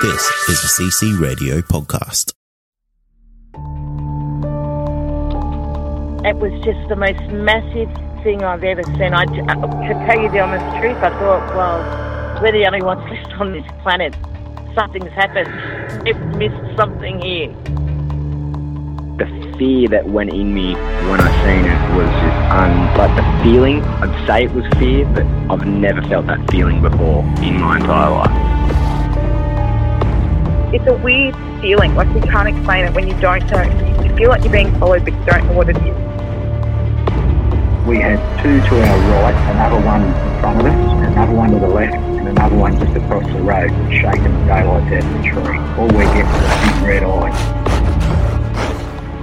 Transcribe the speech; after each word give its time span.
This 0.00 0.30
is 0.48 0.62
the 0.62 0.82
CC 0.82 1.20
Radio 1.20 1.60
podcast. 1.60 2.32
It 6.24 6.36
was 6.36 6.52
just 6.64 6.88
the 6.88 6.96
most 6.96 7.20
massive 7.30 7.92
thing 8.24 8.42
I've 8.42 8.64
ever 8.64 8.82
seen. 8.82 9.12
I, 9.12 9.26
to 9.26 10.06
tell 10.06 10.18
you 10.18 10.30
the 10.30 10.40
honest 10.40 10.64
truth, 10.80 10.96
I 10.96 11.10
thought, 11.18 11.54
well, 11.54 12.40
we're 12.40 12.50
the 12.50 12.64
only 12.64 12.80
ones 12.80 13.02
left 13.10 13.30
on 13.38 13.52
this 13.52 13.70
planet. 13.82 14.16
Something's 14.74 15.12
happened. 15.12 16.02
We've 16.02 16.16
missed 16.38 16.76
something 16.78 17.20
here. 17.20 17.48
The 19.18 19.54
fear 19.58 19.86
that 19.88 20.08
went 20.08 20.32
in 20.32 20.54
me 20.54 20.76
when 21.10 21.20
I 21.20 21.30
seen 21.44 21.66
it 21.66 21.94
was 21.94 22.08
just 22.08 22.40
un, 22.56 22.96
like 22.96 23.14
the 23.16 23.44
feeling. 23.44 23.82
I'd 23.84 24.26
say 24.26 24.44
it 24.44 24.52
was 24.52 24.64
fear, 24.78 25.04
but 25.12 25.26
I've 25.52 25.66
never 25.66 26.00
felt 26.08 26.26
that 26.28 26.50
feeling 26.50 26.80
before 26.80 27.22
in 27.42 27.60
my 27.60 27.76
entire 27.76 28.10
life. 28.12 28.69
It's 30.72 30.86
a 30.86 30.94
weird 30.94 31.34
feeling, 31.60 31.96
like 31.96 32.06
you 32.14 32.20
can't 32.20 32.46
explain 32.46 32.84
it 32.84 32.94
when 32.94 33.08
you 33.08 33.20
don't 33.20 33.44
know. 33.50 33.62
You 34.04 34.14
feel 34.14 34.28
like 34.28 34.44
you're 34.44 34.52
being 34.52 34.72
followed, 34.78 35.04
but 35.04 35.12
you 35.12 35.24
don't 35.24 35.44
know 35.46 35.54
what 35.54 35.68
it 35.68 35.76
is. 35.76 35.96
We 37.88 37.98
had 37.98 38.20
two 38.40 38.60
to 38.60 38.80
our 38.80 38.98
right, 39.24 39.34
another 39.50 39.84
one 39.84 40.04
in 40.04 40.40
front 40.40 40.60
of 40.60 40.66
us, 40.66 41.08
another 41.08 41.34
one 41.34 41.50
to 41.50 41.58
the 41.58 41.66
left, 41.66 41.96
and 41.96 42.28
another 42.28 42.54
one 42.54 42.78
just 42.78 42.96
across 42.96 43.26
the 43.26 43.42
road, 43.42 43.70
shaking 43.90 44.22
the 44.22 44.44
daylights 44.46 44.92
out 44.92 45.02
of 45.02 45.12
the 45.12 45.22
tree. 45.28 45.58
All 45.76 45.88
we 45.88 46.04
get 46.14 46.24
is 46.24 46.38
a 46.38 46.48
big 46.62 46.86
red 46.86 47.02
eye. 47.02 47.32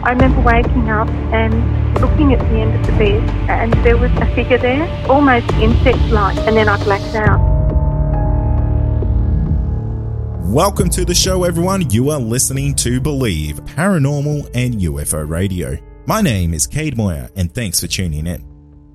I 0.03 0.11
remember 0.11 0.41
waking 0.41 0.89
up 0.89 1.07
and 1.31 1.53
looking 2.01 2.33
at 2.33 2.39
the 2.39 2.57
end 2.59 2.75
of 2.75 2.85
the 2.87 2.91
bed, 2.97 3.23
and 3.49 3.73
there 3.85 3.95
was 3.95 4.11
a 4.17 4.25
figure 4.35 4.57
there, 4.57 4.85
almost 5.09 5.49
insect-like, 5.53 6.37
and 6.39 6.57
then 6.57 6.67
I 6.67 6.75
blacked 6.83 7.15
out. 7.15 7.56
Welcome 10.47 10.89
to 10.91 11.03
the 11.03 11.13
show, 11.13 11.43
everyone. 11.43 11.89
You 11.89 12.09
are 12.09 12.21
listening 12.21 12.73
to 12.75 13.01
Believe 13.01 13.57
Paranormal 13.65 14.49
and 14.55 14.75
UFO 14.75 15.27
Radio. 15.27 15.77
My 16.05 16.21
name 16.21 16.53
is 16.53 16.65
Cade 16.65 16.95
Moyer, 16.95 17.29
and 17.35 17.53
thanks 17.53 17.81
for 17.81 17.87
tuning 17.87 18.25
in. 18.25 18.45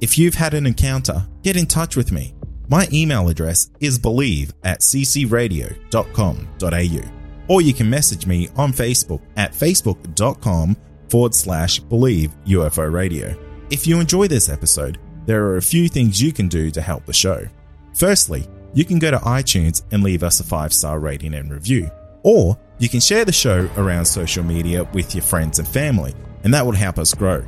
If 0.00 0.16
you've 0.16 0.32
had 0.32 0.54
an 0.54 0.64
encounter, 0.64 1.28
get 1.42 1.58
in 1.58 1.66
touch 1.66 1.94
with 1.94 2.10
me. 2.10 2.34
My 2.70 2.88
email 2.90 3.28
address 3.28 3.68
is 3.80 3.98
believe 3.98 4.54
at 4.64 4.80
ccradio.com.au, 4.80 7.54
or 7.54 7.60
you 7.60 7.74
can 7.74 7.90
message 7.90 8.26
me 8.26 8.48
on 8.56 8.72
Facebook 8.72 9.20
at 9.36 9.52
facebook.com 9.52 10.74
forward 11.10 11.34
slash 11.34 11.80
believe 11.80 12.34
UFO 12.46 12.90
radio. 12.90 13.38
If 13.70 13.86
you 13.86 14.00
enjoy 14.00 14.26
this 14.26 14.48
episode, 14.48 14.98
there 15.26 15.44
are 15.44 15.58
a 15.58 15.62
few 15.62 15.90
things 15.90 16.22
you 16.22 16.32
can 16.32 16.48
do 16.48 16.70
to 16.70 16.80
help 16.80 17.04
the 17.04 17.12
show. 17.12 17.46
Firstly, 17.92 18.48
you 18.74 18.84
can 18.84 18.98
go 18.98 19.10
to 19.10 19.18
iTunes 19.18 19.82
and 19.90 20.02
leave 20.02 20.22
us 20.22 20.40
a 20.40 20.44
five 20.44 20.72
star 20.72 20.98
rating 20.98 21.34
and 21.34 21.50
review. 21.50 21.90
Or 22.22 22.58
you 22.78 22.88
can 22.88 23.00
share 23.00 23.24
the 23.24 23.32
show 23.32 23.68
around 23.76 24.04
social 24.04 24.44
media 24.44 24.84
with 24.92 25.14
your 25.14 25.22
friends 25.22 25.58
and 25.58 25.68
family, 25.68 26.14
and 26.44 26.54
that 26.54 26.64
will 26.64 26.72
help 26.72 26.98
us 26.98 27.14
grow. 27.14 27.44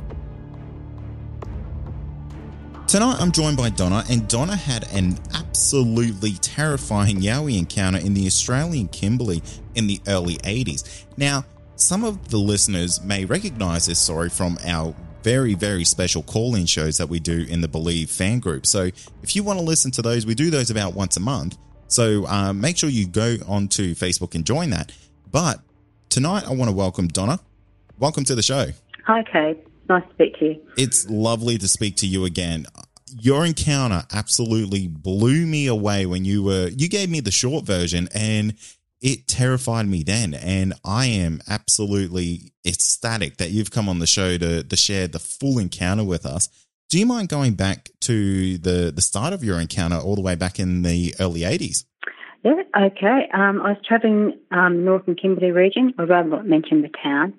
Tonight 2.87 3.17
I'm 3.19 3.31
joined 3.31 3.57
by 3.57 3.69
Donna, 3.69 4.03
and 4.09 4.27
Donna 4.27 4.55
had 4.55 4.87
an 4.93 5.17
absolutely 5.33 6.33
terrifying 6.33 7.17
Yowie 7.17 7.57
encounter 7.57 7.97
in 7.97 8.13
the 8.13 8.27
Australian 8.27 8.87
Kimberley 8.89 9.41
in 9.73 9.87
the 9.87 9.99
early 10.07 10.35
80s. 10.37 11.05
Now, 11.17 11.45
some 11.75 12.03
of 12.03 12.29
the 12.29 12.37
listeners 12.37 13.01
may 13.01 13.25
recognize 13.25 13.87
this 13.87 13.99
story 13.99 14.29
from 14.29 14.57
our 14.63 14.95
very, 15.25 15.55
very 15.55 15.83
special 15.83 16.21
call 16.21 16.53
in 16.53 16.67
shows 16.67 16.99
that 16.99 17.09
we 17.09 17.19
do 17.19 17.47
in 17.49 17.59
the 17.61 17.67
Believe 17.67 18.11
fan 18.11 18.37
group. 18.39 18.63
So 18.67 18.91
if 19.23 19.35
you 19.35 19.43
want 19.43 19.57
to 19.57 19.65
listen 19.65 19.89
to 19.93 20.03
those, 20.03 20.23
we 20.23 20.35
do 20.35 20.51
those 20.51 20.69
about 20.69 20.93
once 20.93 21.17
a 21.17 21.19
month. 21.19 21.57
So 21.87 22.27
um, 22.27 22.61
make 22.61 22.77
sure 22.77 22.91
you 22.91 23.07
go 23.07 23.37
onto 23.47 23.95
Facebook 23.95 24.35
and 24.35 24.45
join 24.45 24.69
that. 24.69 24.91
But 25.31 25.61
tonight, 26.09 26.43
I 26.47 26.53
want 26.53 26.69
to 26.69 26.75
welcome 26.75 27.07
Donna. 27.07 27.39
Welcome 27.97 28.23
to 28.25 28.35
the 28.35 28.43
show. 28.43 28.67
Hi, 29.07 29.23
Kate. 29.23 29.57
Nice 29.89 30.03
to 30.03 30.13
speak 30.13 30.37
to 30.37 30.45
you. 30.45 30.61
It's 30.77 31.09
lovely 31.09 31.57
to 31.57 31.67
speak 31.67 31.95
to 31.97 32.07
you 32.07 32.25
again. 32.25 32.67
Your 33.19 33.47
encounter 33.47 34.03
absolutely 34.13 34.87
blew 34.87 35.47
me 35.47 35.65
away 35.65 36.05
when 36.05 36.23
you 36.23 36.43
were, 36.43 36.67
you 36.67 36.87
gave 36.87 37.09
me 37.09 37.19
the 37.19 37.31
short 37.31 37.65
version 37.65 38.09
and 38.13 38.53
it 39.01 39.27
terrified 39.27 39.87
me 39.87 40.03
then. 40.03 40.35
And 40.35 40.75
I 40.83 41.07
am 41.07 41.41
absolutely 41.47 42.51
ecstatic 42.65 43.37
that 43.37 43.51
you've 43.51 43.71
come 43.71 43.87
on 43.87 43.99
the 43.99 44.07
show 44.07 44.37
to, 44.37 44.63
to 44.63 44.75
share 44.75 45.07
the 45.07 45.19
full 45.19 45.59
encounter 45.59 46.03
with 46.03 46.25
us. 46.25 46.49
Do 46.89 46.99
you 46.99 47.05
mind 47.05 47.29
going 47.29 47.55
back 47.55 47.89
to 48.01 48.57
the, 48.57 48.91
the 48.93 49.01
start 49.01 49.33
of 49.33 49.43
your 49.43 49.59
encounter 49.59 49.97
all 49.97 50.15
the 50.15 50.21
way 50.21 50.35
back 50.35 50.59
in 50.59 50.83
the 50.83 51.15
early 51.19 51.41
80s? 51.41 51.85
Yeah, 52.43 52.61
okay. 52.77 53.27
Um, 53.33 53.61
I 53.61 53.71
was 53.71 53.77
travelling 53.83 54.37
um, 54.51 54.85
northern 54.85 55.15
Kimberley 55.15 55.51
region. 55.51 55.93
I'd 55.97 56.09
rather 56.09 56.29
not 56.29 56.45
mention 56.45 56.83
the 56.83 56.91
town. 57.03 57.33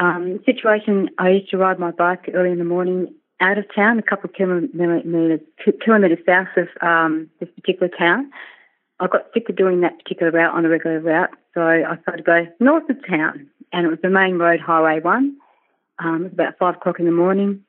Um, 0.00 0.40
situation, 0.44 1.10
I 1.18 1.30
used 1.30 1.50
to 1.50 1.58
ride 1.58 1.78
my 1.78 1.92
bike 1.92 2.28
early 2.34 2.50
in 2.50 2.58
the 2.58 2.64
morning 2.64 3.14
out 3.40 3.58
of 3.58 3.64
town, 3.74 3.98
a 3.98 4.02
couple 4.02 4.30
of 4.30 4.34
kilometres 4.34 6.18
south 6.26 6.48
of 6.56 6.68
um, 6.80 7.30
this 7.38 7.48
particular 7.50 7.88
town. 7.96 8.30
I 8.98 9.06
got 9.06 9.26
sick 9.34 9.48
of 9.48 9.56
doing 9.56 9.80
that 9.80 9.98
particular 9.98 10.32
route 10.32 10.54
on 10.54 10.64
a 10.64 10.68
regular 10.68 11.00
route, 11.00 11.30
so 11.54 11.60
I 11.60 11.98
started 12.02 12.18
to 12.18 12.22
go 12.22 12.46
north 12.60 12.88
of 12.88 12.96
town, 13.08 13.48
and 13.72 13.86
it 13.86 13.90
was 13.90 13.98
the 14.02 14.10
main 14.10 14.38
road, 14.38 14.60
Highway 14.60 15.00
1. 15.00 15.36
Um, 15.98 16.16
it 16.16 16.22
was 16.24 16.32
about 16.32 16.58
5 16.58 16.76
o'clock 16.76 16.98
in 16.98 17.06
the 17.06 17.12
morning, 17.12 17.62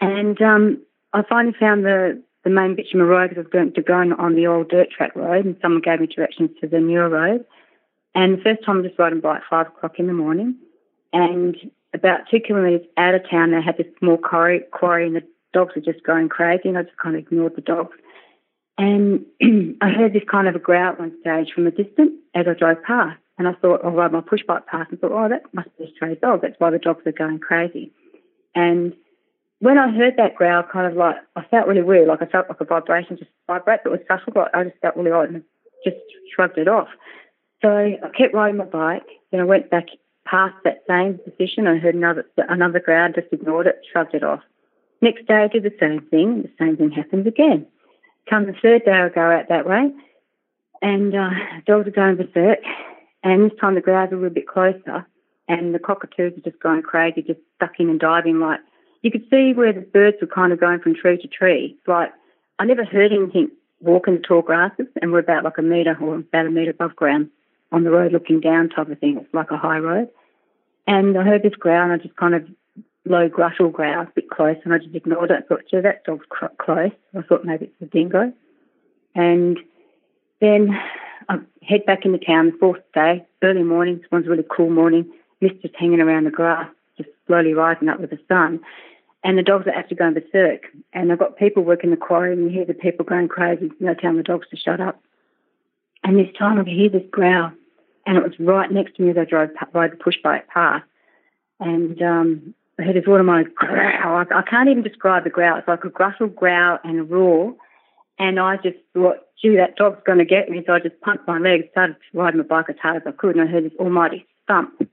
and 0.00 0.40
um, 0.42 0.82
I 1.12 1.22
finally 1.22 1.54
found 1.58 1.84
the, 1.84 2.22
the 2.42 2.50
main 2.50 2.74
bitumen 2.74 3.06
road 3.06 3.30
because 3.30 3.42
I 3.42 3.46
was 3.46 3.52
going 3.52 3.72
to 3.72 3.82
go 3.82 3.94
on 3.94 4.34
the 4.34 4.46
old 4.46 4.68
dirt 4.68 4.90
track 4.90 5.14
road, 5.14 5.44
and 5.44 5.56
someone 5.62 5.82
gave 5.82 6.00
me 6.00 6.06
directions 6.06 6.50
to 6.60 6.68
the 6.68 6.80
newer 6.80 7.08
road. 7.08 7.44
And 8.14 8.38
the 8.38 8.42
first 8.42 8.64
time 8.64 8.80
I 8.80 8.88
just 8.88 8.98
riding 8.98 9.20
by 9.20 9.36
at 9.36 9.42
5 9.48 9.68
o'clock 9.68 9.98
in 9.98 10.06
the 10.06 10.12
morning, 10.12 10.56
and 11.12 11.56
about 11.94 12.28
two 12.30 12.40
kilometres 12.40 12.86
out 12.96 13.14
of 13.14 13.28
town, 13.30 13.52
they 13.52 13.62
had 13.62 13.76
this 13.76 13.86
small 13.98 14.18
quarry, 14.18 14.60
quarry, 14.72 15.06
and 15.06 15.16
the 15.16 15.22
dogs 15.52 15.74
were 15.74 15.80
just 15.80 16.04
going 16.04 16.28
crazy, 16.28 16.68
and 16.68 16.76
I 16.76 16.82
just 16.82 16.96
kind 16.96 17.16
of 17.16 17.22
ignored 17.22 17.54
the 17.56 17.62
dogs. 17.62 17.96
And 18.76 19.24
I 19.80 19.90
heard 19.90 20.12
this 20.12 20.24
kind 20.30 20.48
of 20.48 20.56
a 20.56 20.58
growl 20.58 20.92
at 20.92 20.98
one 20.98 21.16
stage 21.20 21.52
from 21.54 21.66
a 21.66 21.70
distance 21.70 22.12
as 22.34 22.46
I 22.48 22.54
drove 22.54 22.82
past. 22.82 23.18
And 23.36 23.48
I 23.48 23.52
thought, 23.54 23.84
I'll 23.84 23.90
ride 23.90 24.12
my 24.12 24.20
push 24.20 24.42
bike 24.46 24.66
past 24.66 24.90
and 24.90 25.00
thought, 25.00 25.12
oh, 25.12 25.28
that 25.28 25.42
must 25.52 25.76
be 25.76 25.84
a 25.84 25.90
stray 25.90 26.14
dog. 26.14 26.42
That's 26.42 26.58
why 26.58 26.70
the 26.70 26.78
dogs 26.78 27.02
are 27.06 27.12
going 27.12 27.40
crazy. 27.40 27.92
And 28.54 28.94
when 29.58 29.78
I 29.78 29.90
heard 29.90 30.16
that 30.18 30.36
growl, 30.36 30.62
kind 30.62 30.86
of 30.86 30.96
like, 30.96 31.16
I 31.34 31.42
felt 31.44 31.66
really 31.66 31.82
weird. 31.82 32.06
Like 32.06 32.22
I 32.22 32.26
felt 32.26 32.48
like 32.48 32.60
a 32.60 32.64
vibration 32.64 33.16
just 33.16 33.30
vibrate, 33.46 33.80
but 33.82 33.92
it 33.92 33.98
was 33.98 34.06
subtle. 34.06 34.42
Like 34.42 34.54
I 34.54 34.64
just 34.64 34.78
felt 34.80 34.96
really 34.96 35.10
odd 35.10 35.30
and 35.30 35.42
just 35.84 35.96
shrugged 36.34 36.58
it 36.58 36.68
off. 36.68 36.88
So 37.62 37.70
I 37.70 37.98
kept 38.16 38.34
riding 38.34 38.58
my 38.58 38.66
bike. 38.66 39.06
Then 39.30 39.40
I 39.40 39.44
went 39.44 39.70
back 39.70 39.86
past 40.26 40.54
that 40.64 40.84
same 40.88 41.18
position. 41.18 41.66
I 41.66 41.78
heard 41.78 41.94
another 41.94 42.26
another 42.36 42.80
growl, 42.80 43.12
just 43.12 43.32
ignored 43.32 43.66
it, 43.66 43.80
shrugged 43.90 44.14
it 44.14 44.22
off. 44.22 44.40
Next 45.00 45.26
day 45.26 45.34
I 45.34 45.48
did 45.48 45.62
the 45.62 45.74
same 45.80 46.02
thing. 46.10 46.42
The 46.42 46.50
same 46.58 46.76
thing 46.76 46.90
happens 46.90 47.26
again. 47.26 47.66
Come 48.28 48.46
the 48.46 48.54
third 48.54 48.84
day, 48.84 48.92
I'll 48.92 49.10
go 49.10 49.20
out 49.20 49.48
that 49.48 49.68
way, 49.68 49.92
and 50.80 51.14
uh, 51.14 51.30
dogs 51.66 51.88
are 51.88 51.90
going 51.90 52.16
berserk. 52.16 52.60
And 53.24 53.50
this 53.50 53.58
time 53.58 53.74
the 53.74 53.80
grouse 53.80 54.12
are 54.12 54.14
a 54.14 54.18
little 54.18 54.34
bit 54.34 54.46
closer, 54.46 55.06
and 55.48 55.74
the 55.74 55.78
cockatoos 55.78 56.36
are 56.36 56.50
just 56.50 56.62
going 56.62 56.82
crazy, 56.82 57.22
just 57.22 57.40
ducking 57.58 57.90
and 57.90 57.98
diving. 57.98 58.38
Like 58.38 58.60
you 59.02 59.10
could 59.10 59.24
see 59.30 59.52
where 59.54 59.72
the 59.72 59.80
birds 59.80 60.18
were 60.20 60.26
kind 60.26 60.52
of 60.52 60.60
going 60.60 60.78
from 60.80 60.94
tree 60.94 61.16
to 61.16 61.26
tree. 61.26 61.76
Like 61.86 62.12
I 62.58 62.66
never 62.66 62.84
heard 62.84 63.12
anything 63.12 63.50
walk 63.80 64.06
in 64.06 64.14
the 64.14 64.20
tall 64.20 64.42
grasses, 64.42 64.86
and 65.00 65.10
we're 65.10 65.18
about 65.20 65.42
like 65.42 65.58
a 65.58 65.62
metre 65.62 65.96
or 66.00 66.16
about 66.16 66.46
a 66.46 66.50
metre 66.50 66.70
above 66.70 66.94
ground 66.94 67.30
on 67.72 67.82
the 67.82 67.90
road 67.90 68.12
looking 68.12 68.40
down 68.40 68.68
type 68.68 68.90
of 68.90 68.98
thing. 69.00 69.18
It's 69.18 69.34
like 69.34 69.50
a 69.50 69.56
high 69.56 69.78
road. 69.78 70.08
And 70.86 71.16
I 71.16 71.24
heard 71.24 71.42
this 71.42 71.54
growl, 71.54 71.84
and 71.84 71.92
I 71.92 71.96
just 71.96 72.16
kind 72.16 72.34
of 72.34 72.46
low 73.06 73.28
gruttal 73.28 73.72
growl, 73.72 74.02
a 74.02 74.12
bit 74.14 74.28
close, 74.28 74.56
and 74.64 74.74
I 74.74 74.78
just 74.78 74.94
ignored 74.94 75.30
it. 75.30 75.44
I 75.44 75.46
thought, 75.46 75.62
gee, 75.70 75.80
that 75.80 76.04
dog's 76.04 76.26
cr- 76.28 76.46
close. 76.58 76.92
I 77.16 77.22
thought 77.22 77.44
maybe 77.44 77.66
it's 77.66 77.82
a 77.82 77.86
dingo. 77.86 78.32
And 79.14 79.58
then 80.40 80.78
I 81.28 81.38
head 81.62 81.86
back 81.86 82.04
into 82.04 82.18
town 82.18 82.50
the 82.50 82.58
fourth 82.58 82.80
day, 82.94 83.24
early 83.42 83.62
morning. 83.62 83.98
This 83.98 84.10
one's 84.10 84.26
a 84.26 84.30
really 84.30 84.44
cool 84.50 84.70
morning. 84.70 85.10
Mist 85.40 85.56
just 85.62 85.76
hanging 85.76 86.00
around 86.00 86.24
the 86.24 86.30
grass, 86.30 86.68
just 86.96 87.10
slowly 87.26 87.54
rising 87.54 87.88
up 87.88 88.00
with 88.00 88.10
the 88.10 88.18
sun. 88.28 88.60
and 89.24 89.38
the 89.38 89.42
dogs 89.42 89.66
are 89.66 89.70
actually 89.70 89.96
going 89.96 90.14
berserk. 90.14 90.66
And 90.92 91.10
I've 91.10 91.18
got 91.18 91.38
people 91.38 91.64
working 91.64 91.90
the 91.90 91.96
quarry, 91.96 92.34
and 92.34 92.44
you 92.44 92.50
hear 92.50 92.66
the 92.66 92.74
people 92.74 93.04
going 93.04 93.26
crazy, 93.26 93.70
you 93.80 93.86
know, 93.86 93.94
telling 93.94 94.18
the 94.18 94.22
dogs 94.22 94.46
to 94.50 94.56
shut 94.56 94.80
up. 94.80 95.02
And 96.04 96.18
this 96.18 96.28
time 96.38 96.60
I 96.60 96.64
could 96.64 96.72
hear 96.72 96.90
this 96.90 97.02
growl, 97.10 97.50
and 98.06 98.18
it 98.18 98.22
was 98.22 98.38
right 98.38 98.70
next 98.70 98.96
to 98.96 99.02
me 99.02 99.10
as 99.10 99.16
I 99.16 99.24
drove 99.24 99.48
by 99.72 99.88
the 99.88 99.96
push 99.96 100.16
bike 100.22 100.46
past. 100.48 100.84
And 101.58 102.00
um, 102.02 102.54
I 102.78 102.82
heard 102.82 102.96
this 102.96 103.08
automatic 103.08 103.54
growl. 103.56 104.26
I, 104.30 104.38
I 104.38 104.42
can't 104.42 104.68
even 104.68 104.82
describe 104.82 105.24
the 105.24 105.30
growl. 105.30 105.56
It's 105.56 105.68
like 105.68 105.84
a 105.84 105.88
grustle 105.88 106.26
growl 106.26 106.78
and 106.84 107.00
a 107.00 107.02
roar. 107.02 107.54
And 108.18 108.38
I 108.38 108.56
just 108.56 108.76
thought, 108.92 109.18
gee, 109.40 109.56
that 109.56 109.76
dog's 109.76 110.02
going 110.06 110.18
to 110.18 110.24
get 110.24 110.48
me. 110.48 110.62
So 110.66 110.72
I 110.72 110.80
just 110.80 111.00
pumped 111.00 111.26
my 111.26 111.38
legs, 111.38 111.64
started 111.72 111.96
riding 112.12 112.38
my 112.38 112.46
bike 112.46 112.66
as 112.68 112.76
hard 112.80 112.96
as 112.96 113.02
I 113.06 113.12
could, 113.12 113.36
and 113.36 113.48
I 113.48 113.50
heard 113.50 113.64
this 113.64 113.78
almighty 113.78 114.26
thump. 114.46 114.88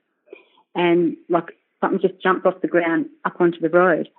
And 0.73 1.17
like 1.29 1.57
something 1.81 1.99
just 1.99 2.21
jumped 2.21 2.45
off 2.45 2.61
the 2.61 2.67
ground 2.67 3.07
up 3.25 3.39
onto 3.39 3.59
the 3.59 3.69
road. 3.69 4.09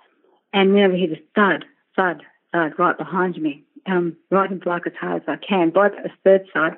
And 0.53 0.75
then 0.75 0.91
I 0.91 0.95
hear 0.95 1.09
the 1.09 1.23
thud, 1.35 1.65
thud, 1.95 2.21
thud 2.51 2.73
right 2.77 2.97
behind 2.97 3.41
me. 3.41 3.63
Um, 3.85 4.15
riding 4.31 4.59
the 4.59 4.65
bike 4.65 4.83
as 4.85 4.93
hard 4.99 5.23
as 5.23 5.27
I 5.27 5.35
can. 5.35 5.71
By 5.71 5.89
the 5.89 6.09
third 6.23 6.45
side, 6.53 6.77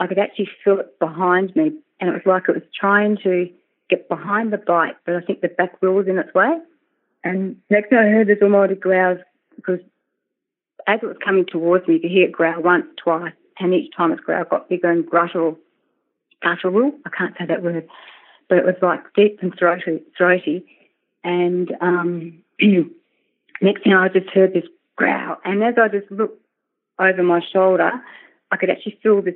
I 0.00 0.08
could 0.08 0.18
actually 0.18 0.48
feel 0.64 0.80
it 0.80 0.98
behind 0.98 1.54
me. 1.54 1.72
And 2.00 2.10
it 2.10 2.12
was 2.12 2.22
like 2.26 2.48
it 2.48 2.56
was 2.56 2.64
trying 2.78 3.18
to 3.18 3.48
get 3.88 4.08
behind 4.08 4.52
the 4.52 4.58
bike, 4.58 4.96
but 5.04 5.14
I 5.14 5.20
think 5.20 5.40
the 5.40 5.48
back 5.48 5.80
wheel 5.80 5.92
was 5.92 6.08
in 6.08 6.18
its 6.18 6.34
way. 6.34 6.58
And 7.22 7.56
next 7.70 7.90
thing 7.90 7.98
I 7.98 8.08
heard 8.08 8.26
this 8.26 8.42
almighty 8.42 8.74
growls 8.74 9.18
because 9.56 9.80
as 10.86 11.00
it 11.02 11.06
was 11.06 11.16
coming 11.24 11.46
towards 11.46 11.86
me, 11.86 11.94
you 11.94 12.00
could 12.00 12.10
hear 12.10 12.26
it 12.26 12.32
growl 12.32 12.62
once, 12.62 12.86
twice, 13.02 13.32
and 13.58 13.74
each 13.74 13.94
time 13.96 14.12
its 14.12 14.20
growl 14.20 14.44
got 14.44 14.68
bigger 14.68 14.90
and 14.90 15.08
guttural. 15.08 15.58
Guttural? 16.42 16.92
I 17.06 17.10
can't 17.10 17.34
say 17.38 17.46
that 17.46 17.62
word. 17.62 17.88
But 18.48 18.58
it 18.58 18.64
was 18.64 18.74
like 18.82 19.00
deep 19.14 19.38
and 19.42 19.54
throaty. 19.58 20.02
throaty. 20.16 20.66
And 21.22 21.74
um, 21.80 22.38
next 23.62 23.84
thing 23.84 23.94
I 23.94 24.08
just 24.08 24.30
heard 24.30 24.52
this 24.52 24.64
growl. 24.96 25.36
And 25.44 25.62
as 25.62 25.74
I 25.80 25.88
just 25.88 26.10
looked 26.10 26.40
over 26.98 27.22
my 27.22 27.40
shoulder, 27.52 27.92
I 28.50 28.56
could 28.56 28.70
actually 28.70 28.98
feel 29.02 29.22
this 29.22 29.34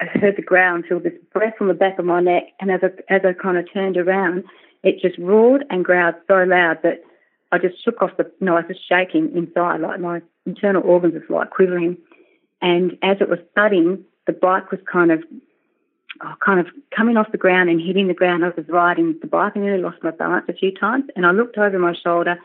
I 0.00 0.06
heard 0.18 0.36
the 0.36 0.42
growl 0.42 0.76
and 0.76 0.86
feel 0.86 0.98
this 0.98 1.12
breath 1.32 1.54
on 1.60 1.68
the 1.68 1.74
back 1.74 1.98
of 1.98 2.06
my 2.06 2.20
neck. 2.20 2.44
And 2.58 2.70
as 2.70 2.80
I, 2.82 3.14
as 3.14 3.20
I 3.24 3.34
kind 3.34 3.58
of 3.58 3.70
turned 3.70 3.98
around, 3.98 4.44
it 4.82 5.00
just 5.00 5.18
roared 5.18 5.64
and 5.68 5.84
growled 5.84 6.14
so 6.26 6.42
loud 6.44 6.78
that 6.82 7.02
I 7.52 7.58
just 7.58 7.84
shook 7.84 8.00
off 8.00 8.16
the, 8.16 8.30
no, 8.40 8.56
I 8.56 8.60
was 8.60 8.68
just 8.68 8.88
shaking 8.88 9.30
inside, 9.36 9.80
like 9.80 10.00
my 10.00 10.22
internal 10.50 10.82
organs 10.82 11.14
was 11.14 11.22
like 11.28 11.50
quivering. 11.50 11.96
And 12.60 12.98
as 13.02 13.16
it 13.20 13.28
was 13.28 13.38
thudding, 13.54 14.04
the 14.26 14.32
bike 14.32 14.70
was 14.70 14.80
kind 14.90 15.10
of, 15.10 15.22
oh, 16.22 16.34
kind 16.44 16.60
of 16.60 16.66
coming 16.96 17.16
off 17.16 17.32
the 17.32 17.38
ground 17.38 17.70
and 17.70 17.80
hitting 17.80 18.08
the 18.08 18.14
ground. 18.14 18.44
I 18.44 18.48
was 18.48 18.68
riding 18.68 19.18
the 19.20 19.26
bike 19.26 19.54
and 19.54 19.64
nearly 19.64 19.82
lost 19.82 20.02
my 20.02 20.10
balance 20.10 20.46
a 20.48 20.52
few 20.52 20.72
times. 20.72 21.04
And 21.16 21.24
I 21.26 21.30
looked 21.30 21.56
over 21.56 21.78
my 21.78 21.94
shoulder 21.94 22.38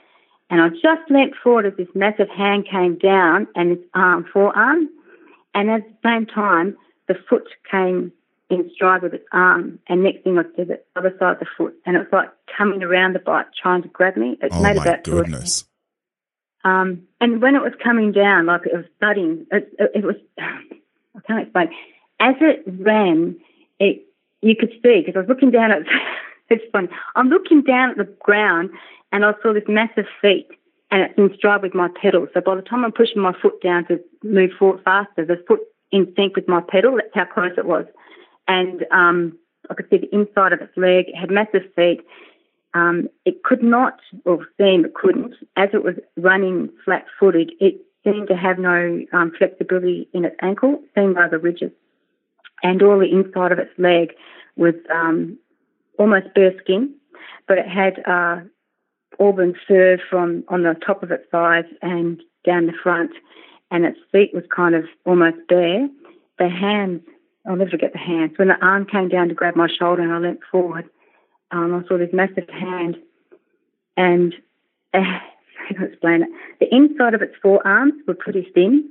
and 0.49 0.61
I 0.61 0.69
just 0.69 1.09
leant 1.09 1.33
forward 1.43 1.65
as 1.65 1.73
this 1.77 1.87
massive 1.95 2.29
hand 2.29 2.67
came 2.69 2.97
down 2.97 3.47
and 3.55 3.71
this 3.71 3.85
arm, 3.93 4.25
forearm. 4.31 4.89
And 5.53 5.69
at 5.69 5.81
the 5.87 5.95
same 6.03 6.25
time, 6.25 6.77
the 7.07 7.15
foot 7.29 7.47
came 7.69 8.11
in 8.49 8.69
stride 8.73 9.01
with 9.01 9.13
its 9.13 9.25
arm, 9.31 9.79
and 9.87 10.03
next 10.03 10.23
thing 10.23 10.37
I 10.37 10.43
did 10.55 10.67
the 10.67 10.79
other 10.95 11.15
side 11.19 11.33
of 11.33 11.39
the 11.39 11.47
foot, 11.57 11.73
and 11.85 11.95
it 11.95 11.99
was 11.99 12.07
like 12.11 12.29
coming 12.57 12.83
around 12.83 13.13
the 13.13 13.19
bike 13.19 13.47
trying 13.59 13.81
to 13.81 13.87
grab 13.87 14.17
me. 14.17 14.37
It 14.41 14.51
oh 14.51 14.61
made 14.61 14.75
my 14.75 14.83
about 14.83 15.03
goodness. 15.03 15.65
Um, 16.65 17.03
and 17.21 17.41
when 17.41 17.55
it 17.55 17.61
was 17.61 17.73
coming 17.81 18.11
down, 18.11 18.47
like 18.47 18.65
it 18.65 18.75
was 18.75 18.85
thudding, 18.99 19.45
it, 19.51 19.71
it, 19.79 20.03
was, 20.03 20.15
I 20.37 21.19
can't 21.25 21.43
explain. 21.43 21.69
As 22.19 22.35
it 22.41 22.63
ran, 22.65 23.37
it 23.79 24.05
you 24.41 24.55
could 24.55 24.71
see, 24.83 25.01
because 25.01 25.15
I 25.15 25.19
was 25.19 25.29
looking 25.29 25.51
down 25.51 25.71
at, 25.71 25.83
it's 26.49 26.63
funny, 26.71 26.89
I'm 27.15 27.29
looking 27.29 27.61
down 27.61 27.91
at 27.91 27.97
the 27.97 28.13
ground 28.19 28.71
and 29.11 29.23
I 29.23 29.33
saw 29.41 29.53
this 29.53 29.63
massive 29.67 30.05
feet 30.21 30.47
and 30.91 31.01
it's 31.01 31.17
in 31.17 31.33
stride 31.37 31.61
with 31.61 31.73
my 31.73 31.87
pedal. 32.01 32.27
So 32.33 32.41
by 32.41 32.55
the 32.55 32.61
time 32.61 32.83
I'm 32.83 32.91
pushing 32.91 33.21
my 33.21 33.33
foot 33.41 33.61
down 33.61 33.85
to 33.87 33.99
move 34.23 34.51
forward 34.59 34.81
faster, 34.83 35.25
the 35.25 35.43
foot 35.47 35.61
in 35.91 36.11
sync 36.15 36.35
with 36.35 36.47
my 36.47 36.61
pedal. 36.61 36.97
That's 36.97 37.13
how 37.13 37.25
close 37.25 37.53
it 37.57 37.65
was. 37.65 37.85
And 38.47 38.85
um, 38.91 39.37
I 39.69 39.73
could 39.73 39.89
see 39.89 39.97
the 39.97 40.13
inside 40.13 40.53
of 40.53 40.61
its 40.61 40.75
leg. 40.77 41.05
It 41.07 41.15
had 41.15 41.31
massive 41.31 41.63
feet. 41.75 42.01
Um, 42.75 43.09
it 43.25 43.43
could 43.43 43.63
not, 43.63 43.99
or 44.25 44.45
seemed 44.59 44.85
it 44.85 44.93
couldn't, 44.93 45.33
as 45.55 45.69
it 45.73 45.83
was 45.83 45.95
running 46.17 46.69
flat 46.83 47.05
footed, 47.19 47.53
it 47.59 47.81
seemed 48.03 48.27
to 48.27 48.35
have 48.35 48.59
no 48.59 49.03
um, 49.13 49.31
flexibility 49.35 50.07
in 50.13 50.25
its 50.25 50.35
ankle, 50.41 50.83
by 50.93 51.27
the 51.27 51.39
ridges. 51.39 51.71
And 52.61 52.83
all 52.83 52.99
the 52.99 53.11
inside 53.11 53.51
of 53.51 53.59
its 53.59 53.71
leg 53.77 54.13
was 54.55 54.75
um, 54.93 55.39
almost 55.97 56.33
bare 56.35 56.53
skin, 56.61 56.93
but 57.47 57.57
it 57.57 57.67
had 57.67 58.03
uh, 58.05 58.41
auburn 59.19 59.55
fur 59.67 59.97
from 60.09 60.43
on 60.49 60.63
the 60.63 60.75
top 60.85 61.01
of 61.01 61.11
its 61.11 61.23
thighs 61.31 61.65
and 61.81 62.21
down 62.45 62.67
the 62.67 62.73
front 62.83 63.11
and 63.71 63.85
its 63.85 63.97
feet 64.11 64.33
was 64.33 64.43
kind 64.55 64.75
of 64.75 64.85
almost 65.05 65.37
bare. 65.47 65.87
The 66.37 66.49
hands, 66.49 67.01
I'll 67.47 67.55
never 67.55 67.71
forget 67.71 67.93
the 67.93 67.99
hands. 67.99 68.33
When 68.37 68.49
the 68.49 68.63
arm 68.65 68.85
came 68.85 69.09
down 69.09 69.29
to 69.29 69.33
grab 69.33 69.55
my 69.55 69.67
shoulder 69.67 70.01
and 70.01 70.13
I 70.13 70.17
leant 70.17 70.39
forward, 70.51 70.89
um, 71.51 71.73
I 71.73 71.87
saw 71.87 71.97
this 71.97 72.13
massive 72.13 72.49
hand, 72.49 72.97
and 73.97 74.33
uh, 74.93 74.99
I 74.99 75.73
can 75.73 75.83
explain 75.83 76.23
it. 76.23 76.29
The 76.59 76.73
inside 76.73 77.13
of 77.13 77.21
its 77.21 77.35
forearms 77.41 77.93
were 78.07 78.13
pretty 78.13 78.49
thin. 78.53 78.89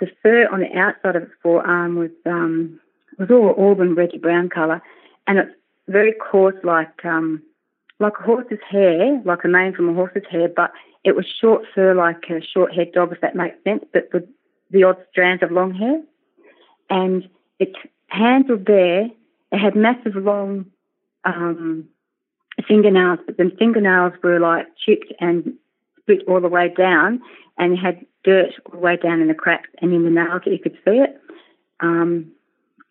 The 0.00 0.08
fur 0.22 0.48
on 0.48 0.60
the 0.60 0.76
outside 0.76 1.16
of 1.16 1.22
its 1.22 1.32
forearm 1.42 1.96
was 1.96 2.10
um, 2.26 2.80
was 3.18 3.30
all 3.30 3.54
auburn, 3.58 3.94
reddy 3.94 4.18
brown 4.18 4.48
colour, 4.48 4.82
and 5.26 5.38
it's 5.38 5.52
very 5.88 6.12
coarse, 6.12 6.56
like 6.64 7.04
um, 7.04 7.42
like 8.00 8.14
a 8.18 8.22
horse's 8.22 8.58
hair, 8.68 9.20
like 9.24 9.44
a 9.44 9.48
mane 9.48 9.74
from 9.74 9.88
a 9.88 9.94
horse's 9.94 10.24
hair, 10.30 10.48
but 10.48 10.72
it 11.04 11.14
was 11.14 11.26
short 11.40 11.64
fur, 11.74 11.94
like 11.94 12.24
a 12.30 12.40
short 12.40 12.74
haired 12.74 12.92
dog, 12.92 13.12
if 13.12 13.20
that 13.20 13.36
makes 13.36 13.62
sense, 13.62 13.84
but 13.92 14.08
with 14.12 14.24
the 14.70 14.82
odd 14.82 14.96
strands 15.10 15.42
of 15.42 15.52
long 15.52 15.72
hair. 15.72 16.02
And 16.90 17.28
its 17.58 17.76
hands 18.08 18.46
were 18.48 18.56
bare. 18.56 19.08
It 19.52 19.58
had 19.58 19.76
massive 19.76 20.16
long 20.16 20.66
um, 21.24 21.88
fingernails, 22.68 23.18
but 23.26 23.36
the 23.36 23.50
fingernails 23.58 24.12
were 24.22 24.40
like 24.40 24.66
chipped 24.84 25.12
and 25.20 25.54
split 26.00 26.22
all 26.28 26.40
the 26.40 26.48
way 26.48 26.72
down, 26.76 27.20
and 27.58 27.78
had 27.78 28.04
dirt 28.24 28.52
all 28.66 28.72
the 28.72 28.78
way 28.78 28.96
down 28.96 29.20
in 29.20 29.28
the 29.28 29.34
cracks 29.34 29.68
and 29.80 29.92
in 29.92 30.04
the 30.04 30.10
nails 30.10 30.42
you 30.46 30.58
could 30.58 30.76
see 30.84 30.98
it. 30.98 31.20
Um, 31.80 32.32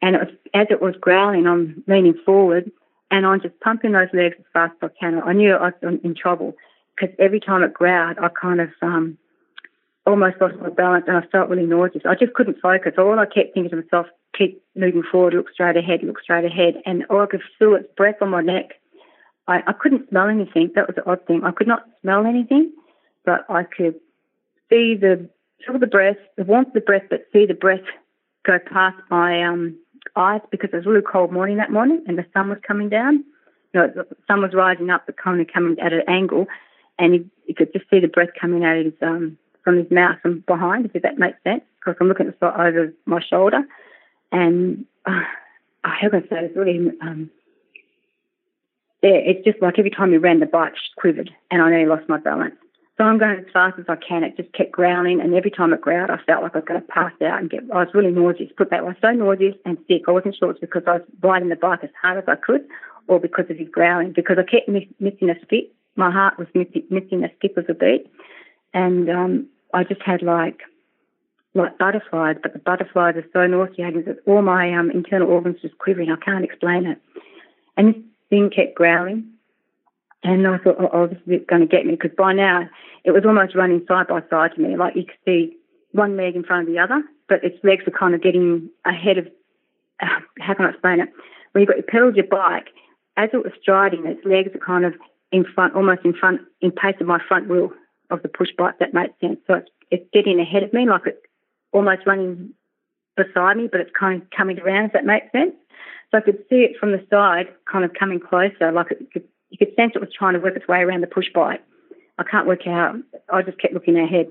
and 0.01 0.15
it 0.15 0.19
was, 0.19 0.33
as 0.53 0.67
it 0.69 0.81
was 0.81 0.95
growling, 0.99 1.47
I'm 1.47 1.83
leaning 1.87 2.17
forward 2.25 2.71
and 3.09 3.25
I'm 3.25 3.41
just 3.41 3.59
pumping 3.59 3.93
those 3.93 4.09
legs 4.13 4.35
as 4.39 4.45
fast 4.53 4.73
as 4.81 4.89
I 4.91 4.99
can. 4.99 5.21
I 5.23 5.33
knew 5.33 5.53
I 5.53 5.71
was 5.81 5.99
in 6.03 6.15
trouble 6.15 6.55
because 6.95 7.15
every 7.19 7.39
time 7.39 7.63
it 7.63 7.73
growled, 7.73 8.17
I 8.19 8.29
kind 8.29 8.61
of 8.61 8.69
um, 8.81 9.17
almost 10.05 10.37
lost 10.41 10.55
my 10.59 10.69
balance 10.69 11.05
and 11.07 11.17
I 11.17 11.21
felt 11.31 11.49
really 11.49 11.65
nauseous. 11.65 12.03
I 12.05 12.15
just 12.15 12.33
couldn't 12.33 12.59
focus. 12.61 12.93
All 12.97 13.17
I 13.19 13.25
kept 13.25 13.53
thinking 13.53 13.69
to 13.69 13.77
myself, 13.77 14.07
keep 14.37 14.63
moving 14.75 15.03
forward, 15.03 15.33
look 15.33 15.51
straight 15.51 15.77
ahead, 15.77 16.01
look 16.03 16.21
straight 16.21 16.45
ahead. 16.45 16.75
And 16.85 17.05
all 17.09 17.21
I 17.21 17.27
could 17.27 17.41
feel 17.59 17.75
its 17.75 17.87
breath 17.95 18.21
on 18.21 18.29
my 18.29 18.41
neck. 18.41 18.71
I, 19.47 19.61
I 19.67 19.73
couldn't 19.73 20.09
smell 20.09 20.27
anything. 20.27 20.71
That 20.75 20.87
was 20.87 20.95
the 20.95 21.09
odd 21.09 21.25
thing. 21.27 21.43
I 21.43 21.51
could 21.51 21.67
not 21.67 21.85
smell 22.01 22.25
anything, 22.25 22.71
but 23.25 23.45
I 23.49 23.63
could 23.63 23.95
see 24.69 24.95
the 24.95 25.29
feel 25.65 25.79
the 25.79 25.87
breath, 25.87 26.17
the 26.37 26.43
warmth 26.43 26.69
of 26.69 26.73
the 26.73 26.81
breath, 26.81 27.03
but 27.09 27.25
see 27.31 27.45
the 27.45 27.53
breath 27.53 27.83
go 28.45 28.59
past 28.59 28.97
my 29.09 29.43
um, 29.43 29.77
eyes 30.15 30.41
because 30.51 30.69
it 30.73 30.75
was 30.75 30.85
a 30.85 30.89
really 30.89 31.01
cold 31.01 31.31
morning 31.31 31.57
that 31.57 31.71
morning 31.71 32.03
and 32.07 32.17
the 32.17 32.25
sun 32.33 32.49
was 32.49 32.57
coming 32.65 32.89
down. 32.89 33.23
You 33.73 33.81
know, 33.81 33.87
the 33.87 34.07
sun 34.27 34.41
was 34.41 34.53
rising 34.53 34.89
up 34.89 35.05
but 35.05 35.17
kind 35.17 35.39
of 35.39 35.47
coming 35.47 35.79
at 35.79 35.93
an 35.93 36.03
angle 36.07 36.47
and 36.99 37.29
you, 37.47 37.55
could 37.55 37.73
just 37.73 37.89
see 37.89 37.99
the 37.99 38.07
breath 38.07 38.29
coming 38.39 38.63
out 38.63 38.77
of 38.77 38.85
his, 38.85 38.93
um, 39.01 39.37
from 39.63 39.77
his 39.77 39.89
mouth 39.89 40.17
from 40.21 40.43
behind, 40.45 40.89
if 40.93 41.01
that 41.01 41.17
makes 41.17 41.41
sense, 41.43 41.63
because 41.79 41.95
I'm 41.99 42.07
looking 42.07 42.27
at 42.27 42.33
the 42.33 42.37
spot 42.37 42.59
over 42.59 42.93
my 43.05 43.21
shoulder. 43.21 43.63
And 44.33 44.85
uh, 45.05 45.21
how 45.83 46.09
can 46.09 46.23
I 46.23 46.27
say 46.27 46.45
it's 46.45 46.57
really, 46.57 46.91
um, 47.01 47.29
yeah, 49.01 49.11
it's 49.11 49.45
just 49.45 49.61
like 49.61 49.79
every 49.79 49.91
time 49.91 50.11
he 50.11 50.17
ran, 50.17 50.39
the 50.39 50.45
bike 50.45 50.73
quivered 50.97 51.29
and 51.51 51.61
I 51.61 51.69
nearly 51.69 51.85
lost 51.85 52.09
my 52.09 52.17
balance. 52.17 52.55
So 52.97 53.03
I'm 53.03 53.17
going 53.17 53.39
as 53.39 53.51
fast 53.51 53.79
as 53.79 53.85
I 53.89 53.95
can. 53.95 54.23
It 54.23 54.37
just 54.37 54.53
kept 54.53 54.71
growling, 54.71 55.19
and 55.19 55.33
every 55.33 55.49
time 55.49 55.73
it 55.73 55.81
growled, 55.81 56.11
I 56.11 56.17
felt 56.27 56.43
like 56.43 56.53
I 56.53 56.59
was 56.59 56.65
going 56.67 56.79
to 56.79 56.87
pass 56.87 57.11
out 57.23 57.39
and 57.39 57.49
get. 57.49 57.63
I 57.73 57.83
was 57.83 57.93
really 57.95 58.11
nauseous. 58.11 58.51
Put 58.55 58.69
that 58.69 58.85
way, 58.85 58.93
so 59.01 59.09
nauseous 59.09 59.55
and 59.65 59.79
sick. 59.87 60.03
I 60.07 60.11
wasn't 60.11 60.35
sure 60.35 60.51
it's 60.51 60.59
because 60.59 60.83
I 60.85 60.93
was 60.93 61.01
riding 61.23 61.49
the 61.49 61.55
bike 61.55 61.79
as 61.81 61.89
hard 61.99 62.19
as 62.19 62.25
I 62.27 62.35
could, 62.35 62.61
or 63.07 63.19
because 63.19 63.45
of 63.49 63.57
his 63.57 63.67
growling. 63.69 64.13
Because 64.13 64.37
I 64.37 64.43
kept 64.43 64.69
miss, 64.69 64.83
missing 64.99 65.31
a 65.31 65.35
skip. 65.41 65.73
My 65.95 66.11
heart 66.11 66.37
was 66.37 66.47
missing, 66.53 66.83
missing 66.91 67.23
a 67.23 67.31
skip 67.37 67.57
of 67.57 67.67
a 67.67 67.73
beat, 67.73 68.05
and 68.75 69.09
um, 69.09 69.47
I 69.73 69.83
just 69.83 70.03
had 70.03 70.21
like 70.21 70.61
like 71.55 71.77
butterflies, 71.77 72.37
but 72.41 72.53
the 72.53 72.59
butterflies 72.59 73.15
are 73.15 73.25
so 73.31 73.45
nauseating 73.45 74.03
that 74.05 74.17
all 74.25 74.41
my 74.41 74.73
um, 74.73 74.89
internal 74.91 75.29
organs 75.29 75.61
just 75.61 75.77
quivering. 75.77 76.11
I 76.11 76.15
can't 76.15 76.43
explain 76.43 76.85
it. 76.85 76.99
And 77.77 77.93
this 77.93 78.03
thing 78.29 78.49
kept 78.49 78.75
growling 78.75 79.33
and 80.23 80.47
I 80.47 80.57
thought, 80.57 80.77
oh, 80.79 80.89
oh 80.93 81.07
this 81.07 81.19
is 81.27 81.45
going 81.47 81.61
to 81.61 81.67
get 81.67 81.85
me 81.85 81.91
because 81.91 82.15
by 82.17 82.33
now 82.33 82.67
it 83.03 83.11
was 83.11 83.23
almost 83.25 83.55
running 83.55 83.85
side 83.87 84.07
by 84.07 84.21
side 84.29 84.51
to 84.55 84.61
me. 84.61 84.77
Like 84.77 84.95
you 84.95 85.05
could 85.05 85.17
see 85.25 85.55
one 85.91 86.17
leg 86.17 86.35
in 86.35 86.43
front 86.43 86.67
of 86.67 86.73
the 86.73 86.79
other, 86.79 87.03
but 87.29 87.43
its 87.43 87.57
legs 87.63 87.83
were 87.85 87.97
kind 87.97 88.15
of 88.15 88.23
getting 88.23 88.69
ahead 88.85 89.17
of, 89.17 89.27
uh, 90.01 90.07
how 90.39 90.53
can 90.55 90.65
I 90.65 90.69
explain 90.69 91.01
it? 91.01 91.09
When 91.51 91.61
you've 91.61 91.67
got 91.67 91.77
your 91.77 91.85
pedals 91.85 92.15
your 92.15 92.25
bike, 92.25 92.69
as 93.15 93.29
it 93.31 93.37
was 93.37 93.53
striding, 93.61 94.07
its 94.07 94.25
legs 94.25 94.55
are 94.55 94.65
kind 94.65 94.85
of 94.85 94.93
in 95.31 95.45
front, 95.53 95.75
almost 95.75 96.01
in 96.03 96.13
front, 96.13 96.41
in 96.61 96.71
pace 96.71 96.95
of 96.99 97.05
my 97.05 97.19
front 97.27 97.47
wheel 97.47 97.71
of 98.09 98.23
the 98.23 98.29
push 98.29 98.49
bike. 98.57 98.79
That 98.79 98.93
makes 98.93 99.13
sense. 99.21 99.39
So 99.45 99.55
it's, 99.55 99.69
it's 99.91 100.09
getting 100.13 100.39
ahead 100.39 100.63
of 100.63 100.73
me, 100.73 100.87
like 100.87 101.03
it's 101.05 101.21
almost 101.73 102.05
running 102.05 102.53
beside 103.15 103.57
me, 103.57 103.67
but 103.71 103.81
it's 103.81 103.91
kind 103.97 104.21
of 104.21 104.29
coming 104.29 104.59
around. 104.59 104.83
Does 104.83 104.93
that 104.93 105.05
make 105.05 105.31
sense? 105.31 105.53
So 106.11 106.17
I 106.19 106.21
could 106.21 106.43
see 106.49 106.57
it 106.57 106.77
from 106.79 106.91
the 106.91 107.05
side, 107.09 107.47
kind 107.71 107.83
of 107.83 107.93
coming 107.93 108.19
closer. 108.19 108.71
Like 108.71 108.91
it 108.91 109.27
you 109.53 109.57
could 109.59 109.75
sense 109.75 109.91
it 109.93 110.01
was 110.01 110.09
trying 110.11 110.33
to 110.33 110.39
work 110.39 110.55
its 110.55 110.67
way 110.67 110.79
around 110.79 111.01
the 111.01 111.07
push 111.07 111.27
bike. 111.31 111.61
I 112.17 112.23
can't 112.23 112.47
work 112.47 112.65
out. 112.65 112.95
I 113.31 113.43
just 113.43 113.59
kept 113.59 113.73
looking 113.73 113.97
ahead. 113.97 114.27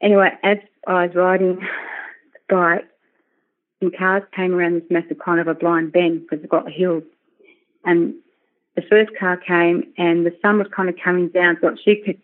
Anyway, 0.00 0.30
as 0.42 0.56
I 0.86 1.06
was 1.06 1.14
riding 1.14 1.56
the 1.56 2.40
bike, 2.48 2.88
some 3.80 3.92
cars 3.96 4.22
came 4.34 4.54
around 4.54 4.74
this 4.74 4.90
massive 4.90 5.18
kind 5.18 5.38
of 5.38 5.48
a 5.48 5.54
blind 5.54 5.92
bend 5.92 6.22
because 6.22 6.42
it 6.42 6.48
got 6.48 6.70
hills. 6.70 7.02
And 7.84 8.14
the 8.74 8.82
first 8.82 9.10
car 9.18 9.36
came 9.36 9.92
and 9.98 10.24
the 10.24 10.34
sun 10.40 10.56
was 10.56 10.68
kind 10.74 10.88
of 10.88 10.94
coming 11.02 11.28
down 11.28 11.58
so 11.60 11.76
she 11.84 12.02
could 12.04 12.18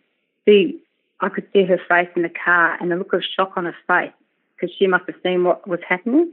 see, 0.45 0.81
I 1.19 1.29
could 1.29 1.47
see 1.53 1.63
her 1.63 1.79
face 1.87 2.09
in 2.15 2.23
the 2.23 2.29
car 2.43 2.75
and 2.81 2.91
the 2.91 2.95
look 2.95 3.13
of 3.13 3.23
shock 3.23 3.53
on 3.55 3.65
her 3.65 3.75
face 3.87 4.13
because 4.55 4.75
she 4.77 4.87
must 4.87 5.05
have 5.07 5.15
seen 5.23 5.43
what 5.43 5.67
was 5.67 5.79
happening. 5.87 6.31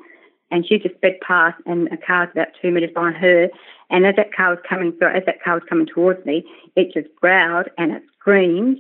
And 0.51 0.67
she 0.67 0.79
just 0.79 0.97
sped 0.97 1.19
past 1.27 1.57
and 1.65 1.89
a 1.93 1.97
car 1.97 2.21
was 2.21 2.29
about 2.33 2.49
two 2.61 2.71
metres 2.71 2.91
behind 2.93 3.17
her. 3.17 3.49
And 3.89 4.05
as 4.05 4.17
that 4.17 4.35
car 4.35 4.51
was 4.51 4.59
coming 4.69 4.93
through, 4.93 5.15
as 5.15 5.25
that 5.25 5.43
car 5.43 5.55
was 5.55 5.63
coming 5.69 5.87
towards 5.87 6.25
me, 6.27 6.45
it 6.77 6.93
just 6.93 7.15
growled 7.17 7.69
and 7.79 7.93
it 7.93 8.03
screamed 8.19 8.79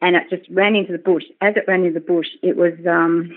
and 0.00 0.16
it 0.16 0.24
just 0.30 0.48
ran 0.50 0.76
into 0.76 0.92
the 0.92 0.98
bush. 0.98 1.24
As 1.40 1.54
it 1.56 1.64
ran 1.66 1.84
into 1.84 1.98
the 1.98 2.06
bush, 2.06 2.28
it 2.42 2.56
was 2.56 2.74
um, 2.88 3.30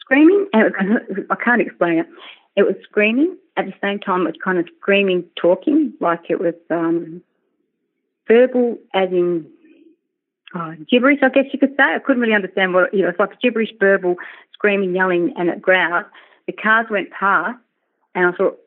screaming, 0.00 0.46
and 0.52 0.66
it 0.66 0.72
was, 0.72 1.24
I 1.30 1.36
can't 1.36 1.60
explain 1.60 1.98
it. 1.98 2.06
It 2.56 2.62
was 2.62 2.74
screaming 2.82 3.36
at 3.56 3.66
the 3.66 3.74
same 3.82 3.98
time. 3.98 4.22
It 4.22 4.30
was 4.30 4.34
kind 4.42 4.58
of 4.58 4.66
screaming, 4.80 5.24
talking 5.40 5.94
like 6.00 6.22
it 6.28 6.40
was 6.40 6.54
um, 6.70 7.22
verbal, 8.26 8.78
as 8.94 9.10
in 9.10 9.46
oh, 10.54 10.74
gibberish. 10.88 11.20
I 11.22 11.28
guess 11.28 11.46
you 11.52 11.58
could 11.58 11.74
say. 11.76 11.82
I 11.82 11.98
couldn't 11.98 12.22
really 12.22 12.34
understand 12.34 12.74
what 12.74 12.92
you 12.92 13.02
know. 13.02 13.08
It's 13.08 13.18
like 13.18 13.40
gibberish, 13.40 13.70
verbal, 13.78 14.16
screaming, 14.52 14.94
yelling, 14.94 15.32
and 15.36 15.48
it 15.48 15.62
growled. 15.62 16.04
The 16.46 16.52
cars 16.52 16.86
went 16.90 17.10
past, 17.10 17.58
and 18.14 18.26
I 18.26 18.32
thought, 18.32 18.58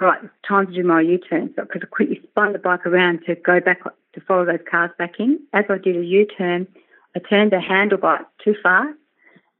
right, 0.00 0.18
it's 0.22 0.32
time 0.46 0.66
to 0.66 0.72
do 0.72 0.82
my 0.84 1.00
U-turn. 1.00 1.52
So 1.54 1.62
because 1.62 1.82
I 1.82 1.86
quickly 1.86 2.20
spun 2.22 2.52
the 2.52 2.58
bike 2.58 2.86
around 2.86 3.24
to 3.26 3.34
go 3.36 3.60
back 3.60 3.82
to 3.84 4.20
follow 4.20 4.44
those 4.44 4.60
cars 4.68 4.90
back 4.98 5.20
in. 5.20 5.40
As 5.52 5.64
I 5.68 5.78
did 5.78 5.96
a 5.96 6.04
U-turn, 6.04 6.66
I 7.14 7.20
turned 7.20 7.52
the 7.52 7.56
handlebar 7.56 8.24
too 8.42 8.54
far, 8.62 8.92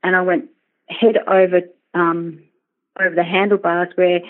and 0.02 0.16
I 0.16 0.22
went 0.22 0.50
head 0.88 1.18
over 1.26 1.62
um, 1.94 2.42
over 3.00 3.14
the 3.14 3.24
handlebars 3.24 3.88
where 3.94 4.20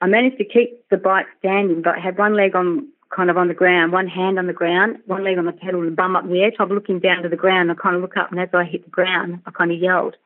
I 0.00 0.06
managed 0.06 0.38
to 0.38 0.44
keep 0.44 0.88
the 0.90 0.96
bike 0.96 1.26
standing, 1.38 1.82
but 1.82 1.96
I 1.96 2.00
had 2.00 2.18
one 2.18 2.34
leg 2.34 2.54
on 2.54 2.88
kind 3.14 3.30
of 3.30 3.36
on 3.36 3.48
the 3.48 3.54
ground, 3.54 3.92
one 3.92 4.06
hand 4.06 4.38
on 4.38 4.46
the 4.46 4.52
ground, 4.52 4.98
one 5.06 5.24
leg 5.24 5.38
on 5.38 5.46
the 5.46 5.52
pedal 5.52 5.82
and 5.82 5.96
bum 5.96 6.16
up 6.16 6.24
in 6.24 6.30
the 6.30 6.40
air. 6.40 6.52
I'm 6.58 6.68
looking 6.68 7.00
down 7.00 7.22
to 7.22 7.28
the 7.28 7.36
ground. 7.36 7.70
I 7.70 7.74
kind 7.74 7.96
of 7.96 8.02
look 8.02 8.16
up, 8.16 8.30
and 8.30 8.40
as 8.40 8.48
I 8.52 8.64
hit 8.64 8.84
the 8.84 8.90
ground, 8.90 9.40
I 9.46 9.50
kind 9.50 9.72
of 9.72 9.78
yelled, 9.78 10.16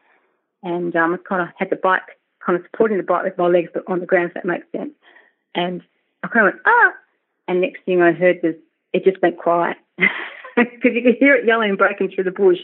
and 0.62 0.94
um, 0.96 1.14
I 1.14 1.16
kind 1.28 1.42
of 1.42 1.48
had 1.58 1.70
the 1.70 1.76
bike 1.76 2.02
kind 2.44 2.58
of 2.58 2.64
supporting 2.70 2.96
the 2.96 3.04
bike 3.04 3.24
with 3.24 3.38
my 3.38 3.46
legs 3.46 3.70
but 3.72 3.84
on 3.86 4.00
the 4.00 4.06
ground, 4.06 4.28
if 4.28 4.34
that 4.34 4.44
makes 4.44 4.66
sense. 4.72 4.92
And 5.54 5.82
I 6.22 6.28
kind 6.28 6.48
of 6.48 6.54
went 6.54 6.62
ah, 6.66 6.92
and 7.48 7.60
next 7.60 7.84
thing 7.84 8.02
I 8.02 8.12
heard 8.12 8.40
was 8.42 8.54
it 8.92 9.04
just 9.04 9.22
went 9.22 9.38
quiet 9.38 9.76
because 10.56 10.92
you 10.94 11.02
could 11.02 11.16
hear 11.18 11.34
it 11.34 11.46
yelling 11.46 11.70
and 11.70 11.78
breaking 11.78 12.10
through 12.10 12.24
the 12.24 12.30
bush. 12.30 12.58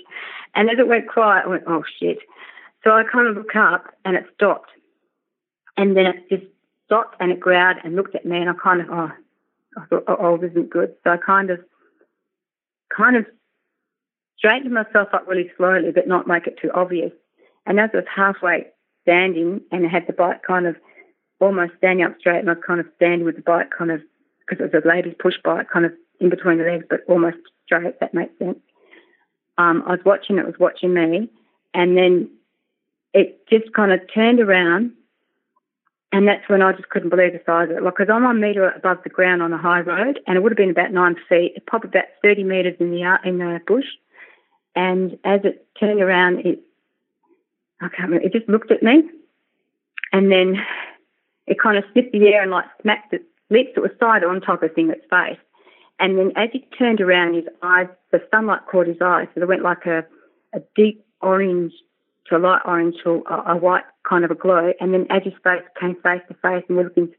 And 0.54 0.70
as 0.70 0.78
it 0.78 0.88
went 0.88 1.08
quiet, 1.08 1.44
I 1.46 1.48
went 1.48 1.64
oh 1.66 1.84
shit. 2.00 2.18
So 2.84 2.90
I 2.90 3.02
kind 3.04 3.28
of 3.28 3.36
look 3.36 3.54
up 3.56 3.86
and 4.04 4.16
it 4.16 4.24
stopped. 4.34 4.70
And 5.76 5.96
then 5.96 6.06
it 6.06 6.28
just 6.28 6.44
stopped 6.86 7.16
and 7.20 7.30
it 7.30 7.40
growled 7.40 7.76
and 7.84 7.96
looked 7.96 8.14
at 8.14 8.24
me 8.24 8.38
and 8.38 8.50
I 8.50 8.54
kind 8.54 8.80
of, 8.80 8.88
oh, 8.90 9.10
Thought, 9.86 10.04
oh, 10.08 10.16
oh 10.18 10.36
isn't 10.36 10.70
good. 10.70 10.94
So 11.04 11.10
I 11.10 11.16
kind 11.16 11.50
of, 11.50 11.60
kind 12.94 13.16
of 13.16 13.26
straightened 14.36 14.72
myself 14.72 15.08
up 15.12 15.26
really 15.26 15.50
slowly, 15.56 15.90
but 15.94 16.08
not 16.08 16.26
make 16.26 16.46
it 16.46 16.58
too 16.60 16.70
obvious. 16.74 17.12
And 17.66 17.78
as 17.78 17.90
I 17.92 17.98
was 17.98 18.06
halfway 18.14 18.66
standing 19.02 19.60
and 19.72 19.86
I 19.86 19.90
had 19.90 20.06
the 20.06 20.12
bike 20.12 20.42
kind 20.42 20.66
of 20.66 20.76
almost 21.40 21.72
standing 21.78 22.04
up 22.04 22.16
straight 22.18 22.40
and 22.40 22.50
I 22.50 22.54
was 22.54 22.62
kind 22.66 22.80
of 22.80 22.86
standing 22.96 23.24
with 23.24 23.36
the 23.36 23.42
bike 23.42 23.70
kind 23.76 23.90
of, 23.90 24.00
because 24.40 24.64
it 24.64 24.72
was 24.72 24.82
a 24.84 24.88
lady's 24.88 25.14
push 25.18 25.34
bike, 25.44 25.68
kind 25.70 25.84
of 25.84 25.92
in 26.20 26.30
between 26.30 26.58
the 26.58 26.64
legs, 26.64 26.84
but 26.88 27.00
almost 27.08 27.38
straight, 27.64 27.86
if 27.86 27.98
that 28.00 28.14
makes 28.14 28.36
sense. 28.38 28.58
Um, 29.58 29.82
I 29.86 29.92
was 29.92 30.00
watching 30.04 30.38
it, 30.38 30.46
was 30.46 30.58
watching 30.58 30.94
me, 30.94 31.28
and 31.74 31.96
then 31.96 32.30
it 33.12 33.46
just 33.48 33.72
kind 33.72 33.92
of 33.92 34.00
turned 34.12 34.40
around, 34.40 34.92
and 36.12 36.26
that's 36.26 36.48
when 36.48 36.62
I 36.62 36.72
just 36.72 36.88
couldn't 36.88 37.10
believe 37.10 37.32
the 37.32 37.40
size 37.44 37.70
of 37.70 37.76
it. 37.76 37.82
Like, 37.82 37.96
because 37.98 38.12
I'm 38.12 38.24
a 38.24 38.32
metre 38.32 38.70
above 38.70 38.98
the 39.04 39.10
ground 39.10 39.42
on 39.42 39.52
a 39.52 39.58
high 39.58 39.80
road, 39.80 40.20
and 40.26 40.36
it 40.36 40.42
would 40.42 40.52
have 40.52 40.56
been 40.56 40.70
about 40.70 40.92
nine 40.92 41.16
feet, 41.28 41.54
probably 41.66 41.90
about 41.90 42.06
30 42.22 42.44
metres 42.44 42.76
in 42.80 42.90
the 42.90 43.18
in 43.24 43.38
the 43.38 43.60
bush. 43.66 43.84
And 44.74 45.18
as 45.24 45.40
it 45.44 45.66
turned 45.78 46.00
around, 46.00 46.46
it 46.46 46.60
I 47.80 47.88
can't 47.88 48.10
remember, 48.10 48.26
it 48.26 48.32
just 48.32 48.48
looked 48.48 48.70
at 48.70 48.82
me, 48.82 49.02
and 50.12 50.32
then 50.32 50.56
it 51.46 51.60
kind 51.60 51.76
of 51.76 51.84
sniffed 51.92 52.12
the 52.12 52.26
air 52.28 52.42
and 52.42 52.50
like 52.50 52.64
smacked 52.82 53.12
its 53.12 53.24
lips. 53.50 53.70
It 53.76 53.80
was 53.80 53.90
side 54.00 54.24
on 54.24 54.40
top 54.40 54.62
of 54.62 54.74
thing 54.74 54.90
its 54.90 55.04
face. 55.10 55.38
And 56.00 56.16
then 56.16 56.32
as 56.36 56.48
he 56.52 56.60
turned 56.78 57.00
around, 57.00 57.34
his 57.34 57.48
eyes, 57.62 57.88
the 58.12 58.20
sunlight 58.30 58.60
caught 58.70 58.86
his 58.86 59.02
eyes, 59.02 59.26
so 59.34 59.40
they 59.40 59.46
went 59.46 59.62
like 59.62 59.84
a, 59.84 60.06
a 60.54 60.60
deep 60.74 61.04
orange 61.20 61.72
to 62.28 62.36
a 62.36 62.38
light 62.38 62.62
orange 62.64 62.96
to 63.04 63.22
a, 63.30 63.52
a 63.52 63.56
white 63.56 63.84
kind 64.08 64.24
of 64.24 64.30
a 64.30 64.34
glow. 64.34 64.72
And 64.80 64.92
then 64.92 65.06
as 65.10 65.22
his 65.22 65.34
face 65.44 65.62
came 65.80 65.94
face 66.02 66.22
to 66.28 66.34
face 66.34 66.64
and 66.68 66.76
we're 66.76 66.84
looking 66.84 67.12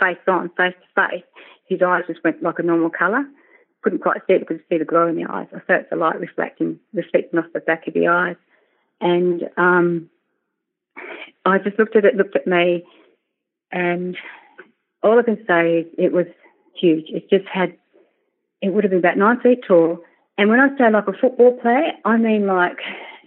face 0.00 0.18
on, 0.26 0.50
face 0.50 0.74
to 0.74 1.08
face, 1.08 1.24
his 1.66 1.82
eyes 1.82 2.04
just 2.06 2.24
went 2.24 2.42
like 2.42 2.58
a 2.58 2.62
normal 2.62 2.90
colour. 2.90 3.24
Couldn't 3.82 4.00
quite 4.00 4.20
see 4.26 4.34
it, 4.34 4.46
could 4.46 4.62
see 4.68 4.78
the 4.78 4.84
glow 4.84 5.06
in 5.06 5.16
the 5.16 5.30
eyes. 5.30 5.46
I 5.54 5.60
felt 5.60 5.88
the 5.88 5.96
light 5.96 6.20
reflecting, 6.20 6.78
reflecting 6.92 7.38
off 7.38 7.46
the 7.54 7.60
back 7.60 7.86
of 7.86 7.94
the 7.94 8.08
eyes. 8.08 8.36
And 9.00 9.48
um, 9.56 10.10
I 11.44 11.58
just 11.58 11.78
looked 11.78 11.96
at 11.96 12.04
it, 12.04 12.16
looked 12.16 12.36
at 12.36 12.46
me, 12.46 12.84
and 13.72 14.16
all 15.02 15.18
I 15.18 15.22
can 15.22 15.42
say 15.46 15.78
is 15.78 15.86
it 15.96 16.12
was 16.12 16.26
huge. 16.74 17.06
It 17.08 17.30
just 17.30 17.46
had, 17.48 17.74
it 18.60 18.70
would 18.70 18.84
have 18.84 18.90
been 18.90 18.98
about 18.98 19.16
nine 19.16 19.40
feet 19.40 19.60
tall. 19.66 20.00
And 20.36 20.50
when 20.50 20.60
I 20.60 20.76
say 20.76 20.90
like 20.90 21.08
a 21.08 21.12
football 21.12 21.56
player, 21.60 21.92
I 22.04 22.16
mean 22.16 22.46
like 22.46 22.78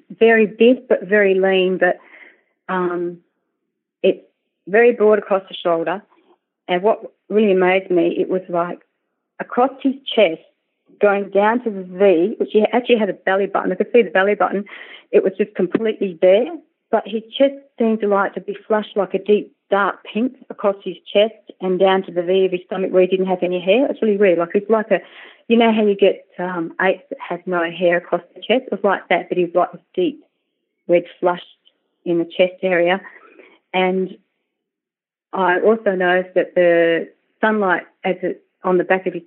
very 0.10 0.45
big 0.45 0.88
but 0.88 1.03
very 1.03 1.33
lean, 1.36 1.77
but 1.77 2.00
um, 2.69 3.19
it's 4.01 4.24
very 4.67 4.93
broad 4.93 5.19
across 5.19 5.43
the 5.50 5.55
shoulder. 5.55 6.03
And 6.67 6.81
what 6.81 7.13
really 7.29 7.51
amazed 7.51 7.91
me, 7.91 8.15
it 8.17 8.29
was 8.29 8.41
like 8.50 8.79
across 9.39 9.72
his 9.81 9.95
chest, 10.15 10.41
going 11.01 11.29
down 11.29 11.63
to 11.63 11.69
the 11.69 11.83
V, 11.83 12.36
which 12.39 12.50
he 12.53 12.65
actually 12.72 13.00
had 13.00 13.10
a 13.10 13.13
belly 13.13 13.48
button. 13.48 13.72
I 13.72 13.75
could 13.75 13.91
see 13.91 14.01
the 14.01 14.10
belly 14.10 14.36
button. 14.36 14.65
It 15.12 15.24
was 15.24 15.33
just 15.38 15.55
completely 15.55 16.13
bare, 16.13 16.48
but 16.91 17.03
his 17.05 17.24
chest 17.38 17.55
seemed 17.77 18.01
to 18.01 18.07
like 18.07 18.33
to 18.36 18.41
be 18.41 18.57
flushed 18.67 18.95
like 18.95 19.13
a 19.13 19.24
deep 19.24 19.55
dark 19.74 20.03
pink 20.03 20.36
across 20.51 20.75
his 20.84 20.98
chest 21.12 21.51
and 21.60 21.80
down 21.80 22.03
to 22.03 22.12
the 22.12 22.22
V 22.22 22.46
of 22.46 22.51
his 22.51 22.62
stomach 22.68 22.92
where 22.92 23.01
he 23.01 23.08
didn't 23.08 23.25
have 23.25 23.42
any 23.42 23.60
hair. 23.60 23.88
It's 23.89 24.03
really 24.03 24.18
weird. 24.18 24.38
Like 24.38 24.51
it's 24.53 24.70
like 24.70 24.92
a 24.92 25.00
you 25.48 25.58
know 25.58 25.74
how 25.74 25.84
you 25.84 25.96
get 25.96 26.27
um, 26.38 26.75
apes 26.80 27.01
that 27.10 27.18
have 27.20 27.39
no 27.48 27.63
hair 27.72 27.98
across 27.98 28.22
the 28.36 28.42
chest? 28.42 28.65
It 28.68 28.72
was 28.72 28.84
like 28.84 29.10
that, 29.10 29.30
but 29.30 29.38
he 29.39 29.46
was 29.46 29.56
like 29.56 29.72
this 29.72 29.82
deep 29.96 30.24
red 30.88 31.06
flush 31.20 31.42
in 32.06 32.20
the 32.20 32.25
chest 32.25 32.62
area. 32.62 33.01
And 33.74 34.15
I 35.34 35.60
also 35.60 35.96
noticed 35.96 36.36
that 36.36 36.53
the 36.53 37.12
sunlight, 37.42 37.88
as 38.03 38.18
it 38.22 38.46
on 38.63 38.77
the 38.77 38.84
back 38.84 39.08
of 39.08 39.13
his 39.13 39.24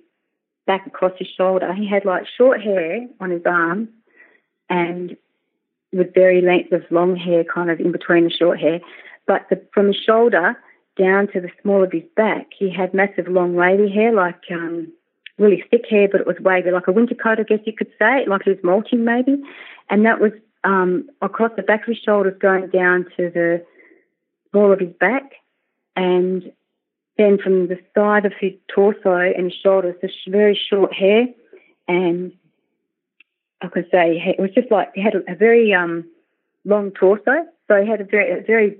back 0.65 0.87
across 0.87 1.11
his 1.19 1.27
shoulder, 1.37 1.73
he 1.73 1.89
had 1.89 2.05
like 2.05 2.23
short 2.37 2.61
hair 2.61 3.05
on 3.19 3.31
his 3.31 3.43
arms 3.45 3.89
and 4.69 5.17
with 5.91 6.13
very 6.13 6.41
length 6.41 6.71
of 6.71 6.83
long 6.89 7.17
hair 7.17 7.43
kind 7.43 7.69
of 7.69 7.81
in 7.81 7.91
between 7.91 8.23
the 8.23 8.29
short 8.29 8.59
hair. 8.61 8.79
But 9.27 9.45
the, 9.49 9.61
from 9.73 9.87
his 9.87 9.97
shoulder 9.97 10.57
down 10.97 11.27
to 11.33 11.41
the 11.41 11.49
small 11.61 11.83
of 11.83 11.91
his 11.91 12.03
back, 12.15 12.47
he 12.57 12.73
had 12.73 12.93
massive 12.93 13.27
long 13.27 13.53
wavy 13.53 13.91
hair 13.91 14.13
like 14.13 14.41
um, 14.51 14.91
really 15.37 15.63
thick 15.69 15.85
hair, 15.89 16.07
but 16.11 16.21
it 16.21 16.27
was 16.27 16.37
wavy, 16.39 16.71
like 16.71 16.87
a 16.87 16.91
winter 16.91 17.15
coat, 17.15 17.39
I 17.39 17.43
guess 17.43 17.59
you 17.65 17.73
could 17.73 17.91
say, 17.99 18.25
like 18.25 18.43
he 18.43 18.51
was 18.51 18.59
molting 18.63 19.05
maybe. 19.05 19.41
And 19.89 20.05
that 20.05 20.19
was 20.19 20.31
um, 20.63 21.07
across 21.21 21.51
the 21.55 21.61
back 21.61 21.81
of 21.81 21.87
his 21.87 21.97
shoulders 22.03 22.37
going 22.39 22.69
down 22.69 23.05
to 23.17 23.29
the 23.29 23.63
small 24.51 24.71
of 24.71 24.79
his 24.79 24.93
back. 24.99 25.33
And 25.95 26.51
then 27.17 27.37
from 27.37 27.67
the 27.67 27.79
side 27.95 28.25
of 28.25 28.33
his 28.39 28.53
torso 28.73 29.15
and 29.15 29.53
shoulders, 29.63 29.95
this 30.01 30.11
very 30.27 30.59
short 30.69 30.93
hair. 30.93 31.27
And 31.87 32.31
I 33.61 33.67
could 33.67 33.87
say 33.91 34.21
it 34.25 34.39
was 34.39 34.51
just 34.51 34.71
like 34.71 34.91
he 34.93 35.01
had 35.01 35.15
a, 35.15 35.31
a 35.31 35.35
very 35.35 35.73
um, 35.73 36.05
long 36.65 36.91
torso. 36.91 37.45
So 37.67 37.81
he 37.81 37.89
had 37.89 38.01
a 38.01 38.05
very, 38.05 38.39
a 38.39 38.43
very, 38.43 38.79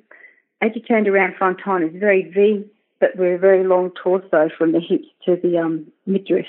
as 0.62 0.72
you 0.76 0.82
turned 0.82 1.08
around 1.08 1.36
front 1.36 1.60
on, 1.66 1.84
it 1.84 1.94
was 1.94 2.00
very 2.00 2.24
V 2.24 2.66
but 3.00 3.16
with 3.16 3.36
a 3.36 3.38
very 3.38 3.66
long 3.66 3.92
torso 4.02 4.50
from 4.58 4.72
the 4.72 4.80
hips 4.80 5.08
to 5.26 5.36
the 5.42 5.58
um, 5.58 5.86
midriff. 6.06 6.48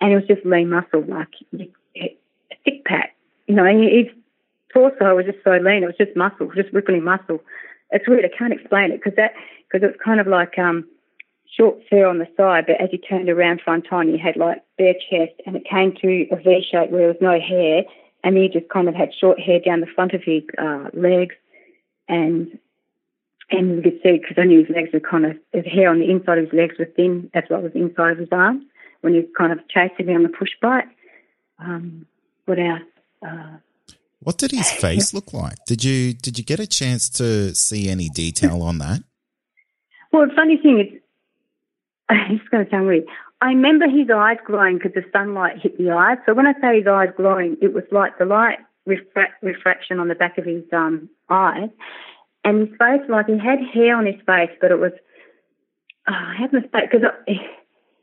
And 0.00 0.12
it 0.12 0.16
was 0.16 0.26
just 0.26 0.44
lean 0.44 0.70
muscle, 0.70 1.04
like 1.08 1.28
a 1.54 2.16
thick 2.64 2.84
pack. 2.84 3.14
You 3.46 3.54
know, 3.54 3.64
And 3.64 3.82
his 3.82 4.06
torso 4.72 5.16
was 5.16 5.26
just 5.26 5.42
so 5.42 5.52
lean. 5.52 5.82
It 5.82 5.86
was 5.86 5.96
just 5.96 6.16
muscle, 6.16 6.50
just 6.54 6.72
rippling 6.72 7.04
muscle. 7.04 7.40
It's 7.90 8.06
weird. 8.06 8.24
I 8.24 8.36
can't 8.36 8.52
explain 8.52 8.92
it 8.92 9.02
because 9.02 9.16
that 9.16 9.32
because 9.70 9.88
it's 9.88 10.02
kind 10.02 10.20
of 10.20 10.26
like 10.26 10.58
um, 10.58 10.86
short 11.56 11.78
fur 11.88 12.06
on 12.06 12.18
the 12.18 12.28
side, 12.36 12.64
but 12.66 12.80
as 12.80 12.90
you 12.92 12.98
turned 12.98 13.28
around 13.28 13.60
front 13.62 13.86
on, 13.90 14.08
he 14.08 14.18
had 14.18 14.36
like 14.36 14.62
bare 14.76 14.94
chest, 14.94 15.32
and 15.46 15.56
it 15.56 15.64
came 15.64 15.94
to 16.02 16.26
a 16.30 16.36
V 16.36 16.64
shape 16.70 16.90
where 16.90 17.00
there 17.00 17.08
was 17.08 17.16
no 17.20 17.40
hair, 17.40 17.82
and 18.22 18.36
he 18.36 18.48
just 18.48 18.68
kind 18.68 18.88
of 18.88 18.94
had 18.94 19.10
short 19.18 19.40
hair 19.40 19.58
down 19.58 19.80
the 19.80 19.86
front 19.86 20.12
of 20.12 20.22
his 20.22 20.42
uh, 20.58 20.90
legs, 20.92 21.34
and 22.08 22.58
and 23.50 23.76
you 23.76 23.82
could 23.82 24.00
see 24.02 24.18
because 24.18 24.36
I 24.38 24.44
knew 24.44 24.64
his 24.64 24.74
legs 24.74 24.90
were 24.92 25.00
kind 25.00 25.24
of 25.26 25.36
his 25.52 25.64
hair 25.64 25.88
on 25.90 25.98
the 25.98 26.10
inside 26.10 26.38
of 26.38 26.44
his 26.44 26.54
legs 26.54 26.76
was 26.78 26.88
thin 26.96 27.30
as 27.34 27.44
well 27.48 27.64
as 27.64 27.72
the 27.72 27.80
inside 27.80 28.12
of 28.12 28.18
his 28.18 28.28
arms 28.32 28.64
when 29.00 29.14
he 29.14 29.20
was 29.20 29.28
kind 29.36 29.52
of 29.52 29.58
chasing 29.68 30.06
me 30.06 30.14
on 30.14 30.22
the 30.22 30.28
push 30.28 30.50
bike. 30.60 30.88
Um, 31.58 32.06
what 32.46 32.58
else? 32.58 32.82
Uh, 33.26 33.56
What 34.20 34.38
did 34.38 34.50
his 34.50 34.70
face 34.84 35.14
look 35.14 35.32
like? 35.32 35.56
Did 35.66 35.84
you 35.84 36.14
did 36.14 36.38
you 36.38 36.44
get 36.44 36.60
a 36.60 36.66
chance 36.66 37.08
to 37.10 37.54
see 37.54 37.88
any 37.88 38.08
detail 38.08 38.62
on 38.62 38.78
that? 38.78 39.02
Well, 40.12 40.26
the 40.26 40.34
funny 40.34 40.56
thing 40.56 40.80
is, 40.80 41.00
it's 42.10 42.48
going 42.48 42.64
to 42.64 42.70
sound 42.70 42.86
weird. 42.86 43.04
I 43.40 43.48
remember 43.48 43.86
his 43.86 44.10
eyes 44.10 44.38
glowing 44.46 44.78
because 44.78 44.94
the 44.94 45.04
sunlight 45.12 45.58
hit 45.62 45.78
the 45.78 45.90
eyes. 45.90 46.18
So 46.26 46.34
when 46.34 46.46
I 46.46 46.54
say 46.60 46.78
his 46.78 46.86
eyes 46.88 47.10
glowing, 47.16 47.56
it 47.62 47.72
was 47.72 47.84
like 47.92 48.18
the 48.18 48.24
light 48.24 48.58
refract, 48.86 49.42
refraction 49.42 50.00
on 50.00 50.08
the 50.08 50.14
back 50.14 50.38
of 50.38 50.44
his 50.44 50.64
um, 50.72 51.08
eyes. 51.28 51.68
And 52.44 52.68
his 52.68 52.76
face, 52.78 53.02
like 53.08 53.26
he 53.26 53.38
had 53.38 53.58
hair 53.74 53.96
on 53.96 54.06
his 54.06 54.20
face, 54.26 54.50
but 54.60 54.70
it 54.70 54.78
was, 54.78 54.92
oh, 56.08 56.12
I 56.12 56.36
have 56.40 56.52
my 56.52 56.60
face, 56.60 56.88
because 56.90 57.06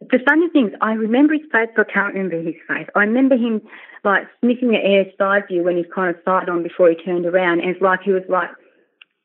the 0.02 0.20
funny 0.28 0.50
thing 0.50 0.68
is, 0.68 0.74
I 0.82 0.94
remember 0.94 1.34
his 1.34 1.44
face, 1.52 1.70
but 1.76 1.90
I 1.90 1.94
can't 1.94 2.14
remember 2.14 2.42
his 2.42 2.56
face. 2.68 2.88
I 2.96 3.00
remember 3.00 3.36
him 3.38 3.62
like 4.04 4.28
sniffing 4.42 4.70
the 4.70 4.78
air 4.78 5.06
side 5.18 5.48
view 5.48 5.64
when 5.64 5.78
he's 5.78 5.86
kind 5.94 6.14
of 6.16 6.22
side 6.24 6.50
on 6.50 6.64
before 6.64 6.90
he 6.90 6.96
turned 6.96 7.26
around. 7.26 7.62
And 7.62 7.72
it's 7.72 7.82
like 7.82 8.02
he 8.02 8.12
was 8.12 8.24
like, 8.30 8.50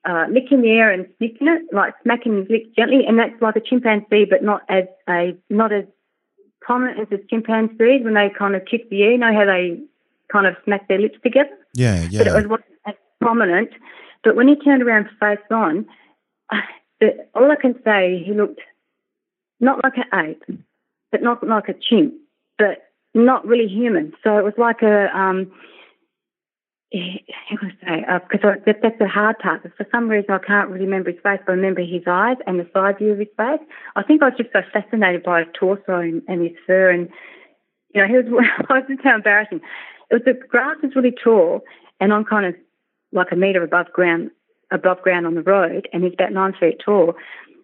uh, 0.09 0.25
licking 0.31 0.63
the 0.63 0.71
air 0.71 0.91
and 0.91 1.07
sniffing 1.19 1.49
it, 1.49 1.63
like 1.75 1.95
smacking 2.03 2.39
his 2.39 2.49
lips 2.49 2.69
gently, 2.77 3.05
and 3.07 3.19
that's 3.19 3.41
like 3.43 3.57
a 3.57 3.61
chimpanzee, 3.61 4.25
but 4.25 4.43
not 4.43 4.63
as 4.69 4.85
a 5.09 5.37
not 5.51 5.73
as 5.73 5.85
prominent 6.63 7.01
as 7.01 7.19
a 7.19 7.23
chimpanzee 7.29 8.01
when 8.03 8.15
they 8.15 8.31
kind 8.39 8.55
of 8.55 8.65
kick 8.65 8.89
the 8.89 9.03
air. 9.03 9.13
You 9.13 9.19
know 9.19 9.35
how 9.35 9.45
they 9.45 9.79
kind 10.33 10.47
of 10.47 10.57
smack 10.65 10.89
their 10.89 10.99
lips 10.99 11.19
together, 11.23 11.51
Yeah, 11.75 12.07
yeah. 12.11 12.21
but 12.21 12.27
it 12.29 12.35
was 12.35 12.47
wasn't 12.47 12.79
as 12.87 12.95
prominent. 13.21 13.71
But 14.23 14.37
when 14.37 14.49
he 14.49 14.57
turned 14.57 14.83
around 14.83 15.09
face 15.19 15.39
on, 15.51 15.87
the, 17.01 17.27
all 17.35 17.51
I 17.51 17.57
can 17.57 17.75
say, 17.85 18.23
he 18.25 18.33
looked 18.33 18.61
not 19.61 19.83
like 19.83 19.95
an 19.97 20.29
ape, 20.29 20.59
but 21.13 21.23
not 21.23 21.47
like 21.47 21.69
a 21.69 21.75
chimp, 21.75 22.15
but 22.59 22.91
not 23.15 23.47
really 23.47 23.67
human. 23.67 24.13
So 24.23 24.39
it 24.39 24.45
was 24.45 24.55
like 24.57 24.83
a 24.83 25.09
um, 25.17 25.53
how 26.93 27.57
can 27.57 27.73
I 27.83 27.87
say? 27.87 28.19
Because 28.31 28.57
that, 28.67 28.79
that's 28.83 28.99
the 28.99 29.07
hard 29.07 29.39
part. 29.39 29.63
For 29.77 29.87
some 29.93 30.09
reason, 30.09 30.31
I 30.33 30.39
can't 30.39 30.71
really 30.71 30.87
remember 30.87 31.11
his 31.11 31.21
face, 31.23 31.39
but 31.47 31.53
I 31.53 31.55
remember 31.55 31.83
his 31.83 32.03
eyes 32.07 32.37
and 32.47 32.59
the 32.59 32.69
side 32.73 32.99
view 32.99 33.13
of 33.13 33.19
his 33.19 33.29
face. 33.37 33.61
I 33.95 34.03
think 34.03 34.23
I 34.23 34.27
was 34.27 34.39
just 34.39 34.51
so 34.53 34.63
fascinated 34.73 35.23
by 35.23 35.41
his 35.41 35.49
torso 35.59 35.99
and, 36.01 36.23
and 36.27 36.43
his 36.43 36.57
fur, 36.67 36.91
and 36.91 37.09
you 37.95 38.01
know, 38.01 38.09
he 38.09 38.15
was. 38.15 38.27
I 38.69 38.73
was 38.79 38.85
just 38.89 39.03
so 39.03 39.15
embarrassing. 39.15 39.61
It 40.11 40.15
was 40.15 40.23
the 40.25 40.35
grass 40.35 40.77
was 40.83 40.97
really 40.97 41.15
tall, 41.23 41.61
and 42.01 42.13
I'm 42.13 42.25
kind 42.25 42.47
of 42.47 42.55
like 43.13 43.33
a 43.33 43.37
meter 43.37 43.63
above 43.63 43.93
ground, 43.93 44.31
above 44.71 45.03
ground 45.03 45.27
on 45.27 45.35
the 45.35 45.43
road, 45.43 45.89
and 45.93 46.05
he's 46.05 46.15
about 46.15 46.33
nine 46.33 46.55
feet 46.59 46.81
tall. 46.85 47.15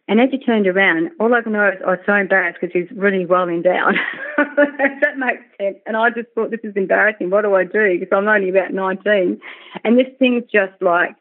And 0.09 0.21
as 0.21 0.31
he 0.31 0.39
turned 0.39 0.69
around, 0.69 1.11
all 1.19 1.35
I 1.35 1.43
can 1.43 1.53
know 1.53 1.69
is 1.69 1.83
I 1.85 1.91
was 1.91 1.99
so 2.07 2.15
embarrassed 2.15 2.59
because 2.61 2.73
he's 2.73 2.97
really 2.97 3.25
rolling 3.25 3.63
down. 3.63 3.97
that 4.37 5.19
makes 5.19 5.43
sense. 5.61 5.79
And 5.85 5.97
I 5.97 6.11
just 6.11 6.29
thought, 6.35 6.53
this 6.53 6.61
is 6.63 6.77
embarrassing. 6.77 7.31
What 7.31 7.43
do 7.43 7.55
I 7.55 7.65
do? 7.65 7.99
Because 7.99 8.17
I'm 8.17 8.29
only 8.29 8.51
about 8.51 8.73
19. 8.73 9.41
And 9.83 9.99
this 9.99 10.07
thing's 10.21 10.45
just 10.45 10.81
like, 10.81 11.17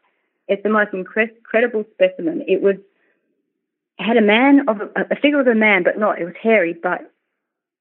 it's 0.46 0.62
the 0.62 0.68
most 0.68 0.92
incre- 0.92 1.36
incredible 1.36 1.84
specimen. 1.94 2.44
It 2.46 2.62
was, 2.62 2.76
had 3.98 4.16
a 4.16 4.22
man, 4.22 4.68
of 4.68 4.80
a, 4.80 4.88
a 5.10 5.16
figure 5.16 5.40
of 5.40 5.48
a 5.48 5.54
man, 5.56 5.82
but 5.82 5.98
not, 5.98 6.20
it 6.20 6.24
was 6.24 6.34
hairy, 6.40 6.76
but 6.80 7.12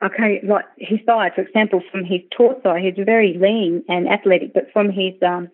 okay, 0.03 0.41
like 0.43 0.65
his 0.77 0.99
thigh, 1.05 1.29
for 1.33 1.41
example, 1.41 1.81
from 1.91 2.03
his 2.03 2.21
torso, 2.35 2.75
he's 2.75 2.95
very 2.97 3.37
lean 3.37 3.83
and 3.87 4.07
athletic, 4.07 4.55
but 4.55 4.71
from 4.73 4.89
his 4.89 5.13
um, 5.25 5.49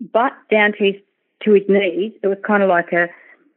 butt 0.00 0.32
down 0.50 0.72
to 0.72 0.84
his 0.84 0.94
to 1.44 1.52
his 1.52 1.64
knees, 1.68 2.12
it 2.22 2.26
was 2.28 2.38
kind 2.46 2.62
of 2.62 2.68
like 2.68 2.92
a 2.92 3.08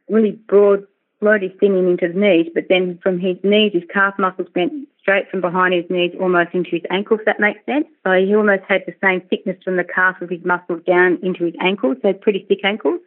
really 0.08 0.32
broad, 0.32 0.86
floaty 1.22 1.58
thinning 1.58 1.88
into 1.88 2.08
the 2.08 2.18
knees. 2.18 2.46
But 2.54 2.64
then 2.68 2.98
from 3.02 3.18
his 3.18 3.36
knees, 3.42 3.72
his 3.72 3.82
calf 3.92 4.14
muscles 4.18 4.48
went 4.54 4.72
straight 5.00 5.30
from 5.30 5.40
behind 5.40 5.74
his 5.74 5.88
knees 5.88 6.12
almost 6.20 6.50
into 6.52 6.70
his 6.70 6.82
ankles. 6.90 7.20
If 7.20 7.26
that 7.26 7.40
makes 7.40 7.64
sense. 7.66 7.86
So 8.04 8.12
he 8.12 8.34
almost 8.34 8.62
had 8.68 8.82
the 8.86 8.94
same 9.02 9.22
thickness 9.22 9.56
from 9.64 9.76
the 9.76 9.84
calf 9.84 10.20
of 10.20 10.30
his 10.30 10.44
muscles 10.44 10.82
down 10.86 11.18
into 11.22 11.44
his 11.44 11.54
ankles. 11.60 11.96
So 12.02 12.12
pretty 12.12 12.44
thick 12.48 12.64
ankles. 12.64 13.00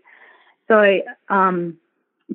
So, 0.68 1.02
um, 1.30 1.78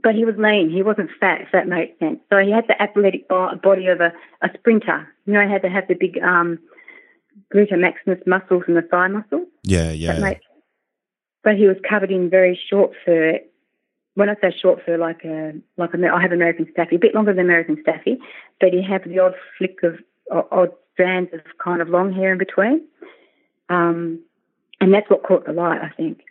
but 0.03 0.15
he 0.15 0.25
was 0.25 0.37
lean. 0.39 0.71
He 0.71 0.83
wasn't 0.83 1.11
fat, 1.19 1.41
if 1.41 1.49
that 1.53 1.67
makes 1.67 1.99
sense. 1.99 2.21
So 2.31 2.39
he 2.39 2.51
had 2.51 2.67
the 2.69 2.81
athletic 2.81 3.27
body 3.29 3.87
of 3.89 4.01
a, 4.01 4.13
a 4.43 4.49
sprinter. 4.59 5.09
You 5.27 5.33
know, 5.33 5.47
he 5.47 5.51
had 5.51 5.63
to 5.63 5.71
have 5.71 5.89
the 5.89 5.95
big 5.95 6.19
um, 6.23 6.59
gluteus 7.53 7.79
maximus 7.81 8.21
muscles 8.27 8.65
and 8.69 8.77
the 8.77 8.83
thigh 8.83 9.09
muscles. 9.09 9.49
Yeah, 9.65 9.87
That 9.87 9.97
yeah. 9.97 10.19
makes 10.21 10.45
but 11.44 11.57
he 11.57 11.66
was 11.66 11.77
covered 11.88 12.11
in 12.11 12.31
very 12.31 12.59
short 12.70 12.92
fur. 13.05 13.38
When 14.14 14.29
I 14.29 14.35
say 14.40 14.57
short 14.61 14.85
fur, 14.85 14.98
like 14.98 15.24
a 15.24 15.55
like 15.77 15.94
a, 15.94 16.09
I 16.09 16.20
have 16.20 16.33
American 16.33 16.66
Staffy, 16.72 16.96
a 16.96 16.98
bit 16.98 17.14
longer 17.14 17.33
than 17.33 17.44
American 17.44 17.79
Staffy, 17.83 18.18
but 18.61 18.72
he 18.72 18.83
had 18.83 19.05
the 19.05 19.18
odd 19.18 19.35
flick 19.57 19.79
of 19.83 19.98
odd 20.51 20.72
strands 20.92 21.33
of 21.33 21.40
kind 21.62 21.81
of 21.81 21.88
long 21.88 22.12
hair 22.12 22.33
in 22.33 22.38
between, 22.38 22.83
um, 23.68 24.20
and 24.81 24.92
that's 24.92 25.09
what 25.09 25.22
caught 25.22 25.46
the 25.46 25.53
light, 25.53 25.81
I 25.81 25.90
think. 25.90 26.22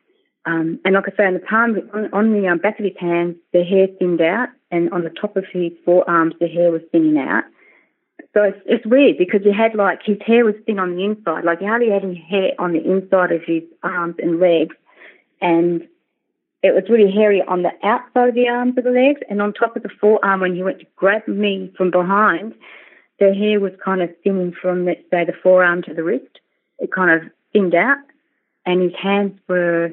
Um, 0.46 0.80
and 0.86 0.96
like 0.96 1.06
I 1.08 1.16
say, 1.18 1.26
on 1.26 1.34
the 1.34 1.40
palm, 1.42 1.78
on, 1.94 2.10
on 2.14 2.34
the 2.34 2.48
um, 2.48 2.58
back 2.60 2.80
of 2.80 2.86
his 2.86 2.96
hands, 2.98 3.36
the 3.52 3.64
hair 3.64 3.88
thinned 4.00 4.22
out, 4.22 4.50
and 4.72 4.90
on 4.92 5.04
the 5.04 5.10
top 5.10 5.36
of 5.36 5.46
his 5.52 5.72
forearms, 5.84 6.36
the 6.40 6.48
hair 6.48 6.72
was 6.72 6.82
thinning 6.92 7.18
out. 7.18 7.44
So 8.34 8.44
it's, 8.44 8.60
it's 8.66 8.86
weird 8.86 9.18
because 9.18 9.42
he 9.44 9.52
had 9.52 9.76
like 9.76 10.00
his 10.04 10.18
hair 10.26 10.46
was 10.46 10.56
thin 10.66 10.80
on 10.80 10.96
the 10.96 11.04
inside, 11.04 11.44
like 11.44 11.60
he 11.60 11.66
hardly 11.66 11.90
had 11.90 12.04
any 12.04 12.16
hair 12.16 12.52
on 12.60 12.74
the 12.74 12.84
inside 12.84 13.32
of 13.32 13.42
his 13.46 13.64
arms 13.84 14.16
and 14.20 14.40
legs, 14.40 14.76
and 15.42 15.88
it 16.64 16.74
was 16.74 16.84
really 16.90 17.12
hairy 17.12 17.42
on 17.48 17.62
the 17.62 17.72
outside 17.84 18.30
of 18.30 18.36
the 18.36 18.48
arms 18.48 18.78
of 18.78 18.84
the 18.84 18.90
legs, 18.90 19.22
and 19.30 19.42
on 19.42 19.54
top 19.54 19.76
of 19.76 19.84
the 19.84 19.90
forearm 19.90 20.42
when 20.42 20.56
he 20.56 20.64
went 20.64 20.80
to 20.80 20.86
grab 20.96 21.28
me 21.28 21.72
from 21.78 21.92
behind, 21.92 22.56
the 23.20 23.34
hair 23.34 23.60
was 23.60 23.74
kind 23.84 24.02
of 24.02 24.10
thinning 24.24 24.54
from 24.60 24.86
let's 24.86 25.02
say 25.12 25.26
the 25.26 25.34
forearm 25.44 25.82
to 25.84 25.94
the 25.94 26.04
wrist. 26.04 26.40
It 26.80 26.92
kind 26.92 27.12
of 27.12 27.30
thinned 27.54 27.76
out, 27.76 27.98
and 28.66 28.82
his 28.82 28.94
hands 29.02 29.40
were 29.48 29.92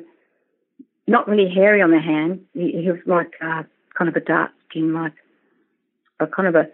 not 1.06 1.28
really 1.28 1.48
hairy 1.48 1.82
on 1.82 1.90
the 1.90 2.00
hands. 2.00 2.40
He, 2.54 2.72
he 2.82 2.90
was 2.90 3.00
like 3.06 3.34
uh, 3.42 3.62
kind 3.96 4.08
of 4.08 4.16
a 4.16 4.20
dark 4.20 4.50
skin, 4.68 4.94
like 4.94 5.14
a 6.20 6.26
kind 6.26 6.48
of 6.48 6.54
a. 6.54 6.70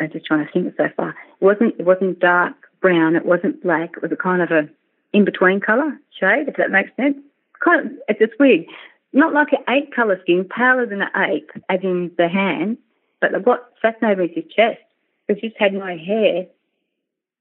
I'm 0.00 0.10
just 0.10 0.26
trying 0.26 0.44
to 0.44 0.52
think 0.52 0.74
so 0.76 0.88
far. 0.96 1.10
It 1.10 1.44
wasn't. 1.44 1.74
It 1.78 1.86
wasn't 1.86 2.18
dark 2.18 2.54
brown. 2.80 3.14
It 3.14 3.26
wasn't 3.26 3.62
black. 3.62 3.90
It 3.96 4.02
was 4.02 4.12
a 4.12 4.16
kind 4.16 4.42
of 4.42 4.50
a 4.50 4.68
in 5.12 5.24
between 5.24 5.60
color 5.60 5.98
shade, 6.18 6.48
if 6.48 6.56
that 6.56 6.70
makes 6.70 6.90
sense. 6.96 7.16
Kind 7.64 7.86
of. 7.86 7.92
It's 8.08 8.18
just 8.18 8.38
weird. 8.38 8.66
Not 9.12 9.34
like 9.34 9.52
an 9.52 9.64
ape 9.68 9.94
color 9.94 10.18
skin, 10.22 10.44
paler 10.44 10.86
than 10.86 11.02
an 11.02 11.10
ape, 11.16 11.50
as 11.68 11.80
in 11.82 12.10
the 12.16 12.28
hand. 12.28 12.78
But 13.20 13.46
what 13.46 13.72
fascinated 13.80 14.18
me 14.18 14.24
is 14.26 14.44
his 14.44 14.52
chest. 14.52 14.80
Because 15.26 15.40
he 15.40 15.48
just 15.48 15.60
had 15.60 15.72
no 15.72 15.86
hair 15.86 16.46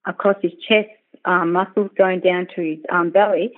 across 0.06 0.36
his 0.42 0.52
chest, 0.68 0.90
um, 1.26 1.52
muscles 1.54 1.90
going 1.98 2.20
down 2.20 2.48
to 2.56 2.62
his 2.62 2.80
um, 2.92 3.10
belly, 3.10 3.52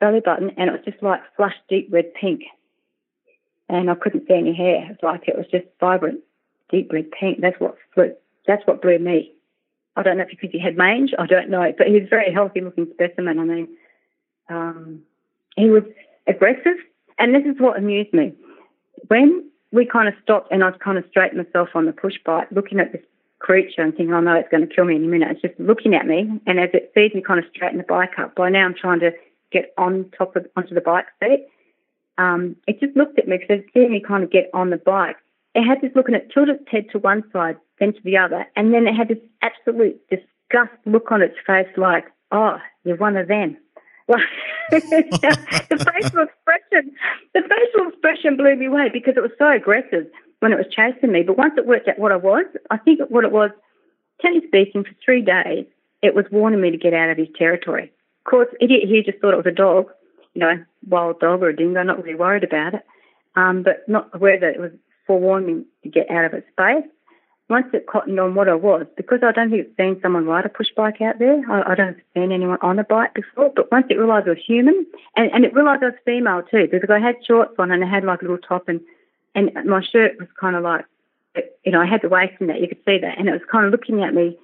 belly 0.00 0.20
button, 0.20 0.50
and 0.56 0.68
it 0.68 0.72
was 0.72 0.84
just 0.84 1.02
like 1.02 1.20
flushed 1.36 1.60
deep 1.68 1.88
red 1.90 2.12
pink. 2.14 2.42
And 3.68 3.90
I 3.90 3.94
couldn't 3.94 4.26
see 4.26 4.34
any 4.34 4.54
hair. 4.54 4.86
It's 4.90 5.02
like 5.02 5.28
it 5.28 5.36
was 5.36 5.46
just 5.50 5.66
vibrant, 5.78 6.20
deep 6.70 6.92
red 6.92 7.10
pink. 7.10 7.40
That's 7.40 7.58
what 7.60 7.76
flew, 7.94 8.14
that's 8.46 8.66
what 8.66 8.82
blew 8.82 8.98
me. 8.98 9.32
I 9.96 10.02
don't 10.02 10.16
know 10.16 10.24
if 10.24 10.30
because 10.30 10.50
he 10.50 10.58
had 10.58 10.76
mange, 10.76 11.12
I 11.18 11.26
don't 11.26 11.50
know, 11.50 11.72
but 11.76 11.86
he 11.86 11.94
was 11.94 12.04
a 12.04 12.08
very 12.08 12.32
healthy 12.32 12.60
looking 12.60 12.88
specimen. 12.94 13.38
I 13.38 13.44
mean, 13.44 13.68
um, 14.48 15.00
he 15.56 15.68
was 15.68 15.82
aggressive, 16.30 16.78
and 17.18 17.34
this 17.34 17.44
is 17.44 17.60
what 17.60 17.76
amused 17.76 18.12
me. 18.12 18.32
When 19.08 19.50
we 19.72 19.86
kind 19.86 20.08
of 20.08 20.14
stopped 20.22 20.50
and 20.50 20.64
I 20.64 20.70
kind 20.72 20.98
of 20.98 21.04
straightened 21.10 21.44
myself 21.44 21.68
on 21.74 21.86
the 21.86 21.92
push 21.92 22.14
bike, 22.24 22.48
looking 22.50 22.80
at 22.80 22.92
this 22.92 23.02
creature 23.38 23.82
and 23.82 23.94
thinking, 23.94 24.14
oh 24.14 24.20
no, 24.20 24.34
it's 24.34 24.48
going 24.50 24.66
to 24.66 24.74
kill 24.74 24.84
me 24.84 24.96
in 24.96 25.04
a 25.04 25.08
minute. 25.08 25.28
It's 25.30 25.42
just 25.42 25.58
looking 25.58 25.94
at 25.94 26.06
me, 26.06 26.40
and 26.46 26.60
as 26.60 26.70
it 26.72 26.92
sees 26.94 27.14
me 27.14 27.22
kind 27.22 27.38
of 27.38 27.46
straighten 27.54 27.78
the 27.78 27.84
bike 27.84 28.18
up, 28.18 28.34
by 28.34 28.48
now 28.48 28.64
I'm 28.64 28.74
trying 28.74 29.00
to 29.00 29.12
get 29.50 29.72
on 29.76 30.10
top 30.16 30.36
of 30.36 30.46
onto 30.56 30.74
the 30.74 30.80
bike 30.80 31.06
seat. 31.22 31.46
Um, 32.18 32.56
it 32.66 32.80
just 32.80 32.96
looked 32.96 33.18
at 33.18 33.28
me 33.28 33.38
because 33.38 33.60
it 33.60 33.66
seeing 33.72 33.90
me 33.90 34.00
kind 34.00 34.22
of 34.22 34.30
get 34.30 34.50
on 34.52 34.70
the 34.70 34.76
bike. 34.76 35.16
It 35.54 35.64
had 35.64 35.80
this 35.80 35.90
look 35.96 36.06
and 36.06 36.16
it 36.16 36.30
tilted 36.32 36.60
its 36.60 36.70
head 36.70 36.86
to 36.92 36.98
one 36.98 37.24
side, 37.32 37.56
then 37.80 37.92
to 37.94 38.00
the 38.04 38.16
other, 38.16 38.46
and 38.56 38.72
then 38.72 38.86
it 38.86 38.94
had 38.94 39.08
this 39.08 39.18
absolute 39.42 39.98
disgust 40.08 40.72
look 40.86 41.10
on 41.10 41.22
its 41.22 41.34
face, 41.46 41.68
like, 41.76 42.04
oh, 42.30 42.58
you're 42.84 42.96
one 42.96 43.16
of 43.16 43.28
them. 43.28 43.56
Like, 44.72 44.82
the 45.68 45.76
facial 45.78 46.22
expression, 46.22 46.94
the 47.34 47.42
facial 47.42 47.88
expression 47.88 48.36
blew 48.36 48.54
me 48.54 48.66
away 48.66 48.88
because 48.92 49.14
it 49.16 49.20
was 49.20 49.32
so 49.36 49.50
aggressive 49.50 50.06
when 50.38 50.52
it 50.52 50.56
was 50.56 50.66
chasing 50.70 51.10
me. 51.12 51.22
But 51.22 51.38
once 51.38 51.54
it 51.56 51.66
worked 51.66 51.88
out 51.88 51.98
what 51.98 52.12
I 52.12 52.16
was, 52.16 52.46
I 52.70 52.76
think 52.76 53.00
what 53.08 53.24
it 53.24 53.32
was, 53.32 53.50
technically 54.22 54.48
speaking, 54.48 54.84
for 54.84 54.90
three 55.04 55.22
days, 55.22 55.66
it 56.02 56.14
was 56.14 56.24
warning 56.30 56.60
me 56.60 56.70
to 56.70 56.76
get 56.76 56.94
out 56.94 57.10
of 57.10 57.18
his 57.18 57.28
territory. 57.36 57.92
Of 58.24 58.30
course, 58.30 58.48
idiot 58.60 58.88
here 58.88 59.02
just 59.02 59.18
thought 59.18 59.34
it 59.34 59.44
was 59.44 59.46
a 59.46 59.50
dog, 59.50 59.86
you 60.34 60.40
know, 60.40 60.64
wild 60.88 61.20
dog 61.20 61.42
or 61.42 61.48
a 61.48 61.56
dingo, 61.56 61.82
not 61.82 62.02
really 62.02 62.14
worried 62.14 62.44
about 62.44 62.74
it, 62.74 62.82
um, 63.36 63.62
but 63.62 63.88
not 63.88 64.10
aware 64.12 64.38
that 64.38 64.54
it 64.54 64.60
was 64.60 64.72
forewarning 65.06 65.58
me 65.58 65.64
to 65.82 65.88
get 65.88 66.10
out 66.10 66.24
of 66.26 66.34
its 66.34 66.46
space. 66.52 66.88
Once 67.50 67.66
it 67.72 67.86
cottoned 67.86 68.18
on 68.18 68.34
what 68.34 68.48
I 68.48 68.54
was, 68.54 68.86
because 68.96 69.18
I 69.22 69.32
don't 69.32 69.50
think 69.50 69.66
it's 69.66 69.76
seen 69.76 70.00
someone 70.00 70.24
ride 70.24 70.46
a 70.46 70.48
push 70.48 70.68
bike 70.76 71.02
out 71.02 71.18
there, 71.18 71.42
I, 71.50 71.72
I 71.72 71.74
don't 71.74 71.88
have 71.88 72.04
seen 72.14 72.32
anyone 72.32 72.58
on 72.62 72.78
a 72.78 72.84
bike 72.84 73.12
before, 73.14 73.52
but 73.54 73.70
once 73.72 73.86
it 73.90 73.98
realised 73.98 74.26
I 74.26 74.30
was 74.30 74.44
human, 74.46 74.86
and, 75.16 75.30
and 75.32 75.44
it 75.44 75.52
realised 75.52 75.82
I 75.82 75.86
was 75.86 75.94
female 76.04 76.42
too, 76.48 76.68
because 76.70 76.90
I 76.90 77.00
had 77.00 77.16
shorts 77.26 77.54
on 77.58 77.70
and 77.72 77.84
I 77.84 77.88
had 77.88 78.04
like 78.04 78.20
a 78.20 78.24
little 78.24 78.38
top 78.38 78.68
and, 78.68 78.80
and 79.34 79.50
my 79.66 79.82
shirt 79.82 80.18
was 80.18 80.28
kind 80.40 80.56
of 80.56 80.62
like, 80.62 80.84
you 81.64 81.72
know, 81.72 81.80
I 81.80 81.86
had 81.86 82.02
the 82.02 82.08
waist 82.08 82.34
in 82.40 82.46
that, 82.46 82.60
you 82.60 82.68
could 82.68 82.84
see 82.86 82.98
that, 82.98 83.18
and 83.18 83.28
it 83.28 83.32
was 83.32 83.42
kind 83.50 83.66
of 83.66 83.72
looking 83.72 84.02
at 84.02 84.14
me 84.14 84.38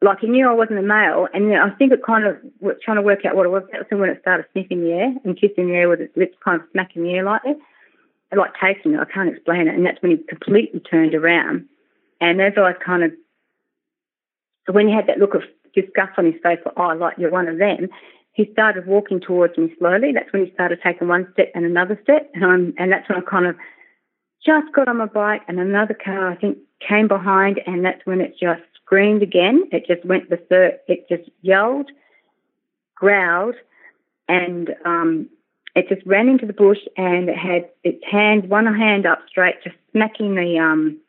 like 0.00 0.18
he 0.18 0.26
knew 0.26 0.48
I 0.48 0.52
wasn't 0.54 0.78
a 0.78 0.82
male, 0.82 1.28
and 1.34 1.54
I 1.56 1.70
think 1.70 1.92
it 1.92 2.02
kind 2.04 2.24
of 2.24 2.36
was 2.60 2.76
trying 2.84 2.96
to 2.96 3.02
work 3.02 3.24
out 3.24 3.36
what 3.36 3.46
it 3.46 3.50
was. 3.50 3.62
That 3.70 3.88
was 3.88 4.00
when 4.00 4.10
it 4.10 4.20
started 4.20 4.46
sniffing 4.52 4.80
the 4.80 4.90
air 4.90 5.14
and 5.24 5.38
kissing 5.40 5.68
the 5.68 5.74
air 5.74 5.88
with 5.88 6.00
its 6.00 6.16
lips 6.16 6.36
kind 6.44 6.60
of 6.60 6.66
smacking 6.72 7.04
the 7.04 7.10
air 7.14 7.22
like 7.22 7.42
that 7.44 7.56
like 8.36 8.52
tasting 8.60 8.94
it. 8.94 9.00
I 9.00 9.04
can't 9.04 9.28
explain 9.28 9.68
it. 9.68 9.74
And 9.74 9.84
that's 9.84 10.00
when 10.02 10.12
he 10.12 10.18
completely 10.28 10.80
turned 10.80 11.14
around. 11.14 11.66
And 12.22 12.40
as 12.40 12.52
I 12.56 12.72
kind 12.72 13.02
of, 13.02 13.12
when 14.72 14.86
he 14.86 14.94
had 14.94 15.08
that 15.08 15.18
look 15.18 15.34
of 15.34 15.42
disgust 15.74 16.12
on 16.16 16.26
his 16.26 16.40
face, 16.40 16.60
like, 16.64 16.74
oh, 16.76 16.94
like 16.94 17.18
you're 17.18 17.32
one 17.32 17.48
of 17.48 17.58
them, 17.58 17.88
he 18.30 18.48
started 18.52 18.86
walking 18.86 19.20
towards 19.20 19.58
me 19.58 19.74
slowly. 19.76 20.12
That's 20.12 20.32
when 20.32 20.46
he 20.46 20.52
started 20.52 20.78
taking 20.84 21.08
one 21.08 21.26
step 21.32 21.50
and 21.52 21.64
another 21.64 21.98
step. 22.00 22.30
And, 22.32 22.44
I'm, 22.44 22.74
and 22.78 22.92
that's 22.92 23.08
when 23.08 23.18
I 23.18 23.22
kind 23.22 23.46
of 23.46 23.56
just 24.46 24.72
got 24.72 24.86
on 24.86 24.98
my 24.98 25.06
bike 25.06 25.42
and 25.48 25.58
another 25.58 25.94
car, 25.94 26.30
I 26.30 26.36
think, 26.36 26.58
came 26.88 27.08
behind. 27.08 27.60
And 27.66 27.84
that's 27.84 28.06
when 28.06 28.20
it 28.20 28.36
just 28.40 28.62
screamed 28.76 29.22
again. 29.22 29.64
It 29.72 29.84
just 29.88 30.04
went 30.04 30.30
berserk. 30.30 30.74
It 30.86 31.08
just 31.08 31.28
yelled, 31.40 31.90
growled, 32.94 33.56
and 34.28 34.70
um, 34.84 35.28
it 35.74 35.88
just 35.88 36.06
ran 36.06 36.28
into 36.28 36.46
the 36.46 36.52
bush 36.52 36.78
and 36.96 37.28
it 37.28 37.36
had 37.36 37.68
its 37.82 38.04
hand, 38.08 38.48
one 38.48 38.72
hand 38.72 39.06
up 39.06 39.24
straight, 39.28 39.56
just 39.64 39.76
smacking 39.90 40.36
the 40.36 40.58
um, 40.60 41.00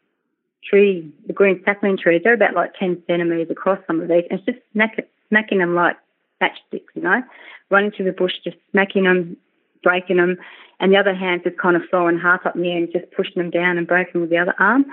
tree, 0.69 1.11
the 1.27 1.33
green 1.33 1.61
sapling 1.65 1.97
trees. 1.97 2.21
They're 2.23 2.33
about 2.33 2.55
like 2.55 2.73
10 2.79 3.03
centimetres 3.07 3.49
across 3.49 3.79
some 3.87 4.01
of 4.01 4.07
these, 4.07 4.23
and 4.29 4.39
it's 4.39 4.45
just 4.45 4.59
smack, 4.73 4.97
smacking 5.29 5.59
them 5.59 5.75
like 5.75 5.97
matchsticks, 6.41 6.93
you 6.95 7.01
know, 7.01 7.21
running 7.69 7.91
through 7.91 8.05
the 8.05 8.11
bush, 8.11 8.33
just 8.43 8.57
smacking 8.71 9.03
them, 9.03 9.37
breaking 9.81 10.17
them, 10.17 10.37
and 10.79 10.91
the 10.91 10.97
other 10.97 11.13
hand 11.13 11.41
just 11.43 11.57
kind 11.57 11.75
of 11.75 11.83
throwing 11.89 12.19
half 12.19 12.45
up 12.45 12.55
in 12.55 12.61
the 12.61 12.71
air 12.71 12.77
and 12.77 12.91
just 12.91 13.11
pushing 13.11 13.41
them 13.41 13.49
down 13.49 13.77
and 13.77 13.87
breaking 13.87 14.21
with 14.21 14.29
the 14.29 14.37
other 14.37 14.55
arm. 14.59 14.85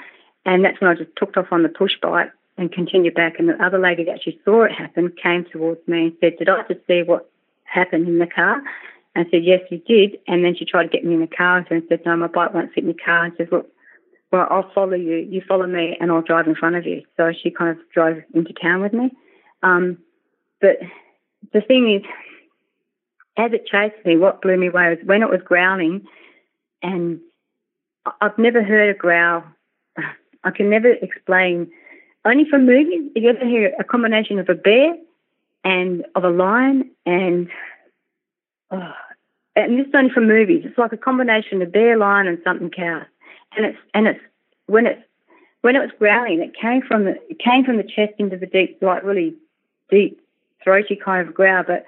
And 0.45 0.65
that's 0.65 0.81
when 0.81 0.91
I 0.91 0.95
just 0.95 1.11
took 1.17 1.37
off 1.37 1.53
on 1.53 1.63
the 1.63 1.69
push 1.69 1.93
bike 2.01 2.31
and 2.57 2.73
continued 2.73 3.15
back. 3.15 3.39
And 3.39 3.49
the 3.49 3.63
other 3.65 3.79
lady 3.79 4.05
that 4.05 4.15
actually 4.15 4.41
saw 4.45 4.63
it 4.65 4.73
happen 4.73 5.13
came 5.23 5.45
towards 5.45 5.87
me 5.87 6.05
and 6.05 6.17
said, 6.21 6.39
Did 6.39 6.49
I 6.49 6.63
just 6.69 6.87
see 6.87 7.03
what 7.03 7.31
happened 7.65 8.09
in 8.09 8.19
the 8.19 8.27
car? 8.27 8.63
I 9.17 9.25
said, 9.31 9.45
yes, 9.45 9.61
you 9.71 9.79
did. 9.79 10.19
And 10.27 10.45
then 10.45 10.55
she 10.57 10.65
tried 10.65 10.85
to 10.85 10.89
get 10.89 11.05
me 11.05 11.15
in 11.15 11.21
the 11.21 11.27
car 11.27 11.59
and 11.59 11.83
said, 11.89 12.01
no, 12.07 12.17
my 12.17 12.29
bike 12.29 12.55
won't 12.55 12.73
fit 12.73 12.85
in 12.85 12.89
the 12.89 12.95
car. 12.95 13.25
And 13.25 13.35
says, 13.37 13.49
look, 13.51 13.69
well, 14.33 14.47
I'll 14.51 14.71
follow 14.73 14.95
you. 14.95 15.17
You 15.17 15.43
follow 15.47 15.67
me 15.67 15.97
and 16.01 16.11
I'll 16.11 16.23
drive 16.23 16.47
in 16.47 16.55
front 16.55 16.77
of 16.77 16.87
you. 16.87 17.03
So 17.17 17.33
she 17.33 17.51
kind 17.51 17.71
of 17.71 17.91
drove 17.93 18.23
into 18.33 18.53
town 18.53 18.81
with 18.81 18.93
me. 18.93 19.11
Um, 19.63 19.99
but 20.61 20.77
the 21.53 21.61
thing 21.61 21.93
is, 21.93 22.03
as 23.37 23.53
it 23.53 23.67
chased 23.67 24.05
me, 24.05 24.17
what 24.17 24.43
blew 24.43 24.57
me 24.57 24.69
away 24.69 24.91
was 24.91 24.99
when 25.05 25.23
it 25.23 25.31
was 25.31 25.41
growling, 25.45 26.07
and 26.83 27.21
I've 28.21 28.39
never 28.39 28.63
heard 28.63 28.95
a 28.95 28.99
growl. 28.99 29.45
I 30.45 30.51
can 30.51 30.71
never 30.71 30.91
explain. 30.91 31.71
Only 32.25 32.45
from 32.49 32.67
movies, 32.67 33.11
you 33.15 33.29
ever 33.29 33.45
hear 33.47 33.73
a 33.79 33.85
combination 33.85 34.39
of 34.39 34.49
a 34.49 34.55
bear 34.55 34.95
and 35.65 36.05
of 36.15 36.25
a 36.25 36.31
lion 36.31 36.91
and 37.07 37.49
oh, 38.71 38.93
and 39.57 39.79
this 39.79 39.87
is 39.87 39.95
only 39.95 40.11
from 40.11 40.27
movies. 40.27 40.63
It's 40.65 40.79
like 40.79 40.93
a 40.93 40.97
combination 40.97 41.61
of 41.63 41.73
bear, 41.73 41.97
lion, 41.97 42.27
and 42.27 42.39
something 42.45 42.71
cow. 42.71 43.03
And 43.57 43.67
it's 43.67 43.79
and 43.95 44.07
it's 44.07 44.21
when 44.67 44.87
it's 44.87 45.03
when 45.63 45.77
it 45.77 45.81
was 45.81 45.91
growling, 45.99 46.41
it 46.41 46.55
came 46.55 46.83
from 46.83 47.05
the 47.05 47.17
it 47.29 47.39
came 47.39 47.65
from 47.65 47.77
the 47.77 47.83
chest 47.83 48.15
into 48.19 48.37
the 48.37 48.47
deep, 48.47 48.79
like 48.81 49.03
really 49.03 49.35
deep, 49.91 50.21
throaty 50.63 50.97
kind 50.97 51.27
of 51.27 51.35
growl. 51.35 51.65
But 51.67 51.85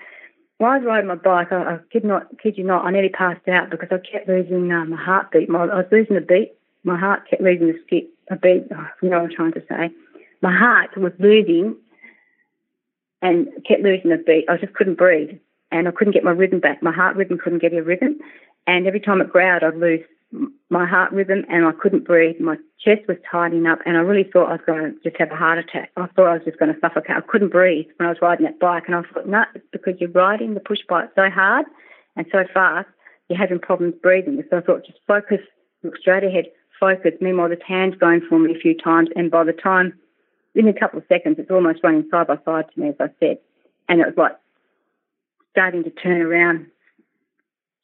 while 0.59 0.73
I 0.73 0.79
was 0.79 0.87
riding 0.87 1.09
my 1.09 1.15
bike, 1.15 1.53
I, 1.53 1.75
I 1.75 1.79
kid 1.93 2.05
not 2.05 2.39
kid 2.43 2.59
you 2.59 2.65
not, 2.65 2.85
I 2.85 2.91
nearly 2.91 3.09
passed 3.09 3.47
out 3.49 3.71
because 3.71 3.89
I 3.91 3.99
kept 3.99 4.29
losing 4.29 4.73
um, 4.73 4.91
my 4.91 4.97
heartbeat. 4.97 5.49
My, 5.49 5.65
I 5.65 5.77
was 5.77 5.87
losing 5.93 6.17
a 6.17 6.21
beat. 6.21 6.53
My 6.85 6.99
heart 6.99 7.29
kept 7.31 7.43
losing 7.43 7.71
a 7.71 7.75
skip, 7.87 8.11
a 8.31 8.37
beat. 8.37 8.67
Oh, 8.75 8.87
you 9.03 9.09
know 9.09 9.21
what 9.21 9.31
I'm 9.31 9.37
trying 9.37 9.53
to 9.53 9.63
say. 9.69 9.91
My 10.41 10.57
heart 10.57 10.97
was 10.97 11.13
losing 11.21 11.77
and 13.23 13.49
kept 13.67 13.83
losing 13.83 14.11
a 14.11 14.19
beat. 14.19 14.47
I 14.49 14.57
just 14.57 14.75
couldn't 14.75 14.99
breathe 14.99 15.39
and 15.73 15.89
I 15.89 15.91
couldn't 15.91 16.13
get 16.13 16.23
my 16.23 16.31
rhythm 16.31 16.61
back. 16.61 16.83
My 16.83 16.93
heart 16.93 17.17
rhythm 17.17 17.39
couldn't 17.39 17.61
get 17.61 17.73
a 17.73 17.83
rhythm, 17.83 18.19
and 18.67 18.87
every 18.87 19.01
time 19.01 19.21
it 19.21 19.31
growled, 19.31 19.65
I'd 19.65 19.77
lose 19.77 20.05
my 20.71 20.87
heart 20.87 21.13
rhythm, 21.13 21.45
and 21.51 21.67
I 21.67 21.73
couldn't 21.73 22.05
breathe. 22.05 22.41
My 22.41 22.57
chest 22.83 23.03
was 23.07 23.19
tightening 23.31 23.67
up, 23.67 23.81
and 23.85 23.97
I 23.97 24.01
really 24.01 24.25
thought 24.25 24.49
I 24.49 24.53
was 24.53 24.61
going 24.67 24.83
to 24.83 24.99
just 25.03 25.17
have 25.19 25.31
a 25.31 25.37
heart 25.37 25.59
attack. 25.59 25.91
I 25.97 26.07
thought 26.07 26.29
I 26.29 26.35
was 26.35 26.43
just 26.45 26.59
going 26.59 26.73
to 26.73 26.81
suffocate. 26.81 27.17
I 27.17 27.21
couldn't 27.21 27.51
breathe 27.51 27.87
when 27.97 28.07
I 28.07 28.11
was 28.11 28.23
riding 28.23 28.47
that 28.47 28.59
bike, 28.59 28.85
and 28.87 28.95
I 28.95 29.03
thought, 29.03 29.29
no, 29.29 29.45
it's 29.55 29.67
because 29.71 29.95
you're 30.01 30.11
riding 30.11 30.55
the 30.55 30.61
push 30.61 30.81
bike 30.89 31.11
so 31.15 31.29
hard 31.29 31.67
and 32.17 32.27
so 32.33 32.45
fast, 32.53 32.89
you're 33.29 33.39
having 33.39 33.59
problems 33.59 33.95
breathing. 34.03 34.43
So 34.51 34.59
I 34.59 34.61
thought, 34.63 34.87
just 34.87 34.99
focus, 35.07 35.41
look 35.83 35.97
straight 35.99 36.25
ahead, 36.25 36.47
focus. 36.81 37.13
Meanwhile, 37.21 37.51
this 37.51 37.59
hand's 37.67 37.97
going 37.97 38.23
for 38.29 38.39
me 38.39 38.55
a 38.55 38.59
few 38.59 38.77
times, 38.77 39.11
and 39.15 39.31
by 39.31 39.45
the 39.45 39.53
time, 39.53 39.93
in 40.55 40.69
a 40.69 40.73
couple 40.73 40.99
of 40.99 41.05
seconds, 41.09 41.37
it's 41.39 41.51
almost 41.51 41.81
running 41.83 42.07
side 42.11 42.27
by 42.27 42.37
side 42.45 42.67
to 42.73 42.81
me, 42.81 42.89
as 42.89 42.95
I 43.01 43.09
said. 43.21 43.39
And 43.89 44.01
it 44.01 44.07
was 44.07 44.17
like 44.17 44.37
starting 45.51 45.85
to 45.85 45.91
turn 45.91 46.21
around, 46.21 46.67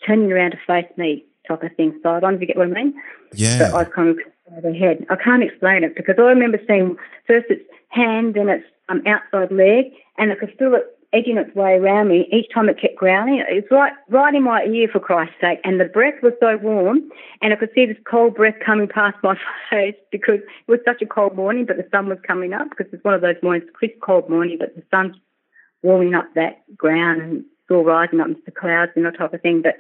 turning 0.07 0.33
around 0.33 0.53
to 0.53 0.59
face 0.67 0.91
me 0.97 1.25
type 1.49 1.63
of 1.63 1.75
thing. 1.77 1.99
So 2.03 2.11
I 2.11 2.21
don't 2.21 2.33
know 2.33 2.37
if 2.37 2.41
you 2.41 2.47
get 2.47 2.57
what 2.57 2.69
I 2.69 2.71
mean. 2.71 2.95
Yeah. 3.33 3.59
So 3.59 3.77
I 3.77 3.83
was 3.83 3.93
kind 3.95 4.11
of 4.11 4.75
head. 4.75 5.07
I 5.11 5.17
can't 5.17 5.43
explain 5.43 5.85
it 5.85 5.97
because 5.97 6.17
I 6.19 6.23
remember 6.23 6.59
seeing 6.67 6.97
first 7.27 7.47
its 7.51 7.65
hand, 7.89 8.35
then 8.35 8.49
its 8.49 8.65
um, 8.89 9.03
outside 9.07 9.53
leg, 9.53 9.87
and 10.17 10.33
I 10.33 10.35
could 10.35 10.55
feel 10.59 10.75
it 10.75 10.85
edging 11.13 11.39
its 11.39 11.55
way 11.55 11.75
around 11.75 12.09
me 12.09 12.29
each 12.31 12.53
time 12.53 12.69
it 12.69 12.81
kept 12.81 12.97
growling. 12.97 13.43
It's 13.49 13.71
right, 13.71 13.93
right 14.09 14.35
in 14.35 14.43
my 14.43 14.65
ear 14.65 14.89
for 14.93 15.01
Christ's 15.01 15.37
sake. 15.41 15.59
And 15.65 15.81
the 15.81 15.87
breath 15.87 16.23
was 16.23 16.35
so 16.41 16.59
warm, 16.59 17.11
and 17.41 17.53
I 17.53 17.57
could 17.57 17.71
see 17.75 17.87
this 17.87 17.97
cold 18.09 18.35
breath 18.35 18.57
coming 18.65 18.89
past 18.89 19.17
my 19.23 19.35
face 19.71 19.95
because 20.13 20.41
it 20.41 20.71
was 20.71 20.81
such 20.85 21.03
a 21.03 21.07
cold 21.07 21.35
morning, 21.37 21.65
but 21.67 21.77
the 21.77 21.89
sun 21.91 22.09
was 22.09 22.19
coming 22.27 22.53
up 22.53 22.69
because 22.71 22.93
it's 22.93 23.05
one 23.05 23.15
of 23.15 23.21
those 23.21 23.37
mornings, 23.43 23.69
crisp 23.73 23.95
cold 24.03 24.29
morning, 24.29 24.59
but 24.59 24.75
the 24.77 24.83
sun's 24.91 25.17
warming 25.83 26.15
up 26.15 26.27
that 26.35 26.63
ground 26.77 27.23
and 27.23 27.45
all 27.71 27.85
rising 27.85 28.21
up 28.21 28.29
into 28.29 28.41
the 28.45 28.51
clouds 28.51 28.93
and 28.97 29.05
that 29.05 29.17
type 29.17 29.33
of 29.33 29.41
thing. 29.41 29.63
But 29.63 29.77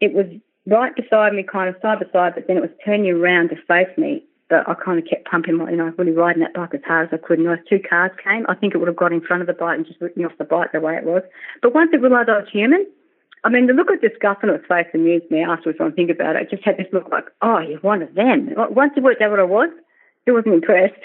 it 0.00 0.12
was 0.12 0.26
right 0.66 0.94
beside 0.94 1.32
me, 1.32 1.42
kind 1.42 1.68
of 1.68 1.80
side 1.80 2.00
by 2.00 2.06
side, 2.12 2.34
but 2.34 2.46
then 2.46 2.56
it 2.56 2.62
was 2.62 2.70
turning 2.84 3.10
around 3.10 3.50
to 3.50 3.56
face 3.68 3.96
me. 3.96 4.24
But 4.50 4.68
I 4.68 4.74
kind 4.74 4.98
of 4.98 5.08
kept 5.08 5.24
pumping 5.24 5.56
my, 5.56 5.70
you 5.70 5.76
know, 5.76 5.92
really 5.96 6.12
riding 6.12 6.42
that 6.42 6.52
bike 6.52 6.74
as 6.74 6.82
hard 6.86 7.08
as 7.08 7.18
I 7.18 7.26
could. 7.26 7.38
And 7.38 7.48
those 7.48 7.64
two 7.68 7.80
cars 7.80 8.12
came. 8.22 8.44
I 8.48 8.54
think 8.54 8.74
it 8.74 8.78
would 8.78 8.88
have 8.88 8.96
got 8.96 9.12
in 9.12 9.22
front 9.22 9.40
of 9.40 9.46
the 9.46 9.54
bike 9.54 9.76
and 9.76 9.86
just 9.86 10.00
ripped 10.00 10.18
me 10.18 10.24
off 10.24 10.36
the 10.38 10.44
bike 10.44 10.72
the 10.72 10.80
way 10.80 10.96
it 10.96 11.04
was. 11.04 11.22
But 11.62 11.74
once 11.74 11.90
it 11.94 12.02
realised 12.02 12.28
I 12.28 12.38
was 12.38 12.48
human, 12.52 12.86
I 13.42 13.48
mean, 13.48 13.66
the 13.66 13.72
look 13.72 13.90
of 13.90 14.02
disgust 14.02 14.40
on 14.42 14.50
its 14.50 14.66
face 14.66 14.86
amused 14.92 15.30
me 15.30 15.42
afterwards 15.42 15.78
when 15.78 15.92
I 15.92 15.94
think 15.94 16.10
about 16.10 16.36
it. 16.36 16.42
It 16.42 16.50
just 16.50 16.64
had 16.64 16.76
this 16.76 16.86
look 16.92 17.10
like, 17.10 17.24
oh, 17.40 17.58
you're 17.58 17.80
one 17.80 18.02
of 18.02 18.14
them. 18.14 18.50
Once 18.56 18.92
it 18.96 19.02
worked 19.02 19.22
out 19.22 19.30
what 19.30 19.40
I 19.40 19.44
was, 19.44 19.70
it 20.26 20.32
wasn't 20.32 20.54
impressed. 20.54 20.94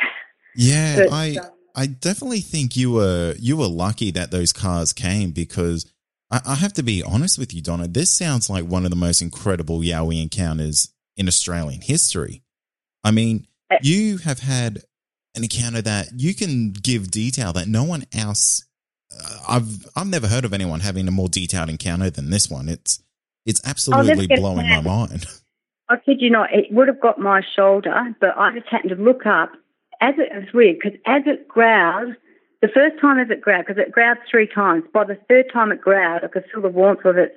Yeah, 0.56 0.96
but, 0.98 1.14
I. 1.14 1.38
Uh, 1.40 1.50
I 1.76 1.86
definitely 1.86 2.42
think 2.42 2.76
you 2.76 2.92
were 2.92 3.36
you 3.40 3.56
were 3.56 3.68
lucky 3.68 4.12
that 4.12 4.32
those 4.32 4.52
cars 4.52 4.92
came 4.92 5.32
because 5.32 5.86
I, 6.32 6.42
I, 6.46 6.56
have 6.56 6.74
to 6.74 6.84
be 6.84 7.04
honest 7.04 7.38
with 7.38 7.54
you, 7.54 7.62
Donna. 7.62 7.88
This 7.88 8.12
sounds 8.12 8.50
like 8.50 8.66
one 8.66 8.86
of 8.86 8.90
the 8.90 8.96
most 8.96 9.22
incredible 9.22 9.80
Yowie 9.80 10.22
encounters 10.22 10.94
in 11.18 11.28
Australian 11.28 11.82
history. 11.82 12.44
I 13.04 13.12
mean, 13.12 13.48
uh, 13.72 13.78
you 13.82 14.18
have 14.20 14.40
had 14.40 14.84
an 15.36 15.44
encounter 15.44 15.82
that 15.82 16.08
you 16.16 16.34
can 16.34 16.72
give 16.72 17.12
detail 17.12 17.54
that 17.54 17.68
no 17.68 17.84
one 17.84 18.06
else. 18.14 18.66
Uh, 19.12 19.38
I've 19.48 19.88
I've 19.96 20.08
never 20.08 20.28
heard 20.28 20.46
of 20.46 20.54
anyone 20.54 20.82
having 20.82 21.08
a 21.08 21.12
more 21.12 21.30
detailed 21.30 21.70
encounter 21.70 22.10
than 22.10 22.30
this 22.30 22.50
one. 22.50 22.70
It's 22.70 23.02
it's 23.46 23.62
absolutely 23.66 24.28
blowing 24.28 24.70
my 24.70 24.82
mind. 24.82 25.26
I 25.90 25.98
kid 25.98 26.22
you 26.22 26.30
not, 26.30 26.54
it 26.54 26.72
would 26.72 26.88
have 26.88 27.02
got 27.02 27.18
my 27.18 27.42
shoulder, 27.56 28.16
but 28.22 28.38
I 28.38 28.54
just 28.54 28.68
happened 28.68 28.92
to 28.92 28.96
look 28.96 29.26
up 29.26 29.52
as 30.02 30.14
it 30.20 30.32
was 30.34 30.54
weird 30.54 30.78
because 30.78 31.00
as 31.08 31.24
it 31.26 31.48
growled, 31.48 32.16
the 32.62 32.68
first 32.68 33.00
time 33.00 33.20
as 33.20 33.30
it 33.30 33.42
growled, 33.42 33.66
because 33.66 33.82
it 33.82 33.92
growled 33.92 34.18
three 34.30 34.48
times, 34.48 34.84
by 34.94 35.06
the 35.06 35.18
third 35.30 35.46
time 35.52 35.72
it 35.72 35.82
growled, 35.82 36.24
I 36.24 36.28
could 36.28 36.46
feel 36.52 36.62
the 36.62 36.70
warmth 36.70 37.06
of 37.06 37.18
its 37.18 37.36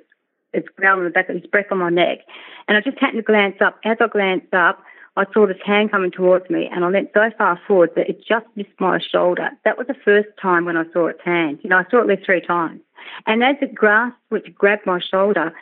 its 0.53 0.67
growl 0.77 0.99
on 0.99 1.05
the 1.05 1.09
back 1.09 1.29
of 1.29 1.35
his 1.35 1.47
breath 1.47 1.71
on 1.71 1.79
my 1.79 1.89
neck. 1.89 2.19
And 2.67 2.77
I 2.77 2.81
just 2.81 2.99
happened 2.99 3.17
to 3.19 3.23
glance 3.23 3.55
up. 3.59 3.79
As 3.83 3.97
I 3.99 4.07
glanced 4.07 4.53
up, 4.53 4.83
I 5.17 5.25
saw 5.33 5.47
this 5.47 5.57
hand 5.65 5.91
coming 5.91 6.11
towards 6.11 6.49
me, 6.49 6.69
and 6.71 6.85
I 6.85 6.89
went 6.89 7.09
so 7.13 7.31
far 7.37 7.59
forward 7.67 7.91
that 7.95 8.09
it 8.09 8.23
just 8.23 8.45
missed 8.55 8.79
my 8.79 8.99
shoulder. 8.99 9.49
That 9.65 9.77
was 9.77 9.87
the 9.87 9.95
first 10.05 10.29
time 10.41 10.65
when 10.65 10.77
I 10.77 10.83
saw 10.91 11.07
its 11.07 11.21
hand. 11.23 11.59
You 11.63 11.69
know, 11.69 11.77
I 11.77 11.85
saw 11.89 11.97
it 11.97 12.01
at 12.01 12.07
least 12.07 12.25
three 12.25 12.41
times. 12.41 12.81
And 13.25 13.43
as 13.43 13.55
it 13.61 13.75
grasped, 13.75 14.17
which 14.29 14.53
grabbed 14.55 14.85
my 14.85 14.99
shoulder, 14.99 15.53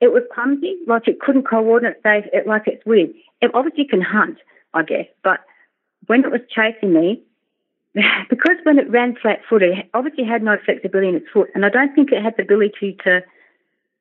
it 0.00 0.12
was 0.12 0.22
clumsy, 0.32 0.76
like 0.86 1.06
it 1.06 1.20
couldn't 1.20 1.48
coordinate, 1.48 1.96
it, 2.04 2.46
like 2.46 2.62
it's 2.66 2.84
weird. 2.86 3.10
It 3.40 3.50
obviously 3.54 3.84
can 3.84 4.00
hunt, 4.00 4.38
I 4.74 4.82
guess, 4.82 5.06
but 5.22 5.40
when 6.06 6.24
it 6.24 6.30
was 6.30 6.40
chasing 6.50 6.92
me, 6.92 7.22
because 8.30 8.56
when 8.64 8.78
it 8.78 8.90
ran 8.90 9.16
flat 9.20 9.40
footed, 9.48 9.78
it 9.78 9.90
obviously 9.94 10.24
had 10.24 10.42
no 10.42 10.56
flexibility 10.64 11.08
in 11.08 11.16
its 11.16 11.26
foot, 11.32 11.50
and 11.54 11.64
I 11.64 11.70
don't 11.70 11.94
think 11.94 12.12
it 12.12 12.22
had 12.22 12.34
the 12.36 12.42
ability 12.42 12.96
to 13.04 13.20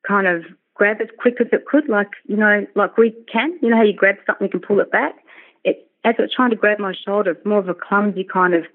kind 0.08 0.28
of 0.28 0.44
grab 0.76 1.02
as 1.02 1.10
quick 1.20 1.36
as 1.42 1.48
it 1.52 1.66
could, 1.66 1.90
like 1.90 2.10
you 2.28 2.38
know, 2.38 2.66
like 2.76 2.98
we 2.98 3.12
can. 3.32 3.58
You 3.62 3.70
know 3.70 3.78
how 3.78 3.84
you 3.84 3.94
grab 3.94 4.16
something, 4.26 4.48
you 4.48 4.52
can 4.52 4.62
pull 4.62 4.80
it 4.80 4.92
back. 4.92 5.16
It 5.64 5.90
as 6.06 6.16
it 6.18 6.22
was 6.22 6.34
trying 6.36 6.52
to 6.52 6.56
grab 6.56 6.80
my 6.80 6.94
shoulder, 7.06 7.32
it's 7.32 7.46
more 7.46 7.60
of 7.60 7.70
a 7.70 7.74
clumsy 7.74 8.24
kind 8.24 8.54
of 8.54 8.66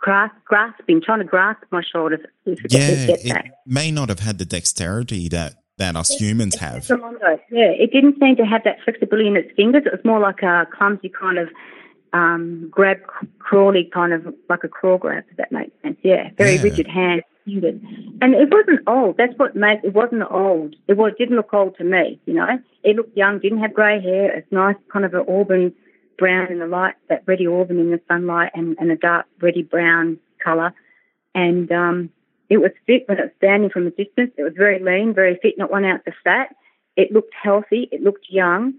grasp, 0.00 0.34
grasping, 0.44 1.00
trying 1.02 1.18
to 1.18 1.24
grasp 1.24 1.62
my 1.70 1.82
shoulder. 1.82 2.18
It 2.44 2.58
Yeah, 3.24 3.40
it 3.40 3.52
may 3.66 3.90
not 3.90 4.08
have 4.08 4.20
had 4.20 4.38
the 4.38 4.44
dexterity 4.44 5.28
that, 5.28 5.54
that 5.78 5.96
us 5.96 6.10
humans 6.10 6.56
have. 6.56 6.78
It's 6.78 6.90
a 6.90 6.96
Mondo. 6.96 7.38
Yeah, 7.50 7.70
it 7.70 7.92
didn't 7.92 8.18
seem 8.20 8.36
to 8.36 8.44
have 8.44 8.64
that 8.64 8.78
flexibility 8.84 9.28
in 9.28 9.36
its 9.36 9.50
fingers. 9.56 9.84
It 9.86 9.92
was 9.92 10.04
more 10.04 10.20
like 10.20 10.42
a 10.42 10.66
clumsy 10.76 11.08
kind 11.08 11.38
of 11.38 11.48
um, 12.12 12.68
grab, 12.70 12.98
crawly 13.38 13.84
kind 13.92 14.12
of 14.12 14.34
like 14.48 14.64
a 14.64 14.68
crawl 14.68 14.98
grab. 14.98 15.24
If 15.30 15.36
that 15.36 15.52
makes 15.52 15.72
sense. 15.82 15.98
Yeah, 16.02 16.30
very 16.36 16.56
Yeah. 16.56 16.62
rigid 16.62 16.86
hand. 16.86 17.22
Fingers. 17.44 17.80
And 18.20 18.34
it 18.34 18.52
wasn't 18.52 18.80
old. 18.86 19.16
That's 19.16 19.36
what 19.38 19.56
made 19.56 19.80
it 19.82 19.94
wasn't 19.94 20.30
old. 20.30 20.76
It 20.86 20.96
was 20.96 21.12
didn't 21.18 21.36
look 21.36 21.54
old 21.54 21.76
to 21.78 21.84
me. 21.84 22.20
You 22.26 22.34
know, 22.34 22.58
it 22.82 22.96
looked 22.96 23.16
young. 23.16 23.38
Didn't 23.38 23.60
have 23.60 23.72
grey 23.72 24.00
hair. 24.00 24.30
It's 24.36 24.52
nice, 24.52 24.76
kind 24.92 25.04
of 25.04 25.14
an 25.14 25.24
auburn 25.28 25.72
brown 26.18 26.50
in 26.50 26.58
the 26.58 26.66
light, 26.66 26.94
that 27.08 27.22
reddy 27.26 27.46
auburn 27.46 27.78
in 27.78 27.90
the 27.90 28.00
sunlight, 28.08 28.50
and, 28.54 28.76
and 28.80 28.90
a 28.90 28.96
dark 28.96 29.26
reddy 29.40 29.62
brown 29.62 30.18
colour. 30.44 30.74
And 31.34 31.70
um, 31.72 32.10
it 32.50 32.58
was 32.58 32.72
fit 32.86 33.08
when 33.08 33.18
it 33.18 33.22
was 33.22 33.30
standing 33.38 33.70
from 33.70 33.86
a 33.86 33.90
distance. 33.90 34.32
It 34.36 34.42
was 34.42 34.54
very 34.56 34.78
lean, 34.80 35.14
very 35.14 35.38
fit, 35.40 35.56
not 35.56 35.70
one 35.70 35.84
ounce 35.84 36.02
of 36.06 36.14
fat. 36.24 36.54
It 36.96 37.12
looked 37.12 37.32
healthy. 37.40 37.88
It 37.92 38.02
looked 38.02 38.26
young. 38.28 38.74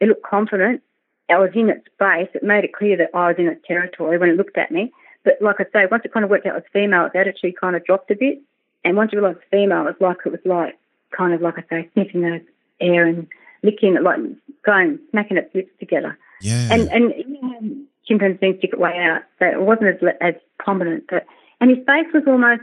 It 0.00 0.08
looked 0.08 0.22
confident. 0.22 0.82
I 1.30 1.38
was 1.38 1.50
in 1.54 1.68
its 1.68 1.84
space. 1.94 2.28
It 2.34 2.42
made 2.42 2.64
it 2.64 2.72
clear 2.72 2.96
that 2.96 3.10
I 3.14 3.28
was 3.28 3.36
in 3.38 3.46
its 3.46 3.66
territory 3.66 4.18
when 4.18 4.30
it 4.30 4.36
looked 4.36 4.56
at 4.56 4.70
me. 4.70 4.92
But 5.24 5.34
like 5.40 5.56
I 5.58 5.64
say, 5.72 5.86
once 5.90 6.02
it 6.04 6.12
kind 6.12 6.24
of 6.24 6.30
worked 6.30 6.46
out 6.46 6.56
it 6.56 6.62
was 6.62 6.72
female, 6.72 7.06
its 7.06 7.16
attitude 7.16 7.60
kind 7.60 7.76
of 7.76 7.84
dropped 7.84 8.10
a 8.10 8.16
bit. 8.16 8.40
And 8.84 8.96
once 8.96 9.12
you 9.12 9.20
realised 9.20 9.44
female, 9.50 9.86
it 9.86 9.96
was 10.00 10.00
like 10.00 10.18
it 10.24 10.32
was 10.32 10.40
like 10.44 10.78
kind 11.16 11.34
of 11.34 11.40
like 11.42 11.58
I 11.58 11.64
say, 11.68 11.90
sniffing 11.92 12.22
the 12.22 12.40
air 12.80 13.06
and 13.06 13.26
licking 13.62 13.96
it, 13.96 14.02
like 14.02 14.20
going 14.64 14.98
smacking 15.10 15.36
its 15.36 15.54
lips 15.54 15.70
together. 15.80 16.18
Yeah. 16.40 16.68
And 16.70 16.88
and 16.90 17.12
you 17.16 17.42
know, 17.42 17.76
chimpanzees 18.06 18.58
stick 18.58 18.70
it 18.72 18.80
way 18.80 18.96
out, 18.98 19.22
so 19.38 19.46
it 19.46 19.60
wasn't 19.60 20.02
as 20.02 20.14
as 20.20 20.34
prominent. 20.58 21.04
But 21.08 21.26
and 21.60 21.70
his 21.70 21.84
face 21.84 22.06
was 22.14 22.22
almost 22.26 22.62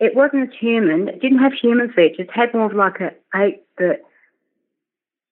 it 0.00 0.14
wasn't 0.16 0.52
human. 0.54 1.08
It 1.08 1.20
didn't 1.20 1.38
have 1.38 1.52
human 1.52 1.92
features. 1.92 2.26
It 2.26 2.30
had 2.32 2.54
more 2.54 2.66
of 2.66 2.74
like 2.74 3.00
a 3.00 3.12
ape, 3.36 3.62
but 3.76 4.00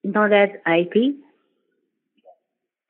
not 0.05 0.33
as 0.33 0.51
apey. 0.67 1.17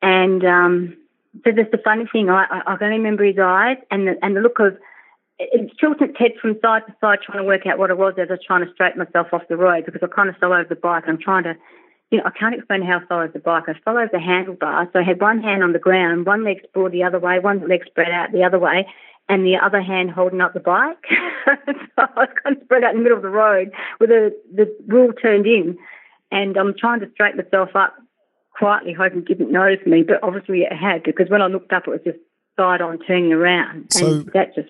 And 0.02 0.44
um, 0.44 0.96
so 1.44 1.52
that's 1.56 1.70
the 1.70 1.80
funny 1.82 2.06
thing. 2.10 2.30
I, 2.30 2.44
I, 2.50 2.74
I 2.74 2.76
can 2.76 2.86
only 2.86 2.98
remember 2.98 3.24
his 3.24 3.38
eyes 3.38 3.78
and 3.90 4.08
the, 4.08 4.18
and 4.22 4.36
the 4.36 4.40
look 4.40 4.58
of 4.58 4.76
it, 5.38 5.70
tilted 5.78 6.16
head 6.16 6.32
from 6.42 6.58
side 6.60 6.82
to 6.86 6.94
side, 7.00 7.20
trying 7.22 7.38
to 7.38 7.44
work 7.44 7.64
out 7.66 7.78
what 7.78 7.90
it 7.90 7.98
was 7.98 8.14
as 8.18 8.28
I 8.28 8.34
was 8.34 8.40
trying 8.44 8.66
to 8.66 8.72
straighten 8.72 8.98
myself 8.98 9.28
off 9.32 9.46
the 9.48 9.56
road 9.56 9.86
because 9.86 10.02
I 10.02 10.08
kind 10.08 10.28
of 10.28 10.36
fell 10.36 10.52
over 10.52 10.66
the 10.68 10.74
bike. 10.74 11.04
I'm 11.06 11.18
trying 11.18 11.44
to, 11.44 11.54
you 12.10 12.18
know, 12.18 12.24
I 12.26 12.30
can't 12.30 12.56
explain 12.56 12.82
how 12.82 12.98
I 12.98 13.06
fell 13.06 13.18
over 13.18 13.32
the 13.32 13.38
bike. 13.38 13.64
I 13.68 13.74
fell 13.84 13.98
over 13.98 14.10
the 14.10 14.18
handlebar, 14.18 14.92
so 14.92 14.98
I 14.98 15.04
had 15.04 15.20
one 15.20 15.40
hand 15.40 15.62
on 15.62 15.72
the 15.72 15.78
ground, 15.78 16.26
one 16.26 16.42
leg 16.42 16.58
sprawled 16.64 16.90
the 16.90 17.04
other 17.04 17.20
way, 17.20 17.38
one 17.38 17.68
leg 17.68 17.84
spread 17.86 18.10
out 18.10 18.32
the 18.32 18.42
other 18.42 18.58
way, 18.58 18.88
and 19.28 19.44
the 19.44 19.56
other 19.56 19.82
hand 19.82 20.10
holding 20.10 20.40
up 20.40 20.54
the 20.54 20.60
bike. 20.60 21.04
so 21.46 21.72
I 21.98 22.08
was 22.16 22.28
kind 22.42 22.56
of 22.56 22.62
spread 22.64 22.84
out 22.84 22.92
in 22.92 22.98
the 22.98 23.02
middle 23.02 23.18
of 23.18 23.22
the 23.22 23.28
road 23.28 23.70
with 24.00 24.08
the, 24.10 24.34
the 24.54 24.74
wheel 24.86 25.12
turned 25.12 25.46
in. 25.46 25.78
And 26.30 26.56
I'm 26.56 26.74
trying 26.78 27.00
to 27.00 27.10
straighten 27.12 27.40
myself 27.42 27.70
up 27.74 27.94
quietly, 28.56 28.92
hoping 28.92 29.20
it 29.20 29.28
didn't 29.28 29.52
notice 29.52 29.86
me, 29.86 30.02
but 30.02 30.22
obviously 30.22 30.62
it 30.62 30.72
had 30.72 31.02
because 31.02 31.30
when 31.30 31.42
I 31.42 31.46
looked 31.46 31.72
up, 31.72 31.84
it 31.86 31.90
was 31.90 32.00
just 32.04 32.18
side 32.58 32.80
on 32.80 32.98
turning 33.06 33.32
around. 33.32 33.92
So- 33.92 34.06
and 34.06 34.26
that 34.34 34.54
just 34.54 34.68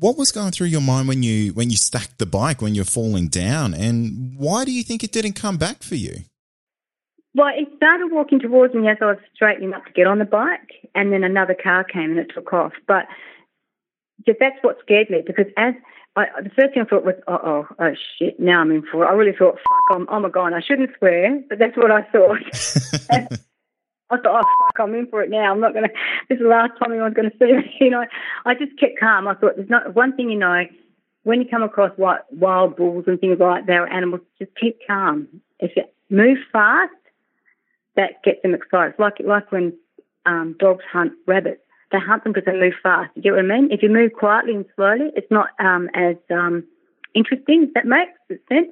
What 0.00 0.16
was 0.16 0.32
going 0.32 0.50
through 0.50 0.68
your 0.68 0.80
mind 0.80 1.06
when 1.06 1.22
you 1.22 1.52
when 1.52 1.70
you 1.70 1.76
stacked 1.76 2.18
the 2.18 2.26
bike 2.26 2.60
when 2.60 2.74
you're 2.74 2.84
falling 2.84 3.28
down, 3.28 3.72
and 3.72 4.34
why 4.36 4.64
do 4.64 4.72
you 4.72 4.82
think 4.82 5.04
it 5.04 5.12
didn't 5.12 5.34
come 5.34 5.58
back 5.58 5.84
for 5.84 5.94
you? 5.94 6.24
Well, 7.36 7.52
it 7.54 7.68
started 7.76 8.10
walking 8.10 8.40
towards 8.40 8.74
me 8.74 8.88
as 8.88 8.96
I 9.00 9.06
was 9.06 9.18
straightening 9.34 9.74
up 9.74 9.84
to 9.84 9.92
get 9.92 10.06
on 10.08 10.18
the 10.18 10.24
bike, 10.24 10.72
and 10.94 11.12
then 11.12 11.22
another 11.22 11.54
car 11.54 11.84
came 11.84 12.10
and 12.10 12.18
it 12.18 12.32
took 12.34 12.52
off. 12.52 12.72
But 12.88 13.04
that's 14.26 14.56
what 14.62 14.78
scared 14.80 15.10
me 15.10 15.22
because 15.26 15.46
as 15.56 15.74
I, 16.16 16.26
the 16.42 16.50
first 16.50 16.72
thing 16.72 16.82
I 16.82 16.86
thought 16.86 17.04
was, 17.04 17.14
oh, 17.28 17.38
oh, 17.44 17.66
oh 17.78 17.94
shit, 18.18 18.40
now 18.40 18.62
I'm 18.62 18.70
in 18.70 18.82
for 18.90 19.04
it. 19.04 19.08
I 19.08 19.12
really 19.12 19.36
thought, 19.36 19.56
fuck, 19.56 19.96
I'm, 19.96 20.08
I'm 20.08 20.24
a 20.24 20.30
gone. 20.30 20.54
I 20.54 20.62
shouldn't 20.62 20.90
swear, 20.96 21.42
but 21.48 21.58
that's 21.58 21.76
what 21.76 21.90
I 21.90 22.02
thought. 22.04 22.40
I 24.10 24.16
thought, 24.16 24.44
oh, 24.44 24.66
fuck, 24.66 24.80
I'm 24.80 24.94
in 24.94 25.08
for 25.08 25.22
it 25.22 25.30
now. 25.30 25.52
I'm 25.52 25.60
not 25.60 25.74
going 25.74 25.84
to, 25.84 25.90
this 26.28 26.36
is 26.36 26.42
the 26.42 26.48
last 26.48 26.72
time 26.78 26.92
anyone's 26.92 27.14
going 27.14 27.30
to 27.30 27.36
see 27.38 27.52
me. 27.56 27.76
You 27.80 27.90
know, 27.90 28.04
I 28.46 28.54
just 28.54 28.78
kept 28.78 28.98
calm. 28.98 29.28
I 29.28 29.34
thought, 29.34 29.56
there's 29.56 29.68
not 29.68 29.94
one 29.94 30.16
thing 30.16 30.30
you 30.30 30.38
know, 30.38 30.64
when 31.24 31.40
you 31.40 31.48
come 31.48 31.62
across 31.62 31.90
wild, 31.98 32.20
wild 32.30 32.76
bulls 32.76 33.04
and 33.08 33.20
things 33.20 33.38
like 33.38 33.66
that, 33.66 33.72
or 33.72 33.88
animals, 33.88 34.22
just 34.38 34.52
keep 34.60 34.78
calm. 34.86 35.28
If 35.58 35.72
you 35.76 35.84
move 36.08 36.38
fast, 36.52 36.92
that 37.96 38.22
gets 38.22 38.40
them 38.42 38.54
excited. 38.54 38.90
It's 38.90 39.00
like, 39.00 39.20
like 39.24 39.50
when 39.50 39.76
um, 40.24 40.54
dogs 40.58 40.84
hunt 40.90 41.12
rabbits. 41.26 41.60
They 41.92 41.98
hunt 41.98 42.24
them 42.24 42.32
because 42.32 42.46
they 42.46 42.58
move 42.58 42.74
fast. 42.82 43.10
You 43.14 43.22
get 43.22 43.32
what 43.32 43.40
I 43.40 43.42
mean? 43.42 43.70
If 43.70 43.82
you 43.82 43.88
move 43.88 44.12
quietly 44.12 44.54
and 44.54 44.64
slowly, 44.74 45.10
it's 45.14 45.30
not 45.30 45.50
um, 45.60 45.88
as 45.94 46.16
um, 46.30 46.64
interesting, 47.14 47.70
that 47.74 47.86
makes 47.86 48.12
sense. 48.48 48.68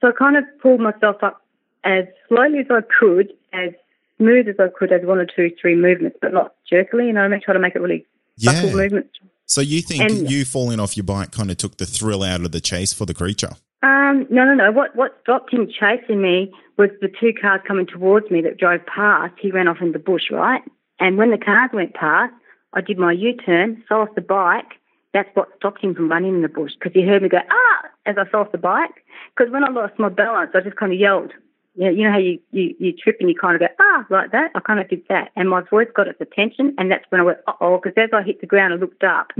So 0.00 0.08
I 0.08 0.12
kind 0.12 0.36
of 0.36 0.44
pulled 0.62 0.80
myself 0.80 1.16
up 1.22 1.42
as 1.84 2.04
slowly 2.28 2.60
as 2.60 2.66
I 2.70 2.80
could, 2.98 3.32
as 3.52 3.70
smooth 4.18 4.48
as 4.48 4.56
I 4.58 4.68
could, 4.76 4.92
as 4.92 5.02
one 5.04 5.18
or 5.18 5.26
two, 5.26 5.50
three 5.60 5.76
movements, 5.76 6.16
but 6.20 6.32
not 6.32 6.54
jerkily. 6.68 7.06
You 7.06 7.12
know 7.12 7.22
I 7.22 7.28
mean? 7.28 7.40
Try 7.44 7.54
to 7.54 7.60
make 7.60 7.74
it 7.74 7.80
really 7.82 8.06
Yeah. 8.38 8.72
movements. 8.74 9.10
So 9.46 9.60
you 9.60 9.82
think 9.82 10.02
And- 10.02 10.30
you 10.30 10.44
falling 10.46 10.80
off 10.80 10.96
your 10.96 11.04
bike 11.04 11.30
kind 11.32 11.50
of 11.50 11.58
took 11.58 11.76
the 11.76 11.86
thrill 11.86 12.22
out 12.22 12.40
of 12.40 12.52
the 12.52 12.60
chase 12.60 12.94
for 12.94 13.04
the 13.04 13.14
creature? 13.14 13.50
Um, 13.82 14.26
no, 14.30 14.44
no, 14.44 14.54
no. 14.54 14.72
What 14.72 14.96
what 14.96 15.18
stopped 15.22 15.52
him 15.52 15.68
chasing 15.68 16.22
me 16.22 16.50
was 16.78 16.88
the 17.02 17.08
two 17.08 17.34
cars 17.34 17.60
coming 17.66 17.84
towards 17.84 18.30
me 18.30 18.40
that 18.40 18.56
drove 18.56 18.84
past. 18.86 19.34
He 19.38 19.50
ran 19.50 19.68
off 19.68 19.82
in 19.82 19.92
the 19.92 19.98
bush, 19.98 20.30
right? 20.30 20.62
And 20.98 21.18
when 21.18 21.30
the 21.30 21.38
cars 21.38 21.70
went 21.74 21.92
past, 21.92 22.32
I 22.74 22.80
did 22.80 22.98
my 22.98 23.12
U-turn, 23.12 23.82
fell 23.88 24.00
off 24.00 24.14
the 24.14 24.20
bike. 24.20 24.80
That's 25.12 25.28
what 25.34 25.48
stopped 25.56 25.82
him 25.82 25.94
from 25.94 26.10
running 26.10 26.34
in 26.34 26.42
the 26.42 26.48
bush 26.48 26.72
because 26.74 26.92
he 26.92 27.06
heard 27.06 27.22
me 27.22 27.28
go 27.28 27.38
ah 27.48 27.88
as 28.04 28.16
I 28.18 28.24
fell 28.24 28.40
off 28.40 28.52
the 28.52 28.58
bike. 28.58 29.04
Because 29.36 29.52
when 29.52 29.64
I 29.64 29.70
lost 29.70 29.98
my 29.98 30.08
balance, 30.08 30.50
I 30.54 30.60
just 30.60 30.76
kind 30.76 30.92
of 30.92 30.98
yelled. 30.98 31.32
You 31.76 31.84
know, 31.84 31.90
you 31.90 32.04
know 32.04 32.12
how 32.12 32.18
you, 32.18 32.40
you, 32.50 32.74
you 32.78 32.92
trip 32.92 33.16
and 33.20 33.28
you 33.28 33.36
kind 33.36 33.54
of 33.54 33.60
go 33.60 33.68
ah 33.80 34.04
like 34.10 34.32
that. 34.32 34.50
I 34.54 34.60
kind 34.60 34.80
of 34.80 34.88
did 34.88 35.02
that, 35.08 35.30
and 35.36 35.48
my 35.48 35.60
voice 35.62 35.88
got 35.94 36.08
its 36.08 36.20
attention, 36.20 36.74
and 36.78 36.90
that's 36.90 37.04
when 37.10 37.20
I 37.20 37.24
went 37.24 37.38
uh 37.46 37.52
oh. 37.60 37.78
Because 37.78 37.94
as 37.96 38.10
I 38.12 38.22
hit 38.22 38.40
the 38.40 38.46
ground 38.46 38.72
and 38.72 38.80
looked 38.80 39.04
up, 39.04 39.32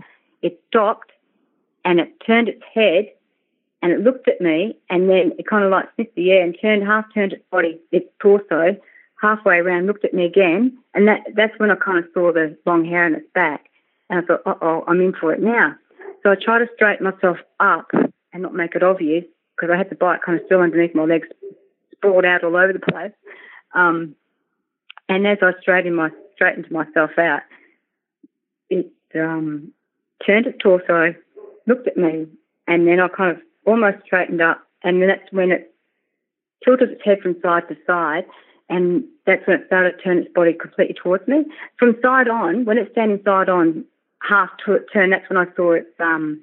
it 0.43 0.61
stopped 0.69 1.11
and 1.85 1.99
it 2.01 2.13
turned 2.25 2.49
its 2.49 2.63
head 2.73 3.07
and 3.83 3.93
it 3.93 4.01
looked 4.01 4.29
at 4.29 4.41
me 4.41 4.77
and 4.89 5.11
then 5.11 5.33
it 5.39 5.47
kind 5.47 5.65
of 5.65 5.71
like 5.71 5.89
sniffed 5.95 6.15
the 6.15 6.31
air 6.33 6.43
and 6.43 6.57
turned 6.61 6.83
half 6.83 7.05
turned 7.13 7.33
its 7.33 7.45
body, 7.51 7.79
its 7.93 8.07
torso, 8.19 8.77
halfway 9.25 9.57
around, 9.57 9.87
looked 9.87 10.05
at 10.05 10.13
me 10.13 10.27
again, 10.27 10.77
and 10.93 11.09
that 11.09 11.21
that's 11.35 11.59
when 11.59 11.71
I 11.71 11.77
kind 11.77 11.99
of 11.99 12.05
saw 12.13 12.31
the 12.33 12.57
long 12.67 12.85
hair 12.85 13.07
on 13.07 13.15
its 13.15 13.27
back, 13.35 13.71
and 14.11 14.21
I 14.21 14.23
thought, 14.27 14.43
uh 14.45 14.55
oh, 14.61 14.85
I'm 14.87 15.01
in 15.01 15.15
for 15.15 15.33
it 15.33 15.41
now. 15.41 15.75
So 16.23 16.31
I 16.31 16.35
tried 16.35 16.59
to 16.59 16.69
straighten 16.75 17.05
myself 17.05 17.39
up 17.59 17.91
and 17.95 18.43
not 18.43 18.55
make 18.55 18.75
it 18.75 18.83
obvious 18.83 19.25
because 19.57 19.73
I 19.73 19.79
had 19.79 19.89
the 19.89 19.97
bike 19.97 20.21
kind 20.25 20.39
of 20.39 20.45
still 20.47 20.61
underneath 20.61 20.95
my 20.95 21.05
legs, 21.05 21.29
sprawled 21.93 22.25
out 22.27 22.45
all 22.45 22.57
over 22.57 22.73
the 22.73 22.79
place. 22.93 23.13
Um, 23.75 24.15
and 25.09 25.27
as 25.27 25.39
I 25.41 25.53
straightened 25.61 25.97
my 25.97 26.11
straightened 26.35 26.71
myself 26.71 27.13
out, 27.19 27.43
it 28.69 28.93
um, 29.15 29.73
turned 30.27 30.47
its 30.47 30.59
torso, 30.59 31.15
looked 31.67 31.89
at 31.89 31.97
me, 31.97 32.27
and 32.67 32.87
then 32.87 33.01
I 33.01 33.09
kind 33.09 33.31
of 33.31 33.43
almost 33.67 34.05
straightened 34.05 34.43
up, 34.43 34.63
and 34.83 35.01
then 35.01 35.09
that's 35.09 35.33
when 35.33 35.51
it 35.51 35.73
tilted 36.65 36.91
its 36.91 37.05
head 37.05 37.21
from 37.21 37.41
side 37.41 37.69
to 37.69 37.77
side, 37.87 38.27
and 38.69 39.05
that's 39.27 39.47
when 39.47 39.61
it 39.61 39.67
started 39.67 39.93
to 39.97 40.03
turn 40.03 40.19
its 40.19 40.33
body 40.35 40.53
completely 40.55 40.95
towards 40.95 41.27
me. 41.29 41.45
From 41.79 41.97
side 42.03 42.29
on, 42.29 42.65
when 42.65 42.79
it's 42.79 42.91
standing 42.93 43.21
side 43.25 43.49
on, 43.49 43.85
half 44.27 44.51
to 44.65 44.73
it 44.73 44.87
turn, 44.93 45.11
that's 45.11 45.29
when 45.29 45.37
I 45.37 45.47
saw 45.57 45.73
its 45.73 45.89
um 46.01 46.41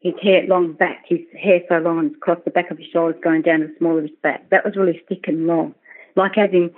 his 0.00 0.14
hair 0.22 0.44
long 0.46 0.72
back, 0.74 1.04
his 1.08 1.20
hair 1.40 1.60
so 1.68 1.78
long 1.78 1.98
and 1.98 2.14
across 2.14 2.38
the 2.44 2.50
back 2.50 2.70
of 2.70 2.76
his 2.78 2.86
shoulders 2.92 3.18
going 3.24 3.40
down 3.42 3.60
to 3.60 3.66
the 3.68 3.74
small 3.78 3.96
of 3.96 4.02
his 4.04 4.12
back. 4.22 4.48
That 4.50 4.64
was 4.64 4.76
really 4.76 5.02
thick 5.08 5.24
and 5.28 5.46
long. 5.46 5.74
Like 6.16 6.34
having 6.34 6.70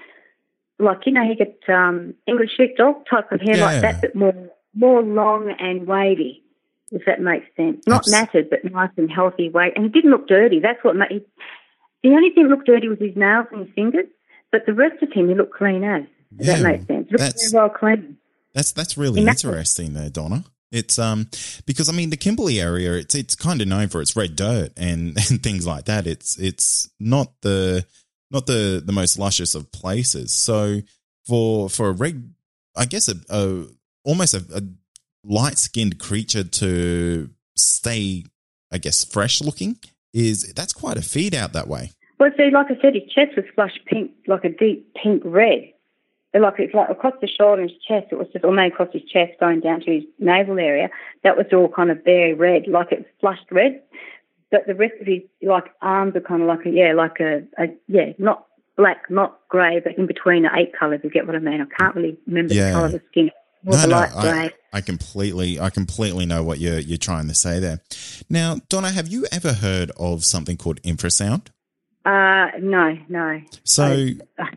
like 0.78 0.98
you 1.06 1.12
know, 1.12 1.22
you 1.22 1.34
get 1.36 1.58
um 1.68 2.14
English 2.26 2.50
sheepdog 2.56 3.04
type 3.08 3.30
of 3.32 3.40
hair 3.40 3.56
Yeah. 3.56 3.64
like 3.66 3.82
that, 3.82 4.00
but 4.00 4.14
more 4.14 4.34
more 4.74 5.02
long 5.02 5.54
and 5.58 5.86
wavy. 5.86 6.42
if 6.92 7.04
that 7.06 7.20
makes 7.20 7.46
sense. 7.56 7.82
Not 7.86 8.06
matted, 8.08 8.48
but 8.50 8.64
nice 8.64 8.90
and 8.96 9.10
healthy 9.10 9.48
weight. 9.48 9.72
And 9.74 9.84
he 9.86 9.90
didn't 9.90 10.10
look 10.12 10.28
dirty. 10.28 10.60
That's 10.60 10.82
what 10.84 10.94
made. 10.94 11.24
The 12.04 12.10
only 12.10 12.30
thing 12.30 12.44
that 12.44 12.50
looked 12.50 12.66
dirty 12.66 12.86
was 12.88 12.98
his 13.00 13.16
nails 13.16 13.46
and 13.50 13.66
his 13.66 13.74
fingers, 13.74 14.06
but 14.56 14.66
the 14.66 14.72
rest 14.74 15.02
of 15.02 15.12
him, 15.12 15.28
he 15.28 15.34
looked 15.34 15.54
clean 15.54 15.84
as. 15.84 16.02
Yeah, 16.38 16.56
that 16.56 16.62
makes 16.62 16.86
sense. 16.86 17.10
Looked 17.10 17.18
that's- 17.20 17.50
very 17.50 17.62
well 17.62 17.70
clean. 17.70 18.16
That's 18.54 18.72
that's 18.72 18.96
really 18.96 19.20
Immaculate. 19.20 19.56
interesting 19.56 19.92
there, 19.92 20.08
Donna. 20.08 20.44
It's 20.72 20.98
um 20.98 21.28
because 21.66 21.88
I 21.90 21.92
mean 21.92 22.08
the 22.10 22.16
Kimberley 22.16 22.58
area 22.60 22.94
it's 22.94 23.14
it's 23.14 23.34
kind 23.34 23.60
of 23.60 23.68
known 23.68 23.88
for 23.88 24.00
its 24.00 24.16
red 24.16 24.34
dirt 24.34 24.70
and, 24.76 25.16
and 25.30 25.42
things 25.42 25.66
like 25.66 25.84
that. 25.84 26.06
It's 26.06 26.38
it's 26.38 26.88
not 26.98 27.32
the 27.42 27.84
not 28.30 28.46
the 28.46 28.82
the 28.84 28.92
most 28.92 29.18
luscious 29.18 29.54
of 29.54 29.70
places. 29.72 30.32
So 30.32 30.80
for 31.26 31.68
for 31.68 31.88
a 31.90 31.92
red, 31.92 32.32
I 32.74 32.86
guess 32.86 33.08
a, 33.08 33.16
a 33.28 33.66
almost 34.04 34.32
a, 34.34 34.42
a 34.54 34.62
light 35.22 35.58
skinned 35.58 35.98
creature 35.98 36.44
to 36.44 37.28
stay, 37.56 38.24
I 38.72 38.78
guess, 38.78 39.04
fresh 39.04 39.42
looking 39.42 39.76
is 40.14 40.50
that's 40.54 40.72
quite 40.72 40.96
a 40.96 41.02
feat 41.02 41.34
out 41.34 41.52
that 41.52 41.68
way. 41.68 41.90
Well, 42.18 42.30
see, 42.36 42.50
like 42.50 42.66
I 42.70 42.80
said, 42.80 42.94
his 42.94 43.10
chest 43.12 43.36
was 43.36 43.44
flushed 43.54 43.80
pink, 43.86 44.10
like 44.26 44.44
a 44.44 44.48
deep 44.48 44.94
pink 44.94 45.22
red. 45.24 45.72
Like 46.34 46.54
it's 46.58 46.74
like 46.74 46.90
across 46.90 47.14
the 47.20 47.28
shoulder 47.28 47.62
and 47.62 47.70
his 47.70 47.80
chest, 47.86 48.08
it 48.10 48.16
was 48.18 48.28
just, 48.32 48.44
or 48.44 48.52
maybe 48.52 48.72
across 48.72 48.92
his 48.92 49.02
chest 49.04 49.32
going 49.40 49.60
down 49.60 49.80
to 49.80 49.90
his 49.90 50.04
navel 50.18 50.58
area. 50.58 50.90
That 51.24 51.36
was 51.36 51.46
all 51.52 51.68
kind 51.68 51.90
of 51.90 52.04
very 52.04 52.34
red, 52.34 52.68
like 52.68 52.88
it's 52.90 53.08
flushed 53.20 53.50
red. 53.50 53.82
But 54.50 54.66
the 54.66 54.74
rest 54.74 54.94
of 55.00 55.06
his 55.06 55.22
like 55.42 55.64
arms 55.80 56.14
are 56.14 56.20
kind 56.20 56.42
of 56.42 56.48
like 56.48 56.66
a 56.66 56.70
yeah, 56.70 56.92
like 56.92 57.20
a, 57.20 57.42
a 57.58 57.68
yeah, 57.88 58.12
not 58.18 58.46
black, 58.76 59.10
not 59.10 59.38
grey, 59.48 59.80
but 59.80 59.96
in 59.96 60.06
between 60.06 60.42
the 60.42 60.50
eight 60.54 60.72
colours. 60.78 61.00
You 61.02 61.10
get 61.10 61.26
what 61.26 61.36
I 61.36 61.38
mean? 61.38 61.60
I 61.62 61.66
can't 61.78 61.94
really 61.94 62.18
remember 62.26 62.52
Yeah. 62.54 62.68
the 62.68 62.72
colour 62.74 62.86
of 62.86 62.92
the 62.92 63.02
skin. 63.10 63.30
No, 63.64 63.76
the 63.76 63.86
no, 63.88 63.96
I. 63.96 64.52
I 64.72 64.80
completely, 64.82 65.58
I 65.58 65.70
completely 65.70 66.26
know 66.26 66.44
what 66.44 66.58
you're 66.58 66.78
you're 66.78 66.98
trying 66.98 67.28
to 67.28 67.34
say 67.34 67.60
there. 67.60 67.80
Now, 68.28 68.56
Donna, 68.68 68.90
have 68.90 69.08
you 69.08 69.26
ever 69.32 69.54
heard 69.54 69.90
of 69.96 70.22
something 70.22 70.58
called 70.58 70.82
infrasound? 70.82 71.46
Uh, 72.06 72.50
no, 72.60 72.96
no. 73.08 73.42
So 73.64 73.84
I- 73.84 74.48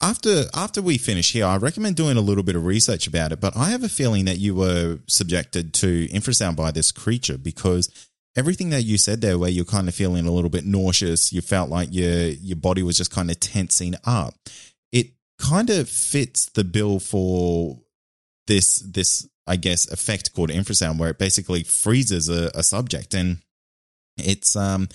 after 0.00 0.44
after 0.54 0.80
we 0.80 0.98
finish 0.98 1.32
here, 1.32 1.44
I 1.46 1.56
recommend 1.56 1.96
doing 1.96 2.16
a 2.16 2.20
little 2.20 2.44
bit 2.44 2.54
of 2.54 2.64
research 2.64 3.06
about 3.08 3.32
it. 3.32 3.40
But 3.40 3.56
I 3.56 3.70
have 3.70 3.82
a 3.82 3.88
feeling 3.88 4.26
that 4.26 4.38
you 4.38 4.54
were 4.54 4.98
subjected 5.08 5.72
to 5.74 6.06
infrasound 6.08 6.54
by 6.54 6.70
this 6.70 6.92
creature 6.92 7.38
because 7.38 7.90
everything 8.36 8.70
that 8.70 8.82
you 8.82 8.98
said 8.98 9.20
there, 9.22 9.38
where 9.38 9.50
you're 9.50 9.64
kind 9.64 9.88
of 9.88 9.94
feeling 9.94 10.26
a 10.26 10.30
little 10.30 10.50
bit 10.50 10.64
nauseous, 10.64 11.32
you 11.32 11.40
felt 11.40 11.70
like 11.70 11.88
your 11.90 12.28
your 12.28 12.56
body 12.56 12.82
was 12.82 12.96
just 12.96 13.10
kind 13.10 13.30
of 13.30 13.40
tensing 13.40 13.94
up. 14.04 14.34
It 14.92 15.08
kind 15.40 15.70
of 15.70 15.88
fits 15.88 16.46
the 16.46 16.64
bill 16.64 17.00
for 17.00 17.80
this 18.46 18.76
this 18.80 19.26
I 19.46 19.56
guess 19.56 19.90
effect 19.90 20.34
called 20.34 20.50
infrasound, 20.50 20.98
where 20.98 21.10
it 21.10 21.18
basically 21.18 21.62
freezes 21.64 22.28
a, 22.28 22.50
a 22.54 22.62
subject, 22.62 23.14
and 23.14 23.38
it's 24.16 24.54
um 24.54 24.88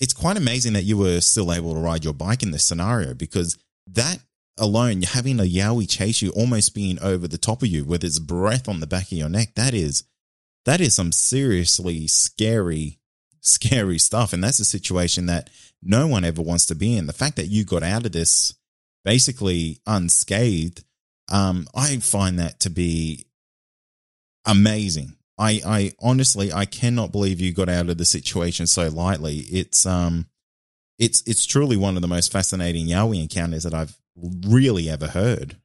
it's 0.00 0.12
quite 0.12 0.36
amazing 0.36 0.72
that 0.74 0.84
you 0.84 0.96
were 0.96 1.20
still 1.20 1.52
able 1.52 1.74
to 1.74 1.80
ride 1.80 2.04
your 2.04 2.14
bike 2.14 2.42
in 2.42 2.50
this 2.50 2.66
scenario 2.66 3.14
because 3.14 3.58
that 3.86 4.18
alone, 4.58 5.02
having 5.02 5.40
a 5.40 5.44
yowie 5.44 5.88
chase 5.88 6.22
you, 6.22 6.30
almost 6.30 6.74
being 6.74 6.98
over 7.00 7.26
the 7.26 7.38
top 7.38 7.62
of 7.62 7.68
you 7.68 7.84
with 7.84 8.04
its 8.04 8.18
breath 8.18 8.68
on 8.68 8.80
the 8.80 8.86
back 8.86 9.04
of 9.04 9.12
your 9.12 9.28
neck, 9.28 9.54
that 9.54 9.74
is 9.74 10.04
that 10.64 10.80
is 10.80 10.94
some 10.94 11.12
seriously 11.12 12.06
scary, 12.06 12.98
scary 13.40 13.98
stuff. 13.98 14.32
And 14.32 14.42
that's 14.42 14.60
a 14.60 14.64
situation 14.64 15.26
that 15.26 15.50
no 15.82 16.06
one 16.06 16.24
ever 16.24 16.40
wants 16.40 16.66
to 16.66 16.74
be 16.74 16.96
in. 16.96 17.06
The 17.06 17.12
fact 17.12 17.36
that 17.36 17.48
you 17.48 17.64
got 17.64 17.82
out 17.82 18.06
of 18.06 18.12
this 18.12 18.54
basically 19.04 19.80
unscathed, 19.86 20.82
um, 21.30 21.66
I 21.74 21.98
find 21.98 22.38
that 22.38 22.60
to 22.60 22.70
be 22.70 23.26
amazing. 24.46 25.16
I, 25.38 25.60
I 25.66 25.92
honestly, 26.00 26.52
I 26.52 26.64
cannot 26.64 27.12
believe 27.12 27.40
you 27.40 27.52
got 27.52 27.68
out 27.68 27.88
of 27.88 27.98
the 27.98 28.04
situation 28.04 28.66
so 28.66 28.88
lightly. 28.88 29.38
It's, 29.50 29.84
um, 29.84 30.26
it's, 30.98 31.22
it's 31.26 31.44
truly 31.44 31.76
one 31.76 31.96
of 31.96 32.02
the 32.02 32.08
most 32.08 32.30
fascinating 32.30 32.86
Yowie 32.86 33.22
encounters 33.22 33.64
that 33.64 33.74
I've 33.74 33.96
really 34.46 34.88
ever 34.88 35.08
heard. 35.08 35.56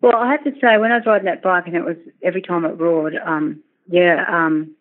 Well, 0.00 0.16
I 0.16 0.30
have 0.30 0.44
to 0.44 0.52
say, 0.60 0.78
when 0.78 0.92
I 0.92 0.98
was 0.98 1.06
riding 1.06 1.24
that 1.24 1.42
bike 1.42 1.66
and 1.66 1.74
it 1.74 1.84
was 1.84 1.96
every 2.22 2.42
time 2.42 2.64
it 2.64 2.78
roared, 2.78 3.16
um, 3.24 3.62
yeah, 3.88 4.24
um, 4.28 4.76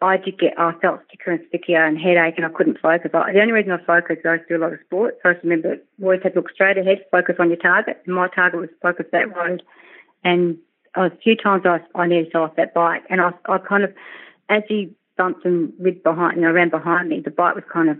I 0.00 0.16
did 0.16 0.38
get, 0.38 0.58
I 0.58 0.72
felt 0.80 1.00
stickier 1.08 1.32
and 1.34 1.44
stickier 1.48 1.84
and 1.84 1.98
headache 1.98 2.34
and 2.36 2.46
I 2.46 2.50
couldn't 2.50 2.78
focus. 2.80 3.10
I, 3.14 3.32
the 3.32 3.40
only 3.40 3.52
reason 3.52 3.72
I 3.72 3.82
focused 3.84 4.26
I 4.26 4.34
used 4.34 4.48
to 4.48 4.56
do 4.56 4.62
a 4.62 4.64
lot 4.64 4.72
of 4.72 4.80
sports. 4.84 5.16
So 5.22 5.30
I 5.30 5.32
just 5.32 5.44
remember 5.44 5.76
always 6.00 6.20
had 6.22 6.34
to 6.34 6.40
look 6.40 6.50
straight 6.50 6.76
ahead, 6.76 7.04
focus 7.10 7.36
on 7.38 7.48
your 7.48 7.56
target. 7.56 8.02
And 8.06 8.14
my 8.14 8.28
target 8.28 8.60
was 8.60 8.70
focus 8.80 9.06
that 9.12 9.34
road. 9.34 9.62
And 10.24 10.58
a 10.94 11.10
few 11.22 11.36
times 11.36 11.64
I, 11.64 11.80
I 11.94 12.06
nearly 12.06 12.30
fell 12.30 12.42
off 12.42 12.56
that 12.56 12.74
bike. 12.74 13.02
And 13.08 13.20
I, 13.20 13.32
I 13.46 13.58
kind 13.58 13.84
of, 13.84 13.92
as 14.48 14.62
he 14.68 14.94
bumped 15.16 15.44
and 15.44 15.72
rid 15.78 16.02
behind, 16.02 16.36
you 16.36 16.42
know, 16.42 16.52
ran 16.52 16.68
behind 16.68 17.08
me, 17.08 17.20
the 17.20 17.30
bike 17.30 17.54
was 17.54 17.64
kind 17.72 17.88
of 17.88 17.98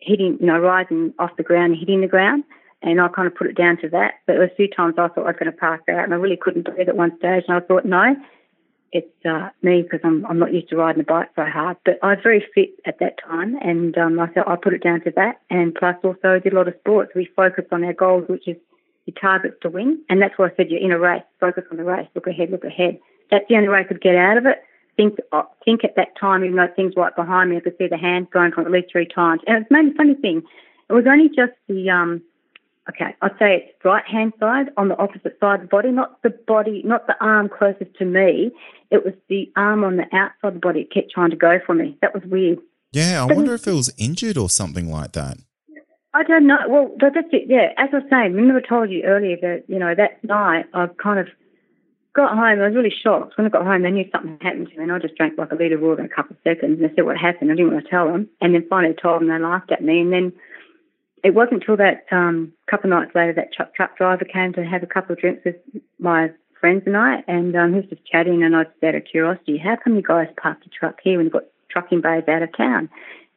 hitting, 0.00 0.38
you 0.40 0.46
know, 0.46 0.58
rising 0.58 1.14
off 1.18 1.36
the 1.36 1.42
ground 1.42 1.76
hitting 1.78 2.00
the 2.00 2.06
ground. 2.06 2.44
And 2.80 3.00
I 3.00 3.08
kind 3.08 3.26
of 3.26 3.34
put 3.34 3.48
it 3.48 3.56
down 3.56 3.76
to 3.78 3.88
that. 3.90 4.14
But 4.26 4.36
a 4.36 4.48
few 4.56 4.68
times 4.68 4.94
I 4.98 5.08
thought 5.08 5.24
I 5.24 5.30
was 5.30 5.36
going 5.38 5.50
to 5.50 5.58
pass 5.58 5.80
out 5.90 6.04
and 6.04 6.14
I 6.14 6.16
really 6.16 6.36
couldn't 6.36 6.62
breathe 6.64 6.88
at 6.88 6.96
one 6.96 7.16
stage. 7.18 7.44
And 7.48 7.56
I 7.56 7.60
thought, 7.60 7.84
no, 7.84 8.14
it's 8.92 9.26
uh, 9.26 9.48
me 9.62 9.82
because 9.82 10.00
I'm, 10.04 10.24
I'm 10.26 10.38
not 10.38 10.54
used 10.54 10.68
to 10.68 10.76
riding 10.76 11.00
a 11.00 11.04
bike 11.04 11.30
so 11.34 11.44
hard. 11.44 11.78
But 11.84 11.98
I 12.02 12.14
was 12.14 12.18
very 12.22 12.46
fit 12.54 12.70
at 12.84 13.00
that 13.00 13.18
time. 13.26 13.56
And 13.60 13.98
um, 13.98 14.20
I 14.20 14.28
thought 14.28 14.46
I 14.46 14.54
put 14.54 14.74
it 14.74 14.82
down 14.82 15.00
to 15.02 15.10
that. 15.16 15.40
And 15.50 15.74
plus 15.74 15.96
also 16.04 16.38
did 16.38 16.52
a 16.52 16.56
lot 16.56 16.68
of 16.68 16.74
sports. 16.78 17.12
We 17.16 17.28
focused 17.34 17.72
on 17.72 17.82
our 17.82 17.92
goals, 17.92 18.28
which 18.28 18.46
is 18.46 18.56
your 19.08 19.20
targets 19.20 19.56
to 19.62 19.70
win. 19.70 20.00
And 20.08 20.22
that's 20.22 20.38
why 20.38 20.46
I 20.46 20.50
said 20.56 20.70
you're 20.70 20.80
in 20.80 20.92
a 20.92 20.98
race. 20.98 21.22
Focus 21.40 21.64
on 21.70 21.78
the 21.78 21.84
race. 21.84 22.06
Look 22.14 22.26
ahead, 22.28 22.50
look 22.50 22.64
ahead. 22.64 22.98
That's 23.30 23.44
the 23.48 23.56
only 23.56 23.68
way 23.68 23.80
I 23.80 23.84
could 23.84 24.00
get 24.00 24.14
out 24.14 24.36
of 24.38 24.46
it. 24.46 24.58
Think, 24.96 25.18
uh, 25.32 25.42
think 25.64 25.84
at 25.84 25.96
that 25.96 26.16
time, 26.18 26.44
even 26.44 26.56
though 26.56 26.68
things 26.74 26.94
right 26.96 27.14
behind 27.14 27.50
me, 27.50 27.56
I 27.56 27.60
could 27.60 27.76
see 27.78 27.86
the 27.88 27.96
hands 27.96 28.28
going 28.32 28.52
from 28.52 28.66
at 28.66 28.72
least 28.72 28.88
three 28.92 29.06
times. 29.06 29.40
And 29.46 29.62
it's 29.62 29.70
mainly 29.70 29.94
funny 29.96 30.14
thing. 30.14 30.42
It 30.90 30.92
was 30.92 31.04
only 31.08 31.28
just 31.28 31.52
the, 31.68 31.88
um, 31.90 32.22
okay, 32.88 33.14
I'd 33.22 33.38
say 33.38 33.68
it's 33.68 33.84
right 33.84 34.04
hand 34.06 34.32
side 34.40 34.70
on 34.76 34.88
the 34.88 34.96
opposite 34.98 35.36
side 35.38 35.56
of 35.56 35.60
the 35.62 35.66
body, 35.68 35.90
not 35.90 36.20
the 36.22 36.30
body, 36.30 36.82
not 36.84 37.06
the 37.06 37.14
arm 37.20 37.48
closest 37.48 37.94
to 37.98 38.04
me. 38.04 38.50
It 38.90 39.04
was 39.04 39.14
the 39.28 39.52
arm 39.56 39.84
on 39.84 39.96
the 39.96 40.04
outside 40.12 40.48
of 40.48 40.54
the 40.54 40.60
body. 40.60 40.80
It 40.80 40.90
kept 40.92 41.10
trying 41.12 41.30
to 41.30 41.36
go 41.36 41.58
for 41.64 41.74
me. 41.74 41.96
That 42.02 42.14
was 42.14 42.24
weird. 42.24 42.58
Yeah, 42.92 43.22
I 43.24 43.28
But- 43.28 43.36
wonder 43.36 43.54
if 43.54 43.66
it 43.66 43.72
was 43.72 43.94
injured 43.98 44.38
or 44.38 44.48
something 44.48 44.90
like 44.90 45.12
that. 45.12 45.36
I 46.14 46.22
don't 46.22 46.46
know. 46.46 46.58
Well, 46.68 46.90
that's 46.98 47.16
it. 47.32 47.44
Yeah, 47.48 47.72
as 47.76 47.90
I 47.92 47.98
was 47.98 48.06
saying, 48.10 48.32
remember 48.32 48.62
I 48.64 48.68
told 48.68 48.90
you 48.90 49.02
earlier 49.04 49.36
that 49.42 49.64
you 49.68 49.78
know 49.78 49.94
that 49.94 50.22
night 50.24 50.66
I 50.72 50.86
kind 51.02 51.18
of 51.18 51.28
got 52.14 52.30
home. 52.30 52.40
I 52.40 52.54
was 52.54 52.74
really 52.74 52.92
shocked 52.92 53.36
when 53.36 53.46
I 53.46 53.50
got 53.50 53.66
home. 53.66 53.82
They 53.82 53.90
knew 53.90 54.08
something 54.10 54.38
happened 54.40 54.70
to 54.70 54.76
me, 54.76 54.84
and 54.84 54.92
I 54.92 54.98
just 54.98 55.16
drank 55.16 55.36
like 55.36 55.52
a 55.52 55.54
litre 55.54 55.76
of 55.76 55.82
water 55.82 56.00
in 56.00 56.06
a 56.06 56.14
couple 56.14 56.34
of 56.34 56.42
seconds. 56.42 56.80
And 56.80 56.82
they 56.82 56.94
said 56.94 57.04
what 57.04 57.18
happened. 57.18 57.52
I 57.52 57.54
didn't 57.54 57.72
want 57.72 57.84
to 57.84 57.90
tell 57.90 58.06
them, 58.06 58.28
and 58.40 58.54
then 58.54 58.66
finally 58.70 58.94
told 58.94 59.20
them. 59.20 59.28
They 59.28 59.38
laughed 59.38 59.70
at 59.70 59.84
me, 59.84 60.00
and 60.00 60.12
then 60.12 60.32
it 61.22 61.34
wasn't 61.34 61.62
until 61.62 61.76
that 61.76 62.06
um, 62.10 62.52
couple 62.70 62.92
of 62.92 62.98
nights 62.98 63.14
later 63.14 63.34
that 63.34 63.52
truck, 63.52 63.74
truck 63.74 63.96
driver 63.96 64.24
came 64.24 64.52
to 64.54 64.64
have 64.64 64.82
a 64.82 64.86
couple 64.86 65.12
of 65.12 65.20
drinks 65.20 65.44
with 65.44 65.56
my 65.98 66.30
friends 66.60 66.82
and 66.86 66.96
I, 66.96 67.22
and 67.28 67.54
um, 67.56 67.72
he 67.72 67.80
was 67.80 67.88
just 67.90 68.06
chatting, 68.06 68.42
and 68.42 68.56
I 68.56 68.64
just 68.64 68.82
out 68.82 68.94
of 68.94 69.04
curiosity, 69.04 69.58
how 69.58 69.76
come 69.76 69.96
you 69.96 70.02
guys 70.02 70.28
parked 70.40 70.64
your 70.66 70.72
truck 70.78 71.00
here 71.02 71.16
when 71.16 71.26
you've 71.26 71.32
got 71.32 71.44
trucking 71.70 72.00
bays 72.00 72.24
out 72.28 72.42
of 72.42 72.56
town? 72.56 72.88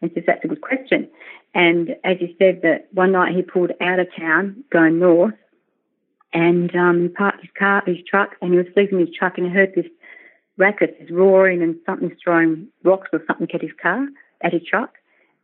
And 0.02 0.10
he 0.10 0.16
says 0.16 0.24
that's 0.28 0.46
a 0.46 0.48
good 0.48 0.62
question. 0.62 1.10
And 1.54 1.96
as 2.04 2.18
he 2.20 2.36
said, 2.40 2.62
that 2.62 2.88
one 2.94 3.12
night 3.12 3.36
he 3.36 3.42
pulled 3.42 3.72
out 3.82 4.00
of 4.00 4.08
town 4.18 4.64
going 4.72 5.00
north, 5.00 5.36
and 6.34 6.74
um, 6.76 7.02
he 7.02 7.08
parked 7.10 7.42
his 7.42 7.50
car, 7.58 7.84
his 7.86 7.98
truck, 8.08 8.36
and 8.42 8.52
he 8.52 8.58
was 8.58 8.68
sleeping 8.74 9.00
in 9.00 9.08
his 9.08 9.16
truck, 9.16 9.38
and 9.38 9.48
he 9.48 9.54
heard 9.54 9.74
this 9.76 9.88
racket, 10.58 10.98
this 11.00 11.12
roaring, 11.12 11.62
and 11.62 11.76
something 11.86 12.16
throwing 12.24 12.68
rocks 12.84 13.10
or 13.12 13.22
something 13.28 13.50
at 13.54 13.62
his 13.62 13.72
car, 13.82 14.08
at 14.42 14.54
his 14.54 14.64
truck, 14.64 14.96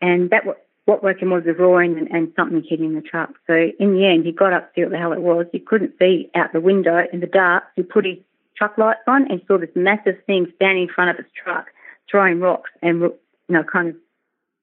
and 0.02 0.30
that 0.30 0.46
what 0.46 0.64
what 0.86 1.04
woke 1.04 1.22
him 1.22 1.32
was 1.32 1.44
the 1.44 1.54
roaring 1.54 1.98
and, 1.98 2.08
and 2.12 2.32
something 2.38 2.64
hitting 2.66 2.96
the 2.96 3.02
truck. 3.02 3.32
So 3.46 3.72
in 3.78 3.94
the 3.94 4.06
end, 4.06 4.26
he 4.26 4.32
got 4.32 4.54
up 4.54 4.74
to 4.74 4.74
see 4.74 4.84
what 4.84 4.92
the 4.92 4.98
hell 4.98 5.12
it 5.12 5.22
was. 5.22 5.46
He 5.52 5.60
couldn't 5.60 5.92
see 6.00 6.30
out 6.34 6.54
the 6.54 6.62
window 6.62 7.06
in 7.12 7.20
the 7.20 7.28
dark. 7.28 7.66
He 7.76 7.84
put 7.84 8.06
his 8.06 8.16
truck 8.56 8.78
lights 8.78 9.02
on 9.06 9.30
and 9.30 9.42
saw 9.48 9.58
this 9.58 9.70
massive 9.76 10.16
thing 10.26 10.48
standing 10.56 10.84
in 10.84 10.90
front 10.90 11.10
of 11.10 11.18
his 11.18 11.26
truck, 11.36 11.68
throwing 12.10 12.40
rocks 12.40 12.70
and 12.82 13.02
you 13.02 13.14
know 13.50 13.64
kind 13.64 13.90
of 13.90 13.96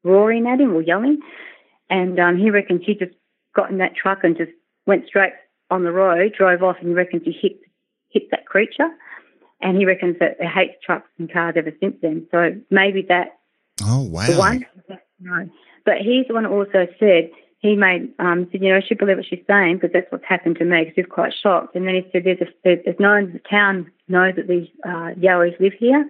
roaring 0.05 0.47
at 0.47 0.61
him 0.61 0.75
or 0.75 0.83
yelling. 0.83 1.19
And 1.91 2.19
um, 2.21 2.39
he 2.39 2.51
reckons 2.51 2.83
he 2.85 2.95
just 2.95 3.13
got 3.55 3.71
in 3.71 3.79
that 3.79 3.97
truck 3.97 4.21
and 4.23 4.37
just 4.37 4.53
went 4.87 5.07
straight 5.07 5.33
on 5.71 5.83
the 5.83 5.93
road, 5.93 6.35
drove 6.37 6.63
off, 6.63 6.77
and 6.81 6.89
he 6.89 6.95
reckons 6.95 7.23
he 7.25 7.33
hit 7.33 7.59
hit 8.11 8.31
that 8.31 8.47
creature. 8.47 8.89
And 9.61 9.77
he 9.77 9.87
reckons 9.87 10.17
that 10.21 10.37
he 10.39 10.47
hates 10.47 10.75
trucks 10.85 11.09
and 11.19 11.33
cars 11.33 11.55
ever 11.57 11.73
since 11.81 11.97
then. 12.03 12.27
So 12.31 12.51
maybe 12.71 13.03
that 13.09 13.39
Oh 13.83 14.03
wow! 14.03 14.27
the 14.27 14.39
one. 14.39 14.67
No. 15.21 15.49
But 15.85 15.99
he's 15.99 16.27
the 16.29 16.35
one 16.35 16.45
who 16.45 16.53
also 16.53 16.87
said 16.99 17.31
he 17.59 17.77
made 17.77 18.13
um, 18.19 18.49
said 18.53 18.63
you 18.63 18.73
know 18.73 18.81
she 18.87 18.95
believe 18.95 19.17
what 19.17 19.27
she's 19.27 19.45
saying 19.47 19.77
because 19.77 19.91
that's 19.93 20.11
what's 20.11 20.25
happened 20.25 20.57
to 20.59 20.65
me 20.65 20.85
because 20.85 20.95
he's 20.97 21.07
quite 21.07 21.33
shocked. 21.43 21.75
And 21.75 21.87
then 21.87 21.95
he 21.95 22.03
said 22.13 22.25
there's 22.25 22.41
a 22.41 22.47
there's 22.63 23.01
known 23.01 23.33
the 23.33 23.41
town 23.51 23.91
knows 24.09 24.35
that 24.37 24.49
these 24.49 24.69
uh, 24.85 25.15
Yowies 25.19 25.59
live 25.59 25.73
here. 25.79 26.09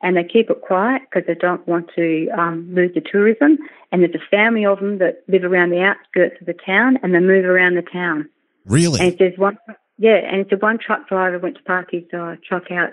And 0.00 0.16
they 0.16 0.24
keep 0.24 0.48
it 0.48 0.60
quiet 0.62 1.02
because 1.02 1.26
they 1.26 1.34
don't 1.34 1.66
want 1.66 1.90
to 1.96 2.28
um, 2.30 2.72
lose 2.72 2.92
the 2.94 3.00
tourism. 3.00 3.58
And 3.90 4.02
there's 4.02 4.14
a 4.14 4.30
family 4.30 4.64
of 4.64 4.78
them 4.78 4.98
that 4.98 5.24
live 5.26 5.44
around 5.44 5.70
the 5.70 5.82
outskirts 5.82 6.40
of 6.40 6.46
the 6.46 6.54
town, 6.54 6.98
and 7.02 7.14
they 7.14 7.20
move 7.20 7.44
around 7.44 7.74
the 7.74 7.82
town. 7.82 8.28
Really? 8.64 9.00
And 9.00 9.18
there's 9.18 9.38
one, 9.38 9.58
yeah, 9.96 10.16
and 10.16 10.40
it 10.40 10.48
said 10.50 10.62
one 10.62 10.78
truck 10.78 11.08
driver 11.08 11.38
went 11.38 11.56
to 11.56 11.62
park 11.62 11.88
his 11.90 12.04
uh, 12.12 12.36
truck 12.46 12.70
out 12.70 12.90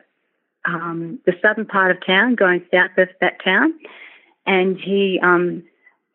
um, 0.65 1.19
the 1.25 1.33
southern 1.41 1.67
part 1.67 1.91
of 1.91 1.97
town, 2.05 2.35
going 2.35 2.65
south 2.73 2.97
of 2.97 3.09
that 3.21 3.43
town, 3.43 3.73
and 4.47 4.77
he 4.79 5.19
um, 5.21 5.63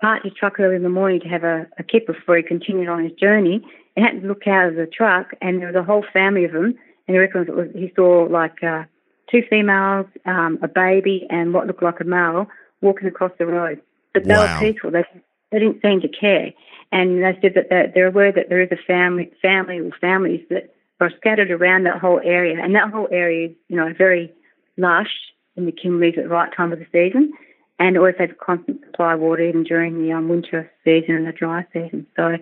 parked 0.00 0.24
his 0.24 0.34
truck 0.34 0.58
early 0.58 0.74
in 0.74 0.82
the 0.82 0.88
morning 0.88 1.20
to 1.20 1.28
have 1.28 1.44
a, 1.44 1.66
a 1.78 1.84
kip 1.84 2.06
before 2.06 2.36
he 2.36 2.42
continued 2.42 2.88
on 2.88 3.04
his 3.04 3.12
journey. 3.12 3.64
And 3.96 4.06
had 4.06 4.22
to 4.22 4.28
look 4.28 4.46
out 4.46 4.68
of 4.68 4.76
the 4.76 4.86
truck, 4.86 5.32
and 5.42 5.60
there 5.60 5.66
was 5.66 5.76
a 5.76 5.82
whole 5.82 6.04
family 6.12 6.44
of 6.44 6.52
them. 6.52 6.78
And 7.06 7.14
he 7.14 7.18
reckons 7.18 7.48
it 7.48 7.56
was, 7.56 7.68
he 7.74 7.92
saw 7.96 8.26
like 8.30 8.62
uh, 8.62 8.84
two 9.30 9.42
females, 9.48 10.06
um, 10.26 10.58
a 10.62 10.68
baby, 10.68 11.26
and 11.30 11.54
what 11.54 11.66
looked 11.66 11.82
like 11.82 12.00
a 12.00 12.04
male 12.04 12.48
walking 12.80 13.08
across 13.08 13.32
the 13.38 13.46
road. 13.46 13.80
But 14.14 14.24
they 14.26 14.34
Wow. 14.34 14.60
were 14.60 14.72
peaceful. 14.72 14.90
They 14.90 15.04
they 15.50 15.58
didn't 15.58 15.82
seem 15.82 16.00
to 16.00 16.08
care. 16.08 16.52
And 16.92 17.22
they 17.22 17.38
said 17.40 17.54
that 17.54 17.68
they're, 17.70 17.90
they're 17.92 18.06
aware 18.08 18.32
that 18.32 18.48
there 18.48 18.60
is 18.60 18.70
a 18.72 18.76
family, 18.76 19.30
family 19.42 19.78
or 19.80 19.90
families 20.00 20.44
that 20.50 20.74
are 21.00 21.10
scattered 21.16 21.50
around 21.50 21.84
that 21.84 21.98
whole 21.98 22.20
area. 22.22 22.62
And 22.62 22.74
that 22.74 22.90
whole 22.90 23.08
area 23.10 23.48
is, 23.48 23.56
you 23.68 23.76
know, 23.76 23.92
very 23.96 24.32
lush 24.76 25.10
in 25.56 25.66
the 25.66 25.72
Kimberleys 25.72 26.18
at 26.18 26.24
the 26.24 26.30
right 26.30 26.52
time 26.56 26.72
of 26.72 26.78
the 26.78 26.86
season. 26.92 27.32
And 27.78 27.96
always 27.96 28.16
has 28.18 28.30
a 28.30 28.34
constant 28.34 28.84
supply 28.84 29.14
of 29.14 29.20
water 29.20 29.42
even 29.42 29.64
during 29.64 30.02
the 30.02 30.12
um, 30.12 30.28
winter 30.28 30.70
season 30.84 31.14
and 31.14 31.26
the 31.26 31.32
dry 31.32 31.64
season. 31.72 32.06
So, 32.14 32.36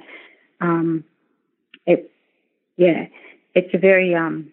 um, 0.61 1.05
it, 1.87 2.11
yeah, 2.77 3.07
it's 3.55 3.73
a 3.73 3.79
very, 3.79 4.15
um, 4.15 4.53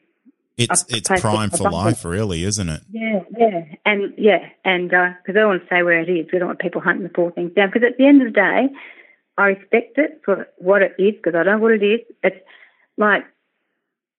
It's 0.57 0.85
it's 0.87 1.09
prime 1.21 1.49
for 1.49 1.69
life, 1.69 2.05
really, 2.05 2.43
isn't 2.43 2.69
it? 2.69 2.81
Yeah, 2.89 3.19
yeah, 3.37 3.65
and 3.85 4.13
yeah, 4.17 4.49
and 4.63 4.89
because 4.89 5.15
I 5.29 5.33
don't 5.33 5.49
want 5.49 5.63
to 5.63 5.67
say 5.67 5.83
where 5.83 5.99
it 5.99 6.09
is, 6.09 6.27
we 6.31 6.39
don't 6.39 6.47
want 6.47 6.59
people 6.59 6.79
hunting 6.79 7.03
the 7.03 7.09
poor 7.09 7.31
things 7.31 7.51
down. 7.53 7.69
Because 7.73 7.85
at 7.85 7.97
the 7.97 8.05
end 8.05 8.21
of 8.21 8.27
the 8.27 8.39
day, 8.39 8.69
I 9.37 9.47
respect 9.47 9.97
it 9.97 10.21
for 10.23 10.47
what 10.57 10.81
it 10.81 10.95
is 10.97 11.15
because 11.15 11.35
I 11.35 11.43
know 11.43 11.57
what 11.57 11.71
it 11.73 11.83
is. 11.83 11.99
It's 12.23 12.37
like 12.97 13.25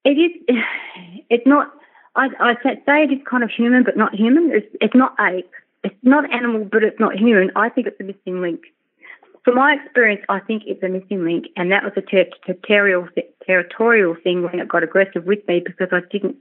it 0.05 0.11
is. 0.11 0.33
It's 1.29 1.47
not. 1.47 1.73
I 2.15 2.29
I 2.39 2.55
say 2.63 3.03
it 3.03 3.13
is 3.13 3.19
kind 3.29 3.43
of 3.43 3.51
human, 3.51 3.83
but 3.83 3.97
not 3.97 4.15
human. 4.15 4.53
It's 4.53 4.67
it's 4.81 4.95
not 4.95 5.17
ape. 5.19 5.51
It's 5.83 5.95
not 6.03 6.33
animal, 6.33 6.69
but 6.71 6.85
it's 6.85 7.01
not 7.01 7.17
human. 7.17 7.51
I 7.57 7.69
think 7.69 7.87
it's 7.87 8.01
a 8.01 8.05
missing 8.05 8.41
link. 8.41 8.61
From 9.43 9.57
my 9.57 9.75
experience, 9.75 10.23
I 10.29 10.39
think 10.41 10.65
it's 10.67 10.83
a 10.83 10.89
missing 10.89 11.25
link, 11.25 11.47
and 11.57 11.73
that 11.73 11.83
was 11.83 11.93
a 11.97 12.01
ter- 12.01 12.31
territorial 12.47 13.09
territorial 13.47 14.17
thing 14.23 14.43
when 14.43 14.59
it 14.59 14.69
got 14.69 14.83
aggressive 14.83 15.25
with 15.25 15.47
me 15.49 15.63
because 15.65 15.89
I 15.93 16.01
didn't 16.11 16.37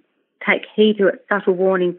take 0.45 0.63
heed 0.75 0.97
to 0.97 1.07
its 1.07 1.23
subtle 1.29 1.53
warnings 1.53 1.95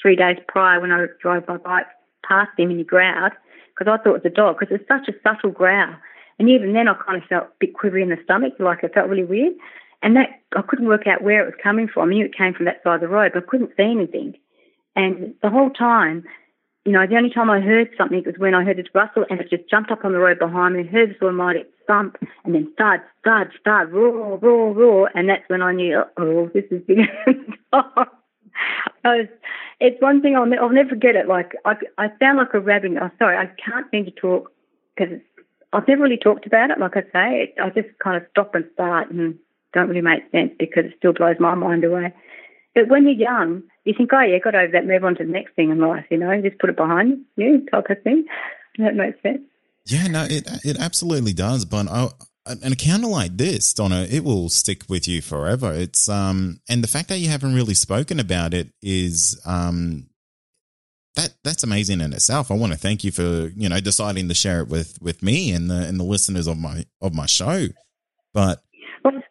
three 0.00 0.16
days 0.16 0.38
prior 0.48 0.80
when 0.80 0.92
I 0.92 1.06
drove 1.20 1.46
my 1.48 1.56
bike 1.56 1.86
past 2.26 2.50
him 2.58 2.70
and 2.70 2.78
he 2.78 2.84
growled 2.84 3.32
because 3.76 3.90
I 3.90 4.02
thought 4.02 4.10
it 4.10 4.24
was 4.24 4.24
a 4.24 4.30
dog 4.30 4.58
because 4.58 4.74
it's 4.74 4.88
such 4.88 5.08
a 5.08 5.18
subtle 5.22 5.50
growl. 5.50 5.94
And 6.38 6.48
even 6.48 6.72
then, 6.72 6.88
I 6.88 6.94
kind 6.94 7.22
of 7.22 7.28
felt 7.28 7.44
a 7.44 7.52
bit 7.60 7.74
quivery 7.74 8.02
in 8.02 8.10
the 8.10 8.18
stomach, 8.24 8.54
like 8.58 8.82
it 8.82 8.94
felt 8.94 9.08
really 9.08 9.24
weird. 9.24 9.54
And 10.02 10.16
that 10.16 10.28
I 10.54 10.62
couldn't 10.62 10.86
work 10.86 11.06
out 11.06 11.22
where 11.22 11.42
it 11.42 11.46
was 11.46 11.60
coming 11.62 11.88
from. 11.88 12.10
I 12.10 12.12
knew 12.12 12.26
it 12.26 12.36
came 12.36 12.52
from 12.52 12.66
that 12.66 12.82
side 12.82 12.96
of 12.96 13.00
the 13.00 13.08
road, 13.08 13.32
but 13.32 13.44
I 13.44 13.46
couldn't 13.46 13.72
see 13.76 13.82
anything. 13.82 14.34
And 14.94 15.34
the 15.42 15.50
whole 15.50 15.70
time, 15.70 16.24
you 16.84 16.92
know, 16.92 17.06
the 17.06 17.16
only 17.16 17.30
time 17.30 17.50
I 17.50 17.60
heard 17.60 17.90
something 17.96 18.22
was 18.24 18.36
when 18.38 18.54
I 18.54 18.64
heard 18.64 18.76
this 18.76 18.94
rustle 18.94 19.24
and 19.30 19.40
it 19.40 19.50
just 19.50 19.68
jumped 19.68 19.90
up 19.90 20.04
on 20.04 20.12
the 20.12 20.18
road 20.18 20.38
behind 20.38 20.76
me, 20.76 20.84
heard 20.84 21.10
this 21.10 21.16
automatic 21.22 21.70
thump, 21.86 22.16
and 22.44 22.54
then 22.54 22.72
thud, 22.78 23.00
thud, 23.24 23.48
thud, 23.64 23.92
roar, 23.92 24.38
roar, 24.38 24.72
roar. 24.72 25.10
And 25.14 25.28
that's 25.28 25.48
when 25.48 25.62
I 25.62 25.72
knew, 25.72 26.02
oh, 26.16 26.50
this 26.54 26.64
is 26.70 26.82
dog. 27.72 28.08
I 29.04 29.28
it's 29.80 30.00
one 30.00 30.22
thing 30.22 30.36
I'll, 30.36 30.50
I'll 30.60 30.70
never 30.70 30.90
forget 30.90 31.16
it. 31.16 31.28
Like, 31.28 31.52
I, 31.64 31.74
I 31.98 32.08
sound 32.18 32.38
like 32.38 32.54
a 32.54 32.60
rabbit. 32.60 32.92
Oh, 33.00 33.10
sorry, 33.18 33.36
I 33.36 33.46
can't 33.62 33.86
seem 33.90 34.06
to 34.06 34.10
talk 34.10 34.50
because 34.96 35.18
I've 35.72 35.86
never 35.86 36.02
really 36.02 36.16
talked 36.16 36.46
about 36.46 36.70
it. 36.70 36.78
Like 36.78 36.96
I 36.96 37.02
say, 37.12 37.54
I 37.62 37.70
just 37.70 37.88
kind 38.02 38.16
of 38.16 38.26
stop 38.30 38.54
and 38.54 38.64
start 38.72 39.10
and 39.10 39.38
don't 39.74 39.88
really 39.88 40.00
make 40.00 40.30
sense 40.32 40.52
because 40.58 40.86
it 40.86 40.94
still 40.96 41.12
blows 41.12 41.36
my 41.38 41.54
mind 41.54 41.84
away. 41.84 42.14
But 42.74 42.88
when 42.88 43.04
you're 43.04 43.12
young, 43.12 43.62
you 43.84 43.94
think, 43.96 44.10
oh, 44.12 44.20
yeah, 44.20 44.38
got 44.38 44.54
over 44.54 44.72
that, 44.72 44.86
move 44.86 45.04
on 45.04 45.16
to 45.16 45.24
the 45.24 45.30
next 45.30 45.54
thing 45.54 45.70
in 45.70 45.80
life, 45.80 46.04
you 46.10 46.18
know, 46.18 46.40
just 46.40 46.58
put 46.58 46.70
it 46.70 46.76
behind 46.76 47.24
you, 47.36 47.66
type 47.70 47.90
of 47.90 48.02
thing. 48.02 48.24
That 48.78 48.94
makes 48.94 49.20
sense. 49.22 49.40
Yeah, 49.86 50.08
no, 50.08 50.24
it 50.24 50.48
it 50.64 50.78
absolutely 50.78 51.32
does. 51.32 51.64
But 51.64 51.88
I, 51.88 52.08
an 52.46 52.72
account 52.72 53.04
like 53.04 53.36
this, 53.36 53.72
Donna, 53.72 54.06
it 54.08 54.24
will 54.24 54.48
stick 54.48 54.82
with 54.88 55.08
you 55.08 55.20
forever. 55.20 55.72
It's 55.72 56.08
um, 56.08 56.60
and 56.68 56.82
the 56.82 56.88
fact 56.88 57.08
that 57.08 57.18
you 57.18 57.28
haven't 57.28 57.54
really 57.54 57.74
spoken 57.74 58.20
about 58.20 58.54
it 58.54 58.68
is 58.82 59.40
um, 59.44 60.08
that 61.16 61.34
that's 61.42 61.64
amazing 61.64 62.00
in 62.00 62.12
itself. 62.12 62.50
I 62.50 62.54
want 62.54 62.72
to 62.72 62.78
thank 62.78 63.04
you 63.04 63.10
for 63.10 63.48
you 63.56 63.68
know 63.68 63.80
deciding 63.80 64.28
to 64.28 64.34
share 64.34 64.60
it 64.60 64.68
with 64.68 65.00
with 65.00 65.22
me 65.22 65.52
and 65.52 65.70
the 65.70 65.86
and 65.86 65.98
the 65.98 66.04
listeners 66.04 66.46
of 66.46 66.58
my 66.58 66.84
of 67.00 67.14
my 67.14 67.26
show. 67.26 67.66
But 68.32 68.62
Well, 69.04 69.22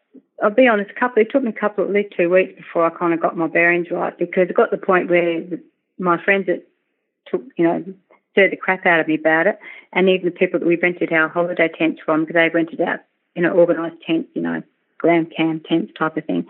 I'll 0.43 0.49
be 0.49 0.68
honest, 0.68 0.91
a 0.91 0.99
couple, 0.99 1.22
it 1.22 1.32
took 1.32 1.43
me 1.43 1.49
a 1.49 1.60
couple, 1.60 1.84
at 1.84 1.91
least 1.91 2.14
two 2.18 2.30
weeks 2.30 2.56
before 2.56 2.86
I 2.86 2.89
kind 2.89 3.14
of 3.14 3.22
got 3.22 3.38
my 3.38 3.47
bearings 3.47 3.88
right 3.91 4.18
because 4.18 4.49
it 4.49 4.56
got 4.56 4.72
to 4.72 4.78
the 4.78 4.86
point 4.86 5.10
where 5.10 5.43
my 5.97 6.22
friends 6.24 6.47
that 6.47 6.68
took, 7.28 7.41
you 7.58 7.66
know, 7.66 7.84
stirred 8.36 8.51
the 8.51 8.57
crap 8.57 8.86
out 8.86 8.99
of 8.99 9.07
me 9.07 9.15
about 9.15 9.47
it, 9.47 9.57
and 9.93 10.09
even 10.09 10.25
the 10.25 10.31
people 10.31 10.59
that 10.59 10.67
we 10.67 10.75
rented 10.75 11.13
our 11.13 11.29
holiday 11.29 11.69
tents 11.69 12.01
from, 12.03 12.25
because 12.25 12.33
they 12.33 12.49
rented 12.49 12.81
out, 12.81 12.99
you 13.33 13.41
know, 13.41 13.57
organised 13.57 14.01
tents, 14.05 14.29
you 14.33 14.41
know, 14.41 14.61
ground 14.97 15.31
cam 15.36 15.61
tents 15.61 15.93
type 15.97 16.17
of 16.17 16.25
thing. 16.25 16.45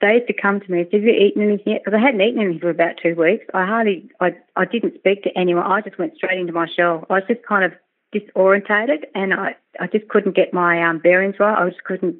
They 0.00 0.14
used 0.14 0.28
to 0.28 0.32
come 0.32 0.60
to 0.60 0.72
me 0.72 0.80
and 0.80 0.88
say, 0.90 0.96
have 0.96 1.04
you 1.04 1.12
eaten 1.12 1.42
anything 1.42 1.74
yet? 1.74 1.84
Because 1.84 1.98
I 1.98 2.02
hadn't 2.02 2.22
eaten 2.22 2.40
anything 2.40 2.60
for 2.60 2.70
about 2.70 2.96
two 3.02 3.14
weeks. 3.14 3.44
I 3.52 3.66
hardly, 3.66 4.10
I, 4.18 4.34
I 4.56 4.64
didn't 4.64 4.94
speak 4.94 5.22
to 5.24 5.38
anyone. 5.38 5.64
I 5.64 5.82
just 5.82 5.98
went 5.98 6.16
straight 6.16 6.38
into 6.38 6.54
my 6.54 6.66
shell. 6.74 7.06
I 7.10 7.14
was 7.14 7.24
just 7.28 7.42
kind 7.42 7.64
of 7.64 7.72
disorientated 8.14 9.04
and 9.14 9.34
I, 9.34 9.56
I 9.78 9.88
just 9.88 10.08
couldn't 10.08 10.34
get 10.34 10.54
my 10.54 10.82
um, 10.82 11.00
bearings 11.00 11.36
right. 11.38 11.62
I 11.62 11.68
just 11.68 11.84
couldn't, 11.84 12.16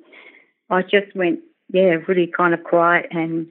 I 0.68 0.82
just 0.82 1.14
went, 1.14 1.40
yeah, 1.72 1.96
really 2.06 2.26
kind 2.26 2.52
of 2.52 2.62
quiet 2.64 3.06
and 3.12 3.46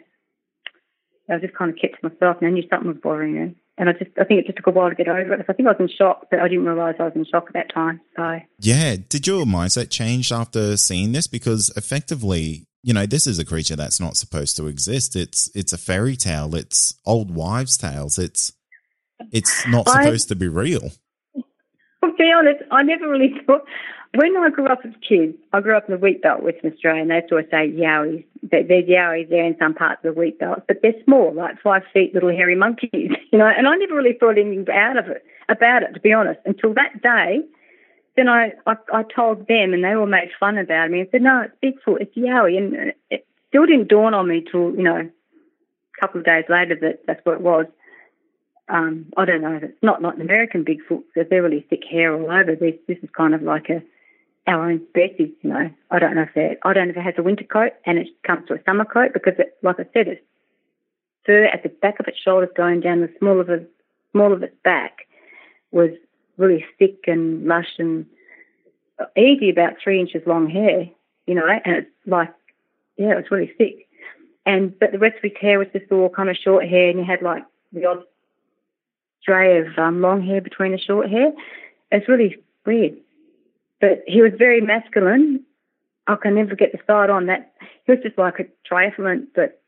I 1.28 1.40
just 1.40 1.56
kind 1.56 1.72
of 1.72 1.78
kept 1.80 2.00
to 2.00 2.10
myself 2.10 2.38
and 2.40 2.48
I 2.48 2.52
knew 2.52 2.64
something 2.70 2.90
was 2.90 2.98
bothering 3.02 3.34
me. 3.34 3.56
And 3.80 3.88
I 3.88 3.94
just, 3.94 4.12
I 4.20 4.26
think 4.26 4.42
it 4.42 4.46
just 4.46 4.58
took 4.58 4.68
a 4.68 4.72
while 4.72 4.90
to 4.90 4.96
get 4.96 5.08
over 5.08 5.34
it. 5.34 5.46
I 5.48 5.54
think 5.54 5.68
I 5.68 5.72
was 5.72 5.80
in 5.80 5.88
shock, 5.88 6.28
but 6.30 6.42
I 6.42 6.50
didn't 6.50 6.66
realise 6.66 6.98
I 7.00 7.06
was 7.06 7.14
in 7.16 7.26
shock 7.26 7.46
at 7.48 7.54
that 7.54 7.74
time. 7.74 8.02
So, 8.18 8.40
yeah, 8.60 8.98
did 9.08 9.26
your 9.26 9.46
mindset 9.46 9.90
change 9.90 10.34
after 10.34 10.76
seeing 10.76 11.14
this? 11.14 11.28
Because 11.28 11.72
effectively, 11.78 12.68
you 12.84 12.94
know, 12.94 13.06
this 13.06 13.26
is 13.26 13.40
a 13.40 13.46
creature 13.46 13.78
that's 13.78 14.02
not 14.02 14.18
supposed 14.18 14.58
to 14.58 14.68
exist. 14.68 15.16
It's 15.16 15.50
it's 15.56 15.72
a 15.72 15.78
fairy 15.78 16.18
tale. 16.18 16.56
It's 16.56 16.96
old 17.06 17.34
wives' 17.34 17.78
tales. 17.78 18.20
It's 18.20 18.52
it's 19.32 19.66
not 19.68 19.88
I- 19.88 20.04
supposed 20.04 20.28
to 20.28 20.36
be 20.36 20.50
real. 20.50 20.92
I'll 22.04 22.16
be 22.18 22.32
honest, 22.36 22.64
I 22.72 22.84
never 22.84 23.10
really 23.10 23.34
thought. 23.46 23.62
When 24.16 24.36
I 24.38 24.50
grew 24.50 24.66
up 24.68 24.80
as 24.84 24.92
a 24.96 25.08
kid, 25.08 25.36
I 25.54 25.62
grew 25.62 25.78
up 25.78 25.88
in 25.88 25.94
the 25.94 26.00
wheat 26.00 26.22
belt, 26.24 26.42
Western 26.42 26.74
Australia, 26.74 27.02
and 27.04 27.12
they 27.12 27.22
sort 27.30 27.44
of 27.46 27.50
say 27.52 27.70
yowies. 27.70 28.24
There- 28.42 28.64
There's 28.64 28.86
yowies 28.86 29.30
there 29.30 29.46
in 29.46 29.58
some 29.60 29.76
parts 29.76 30.04
of 30.04 30.16
the 30.16 30.20
wheat 30.20 30.40
belt, 30.40 30.64
but 30.68 30.82
they're 30.82 31.00
small, 31.04 31.32
like 31.32 31.60
five 31.62 31.84
feet 31.94 32.14
little 32.14 32.30
hairy 32.30 32.56
monkeys, 32.56 32.90
you 33.32 33.38
know. 33.38 33.46
And 33.48 33.68
I 33.68 33.76
never 33.76 33.96
really 33.96 34.14
thought 34.14 34.38
anything 34.38 34.68
out 34.74 34.98
of 34.98 35.08
it, 35.10 35.24
about 35.48 35.84
it, 35.84 35.94
to 35.94 36.00
be 36.00 36.12
honest, 36.14 36.40
until 36.46 36.74
that 36.74 37.02
day. 37.04 37.42
Then 38.16 38.28
I, 38.28 38.54
I, 38.66 38.76
I 38.92 39.04
told 39.04 39.48
them, 39.48 39.74
and 39.74 39.84
they 39.84 39.94
all 39.96 40.06
made 40.08 40.32
fun 40.40 40.58
about 40.58 40.90
me 40.90 41.02
and 41.02 41.10
said, 41.12 41.22
"No, 41.22 41.42
it's 41.46 41.56
Bigfoot, 41.64 42.02
it's 42.02 42.16
yowie," 42.18 42.58
and 42.58 42.94
it 43.12 43.26
still 43.50 43.66
didn't 43.68 43.88
dawn 43.90 44.14
on 44.16 44.28
me 44.28 44.44
till 44.52 44.72
you 44.76 44.84
know 44.84 44.98
a 44.98 46.00
couple 46.02 46.20
of 46.20 46.26
days 46.26 46.46
later 46.50 46.76
that 46.82 47.02
that's 47.06 47.24
what 47.26 47.36
it 47.36 47.42
was 47.42 47.68
um, 48.70 49.06
I 49.18 49.26
don't 49.26 49.42
know. 49.42 49.56
If 49.56 49.64
it's 49.64 49.84
not 49.84 50.02
like 50.02 50.16
an 50.16 50.22
American 50.22 50.64
Bigfoot 50.66 51.04
because 51.14 51.30
they're 51.30 51.42
really 51.44 51.66
thick 51.70 51.84
hair 51.90 52.14
all 52.14 52.30
over. 52.32 52.56
This 52.56 52.76
this 52.88 52.98
is 53.02 53.10
kind 53.16 53.34
of 53.34 53.42
like 53.42 53.70
a 53.70 53.82
our 54.50 54.70
own 54.70 54.82
species. 54.90 55.30
You 55.42 55.50
know, 55.52 55.70
I 55.92 56.00
don't 56.00 56.16
know 56.16 56.24
if 56.24 56.36
it. 56.36 56.60
I 56.64 56.74
don't 56.74 56.88
know 56.88 56.92
if 56.92 56.98
it 56.98 57.04
has 57.04 57.14
a 57.18 57.24
winter 57.24 57.44
coat 57.44 57.74
and 57.86 57.98
it 57.98 58.08
comes 58.24 58.48
to 58.48 58.56
a 58.56 58.64
summer 58.66 58.86
coat 58.86 59.12
because 59.14 59.34
it, 59.38 59.58
like 59.62 59.80
I 59.80 59.86
said, 59.94 60.08
it's 60.08 60.22
fur 61.26 61.46
at 61.46 61.64
the 61.64 61.70
back 61.70 62.00
of 62.00 62.08
its 62.08 62.18
shoulders 62.18 62.50
going 62.58 62.82
down 62.82 63.02
the 63.02 63.14
small 63.20 63.40
of 63.40 63.50
its 63.50 63.70
small 64.12 64.34
of 64.34 64.44
its 64.44 64.56
back 64.64 65.08
was 65.72 65.92
really 66.38 66.66
thick 66.80 67.04
and 67.06 67.46
lush 67.46 67.78
and 67.78 68.06
easy 69.16 69.50
about 69.50 69.74
three 69.84 70.00
inches 70.00 70.24
long 70.26 70.50
hair. 70.50 70.90
You 71.28 71.36
know, 71.36 71.48
and 71.48 71.76
it's 71.76 71.92
like 72.08 72.34
yeah, 72.98 73.18
it's 73.18 73.32
really 73.32 73.54
thick. 73.58 73.88
And 74.46 74.78
but 74.80 74.92
the 74.92 75.00
rest 75.00 75.18
of 75.18 75.24
his 75.24 75.40
hair 75.40 75.60
was 75.60 75.68
just 75.72 75.92
all 75.92 76.10
kind 76.10 76.30
of 76.30 76.36
short 76.36 76.68
hair, 76.68 76.90
and 76.90 77.00
he 77.00 77.06
had 77.06 77.22
like 77.22 77.44
the 77.72 77.86
odd 77.86 78.04
stray 79.22 79.60
of 79.60 79.68
um, 79.78 80.02
long 80.02 80.26
hair 80.26 80.42
between 80.42 80.72
the 80.72 80.80
short 80.80 81.10
hair. 81.10 81.32
It's 81.92 82.10
really 82.10 82.38
weird. 82.66 82.98
But 83.82 84.04
he 84.08 84.22
was 84.22 84.32
very 84.38 84.62
masculine. 84.62 85.46
I 86.08 86.16
can 86.16 86.36
never 86.36 86.56
get 86.56 86.72
the 86.72 86.80
side 86.88 87.10
on 87.10 87.28
that. 87.28 87.54
He 87.86 87.92
was 87.92 88.02
just 88.04 88.18
like 88.18 88.40
a 88.40 88.46
triathlete, 88.68 89.28
but 89.36 89.62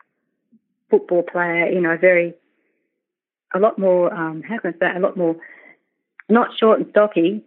football 0.89 1.23
player, 1.23 1.67
you 1.67 1.79
know, 1.79 1.97
very, 1.97 2.33
a 3.53 3.59
lot 3.59 3.79
more, 3.79 4.13
um, 4.13 4.41
how 4.41 4.59
can 4.59 4.73
I 4.75 4.79
say, 4.79 4.95
a 4.95 4.99
lot 4.99 5.15
more, 5.15 5.35
not 6.29 6.49
short 6.57 6.79
and 6.79 6.89
stocky, 6.89 7.43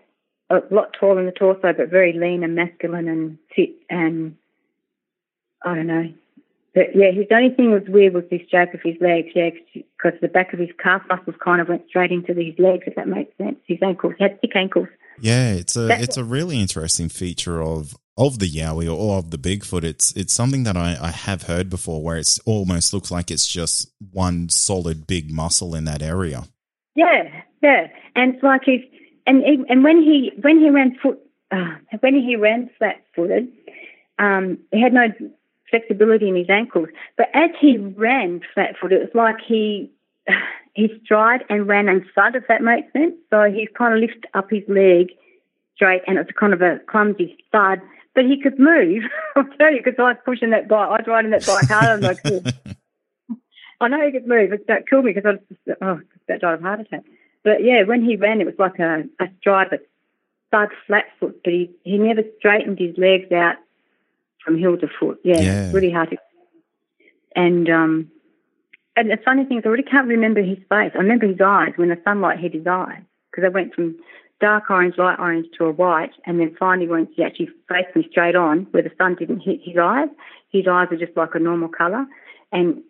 a 0.50 0.62
lot 0.70 0.94
taller 0.98 1.20
in 1.20 1.26
the 1.26 1.32
torso, 1.32 1.72
but 1.72 1.90
very 1.90 2.12
lean 2.12 2.44
and 2.44 2.54
masculine 2.54 3.08
and 3.08 3.38
fit 3.54 3.70
and, 3.90 4.36
I 5.64 5.74
don't 5.74 5.86
know, 5.86 6.12
but 6.74 6.94
yeah, 6.94 7.12
his 7.12 7.26
only 7.30 7.54
thing 7.54 7.70
was 7.70 7.84
weird 7.86 8.14
was 8.14 8.24
this 8.30 8.42
shape 8.50 8.74
of 8.74 8.80
his 8.82 8.96
legs, 9.00 9.28
yeah, 9.34 9.50
because 9.72 10.18
the 10.20 10.28
back 10.28 10.52
of 10.52 10.58
his 10.58 10.70
calf 10.82 11.02
muscles 11.08 11.36
kind 11.42 11.60
of 11.60 11.68
went 11.68 11.86
straight 11.88 12.10
into 12.10 12.34
his 12.34 12.58
legs, 12.58 12.82
if 12.86 12.96
that 12.96 13.06
makes 13.06 13.36
sense. 13.38 13.56
His 13.66 13.78
ankles, 13.80 14.14
he 14.18 14.24
had 14.24 14.40
thick 14.40 14.56
ankles. 14.56 14.88
Yeah, 15.20 15.52
it's 15.52 15.76
a 15.76 15.82
That's- 15.82 16.04
it's 16.04 16.16
a 16.16 16.24
really 16.24 16.60
interesting 16.60 17.08
feature 17.08 17.62
of 17.62 17.94
of 18.16 18.38
the 18.38 18.48
Yowie 18.48 18.92
or 18.92 19.18
of 19.18 19.30
the 19.30 19.38
Bigfoot, 19.38 19.82
it's 19.82 20.12
it's 20.16 20.32
something 20.32 20.62
that 20.64 20.76
I, 20.76 20.96
I 21.00 21.10
have 21.10 21.42
heard 21.42 21.68
before, 21.68 22.02
where 22.02 22.16
it's 22.16 22.38
almost 22.40 22.92
looks 22.94 23.10
like 23.10 23.30
it's 23.30 23.46
just 23.46 23.90
one 24.12 24.48
solid 24.48 25.06
big 25.06 25.32
muscle 25.32 25.74
in 25.74 25.84
that 25.86 26.00
area. 26.00 26.44
Yeah, 26.94 27.42
yeah, 27.62 27.88
and 28.14 28.36
like 28.42 28.62
he's 28.64 28.82
and 29.26 29.42
and 29.42 29.82
when 29.82 30.00
he 30.00 30.30
when 30.40 30.60
he 30.60 30.70
ran 30.70 30.96
foot 31.02 31.18
uh, 31.50 31.74
when 32.00 32.14
he 32.14 32.36
ran 32.36 32.70
flat 32.78 33.02
footed, 33.16 33.48
um, 34.18 34.58
he 34.70 34.80
had 34.80 34.92
no 34.92 35.08
flexibility 35.70 36.28
in 36.28 36.36
his 36.36 36.50
ankles. 36.50 36.88
But 37.16 37.30
as 37.34 37.50
he 37.60 37.78
ran 37.78 38.42
flat 38.54 38.76
footed, 38.80 39.00
it 39.02 39.10
was 39.12 39.14
like 39.14 39.36
he 39.44 39.90
he 40.74 40.92
stride 41.04 41.44
and 41.48 41.66
ran 41.66 41.88
and 41.88 42.02
inside. 42.02 42.34
If 42.34 42.46
that 42.48 42.62
makes 42.62 42.92
sense. 42.92 43.14
So 43.30 43.44
he 43.50 43.68
kind 43.76 43.94
of 43.94 44.00
lifted 44.00 44.26
up 44.34 44.50
his 44.50 44.62
leg 44.68 45.12
straight, 45.76 46.02
and 46.06 46.18
it's 46.18 46.30
kind 46.38 46.52
of 46.52 46.62
a 46.62 46.78
clumsy 46.86 47.36
thud 47.52 47.80
but 48.14 48.24
he 48.24 48.40
could 48.40 48.58
move. 48.58 49.02
I'll 49.36 49.44
tell 49.58 49.72
you, 49.72 49.82
because 49.82 49.98
I 49.98 50.02
was 50.12 50.16
pushing 50.24 50.50
that 50.50 50.68
bike, 50.68 50.88
I 50.88 50.92
was 50.92 51.04
riding 51.06 51.32
that 51.32 51.44
bike 51.44 51.66
harder 51.68 52.00
than 52.00 52.10
I 52.10 52.14
could. 52.14 52.54
I 53.80 53.88
know 53.88 54.06
he 54.06 54.12
could 54.12 54.26
move. 54.28 54.52
It 54.52 54.66
that 54.68 54.88
killed 54.88 55.04
me 55.04 55.12
because 55.12 55.26
I 55.28 55.32
was 55.32 55.40
just, 55.66 55.78
oh, 55.82 56.00
that 56.28 56.40
died 56.40 56.54
of 56.54 56.62
heart 56.62 56.80
attack. 56.80 57.02
But 57.42 57.62
yeah, 57.64 57.82
when 57.82 58.04
he 58.04 58.16
ran, 58.16 58.40
it 58.40 58.46
was 58.46 58.54
like 58.58 58.78
a, 58.78 59.02
a 59.20 59.26
stride, 59.40 59.66
but 59.70 59.86
thud 60.52 60.68
flat 60.86 61.06
foot, 61.18 61.40
but 61.42 61.52
he, 61.52 61.70
he 61.82 61.98
never 61.98 62.22
straightened 62.38 62.78
his 62.78 62.96
legs 62.96 63.30
out 63.32 63.56
from 64.44 64.56
heel 64.58 64.78
to 64.78 64.86
foot. 65.00 65.18
Yeah, 65.24 65.40
Yeah. 65.40 65.72
really 65.72 65.90
hard 65.90 66.10
to. 66.10 66.16
And 67.34 67.68
um, 67.68 68.10
and 68.96 69.10
the 69.10 69.18
funny 69.24 69.44
thing 69.44 69.58
is, 69.58 69.64
I 69.66 69.68
really 69.68 69.82
can't 69.82 70.06
remember 70.06 70.42
his 70.42 70.58
face. 70.68 70.92
I 70.94 70.98
remember 70.98 71.26
his 71.26 71.40
eyes 71.40 71.72
when 71.76 71.88
the 71.88 72.00
sunlight 72.04 72.38
hit 72.38 72.54
his 72.54 72.66
eyes 72.66 73.02
because 73.30 73.44
I 73.44 73.48
went 73.48 73.74
from 73.74 73.96
dark 74.40 74.70
orange, 74.70 74.96
light 74.98 75.18
orange 75.18 75.46
to 75.58 75.64
a 75.64 75.72
white, 75.72 76.12
and 76.26 76.38
then 76.38 76.54
finally 76.58 76.86
when 76.88 77.08
he 77.14 77.22
actually 77.22 77.48
faced 77.68 77.94
me 77.96 78.06
straight 78.10 78.36
on, 78.36 78.66
where 78.70 78.82
the 78.82 78.92
sun 78.98 79.16
didn't 79.16 79.40
hit 79.40 79.60
his 79.62 79.76
eyes, 79.80 80.08
his 80.50 80.66
eyes 80.68 80.88
are 80.90 80.96
just 80.96 81.16
like 81.16 81.34
a 81.34 81.38
normal 81.38 81.68
colour, 81.68 82.06
and 82.52 82.82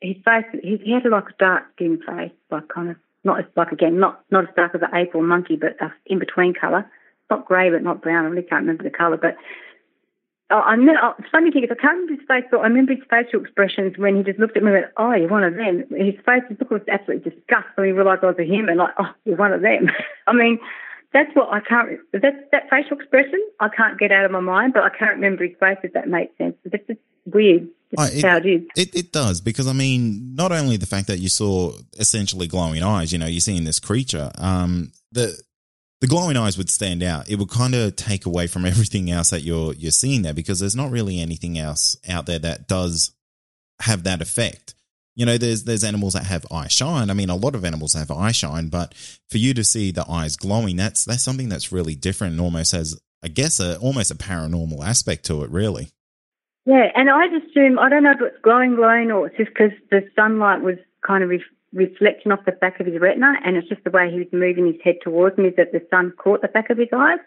his 0.00 0.16
face, 0.24 0.44
he, 0.62 0.78
he 0.84 0.92
had 0.92 1.04
like 1.10 1.28
a 1.28 1.34
dark 1.38 1.64
skin 1.74 2.00
face, 2.06 2.32
like 2.50 2.68
kind 2.68 2.90
of 2.90 2.96
not 3.24 3.38
as 3.38 3.44
like 3.56 3.70
again 3.72 3.98
not 3.98 4.24
not 4.30 4.44
as 4.44 4.54
dark 4.56 4.74
as 4.74 4.82
an 4.82 4.94
ape 4.94 5.14
or 5.14 5.22
monkey, 5.22 5.56
but 5.56 5.76
in 6.06 6.18
between 6.18 6.54
colour, 6.54 6.90
not 7.30 7.46
grey 7.46 7.70
but 7.70 7.82
not 7.82 8.02
brown. 8.02 8.24
I 8.24 8.28
really 8.28 8.42
can't 8.42 8.62
remember 8.62 8.84
the 8.84 8.90
colour, 8.90 9.16
but. 9.16 9.36
Oh, 10.52 10.60
I 10.60 10.76
know, 10.76 10.92
oh, 11.02 11.14
the 11.16 11.24
funny 11.32 11.50
thing 11.50 11.64
is, 11.64 11.70
I 11.72 11.80
can't 11.80 11.96
remember 11.96 12.20
his 12.20 12.28
face, 12.28 12.44
but 12.50 12.60
I 12.60 12.64
remember 12.64 12.92
his 12.92 13.02
facial 13.08 13.40
expressions 13.40 13.96
when 13.96 14.16
he 14.16 14.22
just 14.22 14.38
looked 14.38 14.54
at 14.56 14.62
me 14.62 14.68
and 14.70 14.80
went, 14.82 14.92
"Oh, 14.98 15.12
you're 15.12 15.28
one 15.28 15.44
of 15.44 15.54
them." 15.54 15.84
His 15.90 16.14
face, 16.26 16.44
his 16.48 16.58
look 16.60 16.70
was 16.70 16.82
absolutely 16.92 17.30
disgust 17.30 17.68
when 17.74 17.86
he 17.86 17.92
realised 17.92 18.22
I 18.22 18.26
was 18.26 18.38
a 18.38 18.44
human. 18.44 18.76
Like, 18.76 18.92
"Oh, 18.98 19.08
you're 19.24 19.36
one 19.36 19.54
of 19.54 19.62
them." 19.62 19.88
I 20.26 20.34
mean, 20.34 20.58
that's 21.12 21.34
what 21.34 21.48
I 21.48 21.60
can't. 21.60 21.98
That 22.12 22.50
that 22.52 22.68
facial 22.68 22.98
expression 22.98 23.40
I 23.60 23.68
can't 23.68 23.98
get 23.98 24.12
out 24.12 24.26
of 24.26 24.30
my 24.30 24.40
mind, 24.40 24.74
but 24.74 24.82
I 24.82 24.90
can't 24.90 25.14
remember 25.14 25.44
his 25.44 25.56
face. 25.58 25.78
If 25.82 25.94
that 25.94 26.08
makes 26.08 26.36
sense, 26.36 26.56
that's 26.64 26.86
just 26.86 27.00
weird. 27.24 27.68
Uh, 27.96 28.04
That's 28.06 28.22
how 28.22 28.36
it 28.38 28.46
is. 28.46 28.62
It, 28.74 28.94
it 28.94 29.12
does 29.12 29.42
because 29.42 29.66
I 29.66 29.74
mean, 29.74 30.34
not 30.34 30.50
only 30.50 30.78
the 30.78 30.86
fact 30.86 31.08
that 31.08 31.18
you 31.18 31.28
saw 31.28 31.72
essentially 31.98 32.46
glowing 32.46 32.82
eyes, 32.82 33.12
you 33.12 33.18
know, 33.18 33.26
you're 33.26 33.40
seeing 33.40 33.64
this 33.64 33.78
creature. 33.78 34.30
Um, 34.38 34.92
the 35.12 35.38
the 36.02 36.08
glowing 36.08 36.36
eyes 36.36 36.58
would 36.58 36.68
stand 36.68 37.00
out. 37.00 37.30
It 37.30 37.38
would 37.38 37.48
kind 37.48 37.76
of 37.76 37.94
take 37.94 38.26
away 38.26 38.48
from 38.48 38.64
everything 38.66 39.10
else 39.10 39.30
that 39.30 39.42
you're 39.42 39.72
you're 39.72 39.92
seeing 39.92 40.22
there 40.22 40.34
because 40.34 40.58
there's 40.58 40.76
not 40.76 40.90
really 40.90 41.20
anything 41.20 41.58
else 41.58 41.96
out 42.06 42.26
there 42.26 42.40
that 42.40 42.68
does 42.68 43.12
have 43.80 44.02
that 44.02 44.20
effect. 44.20 44.74
You 45.14 45.26
know, 45.26 45.38
there's 45.38 45.64
there's 45.64 45.84
animals 45.84 46.14
that 46.14 46.24
have 46.24 46.44
eye 46.50 46.66
shine. 46.66 47.08
I 47.08 47.14
mean, 47.14 47.30
a 47.30 47.36
lot 47.36 47.54
of 47.54 47.64
animals 47.64 47.92
have 47.94 48.10
eye 48.10 48.32
shine, 48.32 48.68
but 48.68 48.94
for 49.30 49.38
you 49.38 49.54
to 49.54 49.62
see 49.62 49.92
the 49.92 50.04
eyes 50.10 50.36
glowing, 50.36 50.76
that's 50.76 51.04
that's 51.04 51.22
something 51.22 51.48
that's 51.48 51.70
really 51.70 51.94
different 51.94 52.32
and 52.32 52.40
almost 52.40 52.72
has, 52.72 53.00
I 53.22 53.28
guess, 53.28 53.60
a 53.60 53.78
almost 53.78 54.10
a 54.10 54.16
paranormal 54.16 54.84
aspect 54.84 55.24
to 55.26 55.44
it. 55.44 55.50
Really. 55.50 55.90
Yeah, 56.66 56.86
and 56.96 57.10
I'd 57.10 57.32
assume 57.32 57.78
I 57.78 57.88
don't 57.88 58.02
know 58.02 58.12
if 58.12 58.20
it's 58.20 58.42
glowing, 58.42 58.74
glowing, 58.74 59.12
or 59.12 59.28
it's 59.28 59.36
just 59.36 59.50
because 59.50 59.72
the 59.90 60.08
sunlight 60.16 60.62
was 60.62 60.78
kind 61.06 61.22
of 61.22 61.30
ref- 61.72 61.90
reflecting 61.90 62.32
off 62.32 62.44
the 62.44 62.52
back 62.52 62.80
of 62.80 62.86
his 62.86 63.00
retina, 63.00 63.34
and 63.44 63.56
it's 63.56 63.68
just 63.68 63.84
the 63.84 63.90
way 63.90 64.10
he 64.10 64.18
was 64.18 64.28
moving 64.32 64.66
his 64.66 64.80
head 64.82 64.96
towards 65.02 65.38
me 65.38 65.50
that 65.56 65.72
the 65.72 65.84
sun 65.90 66.12
caught 66.18 66.42
the 66.42 66.48
back 66.48 66.70
of 66.70 66.78
his 66.78 66.88
eyes. 66.92 67.18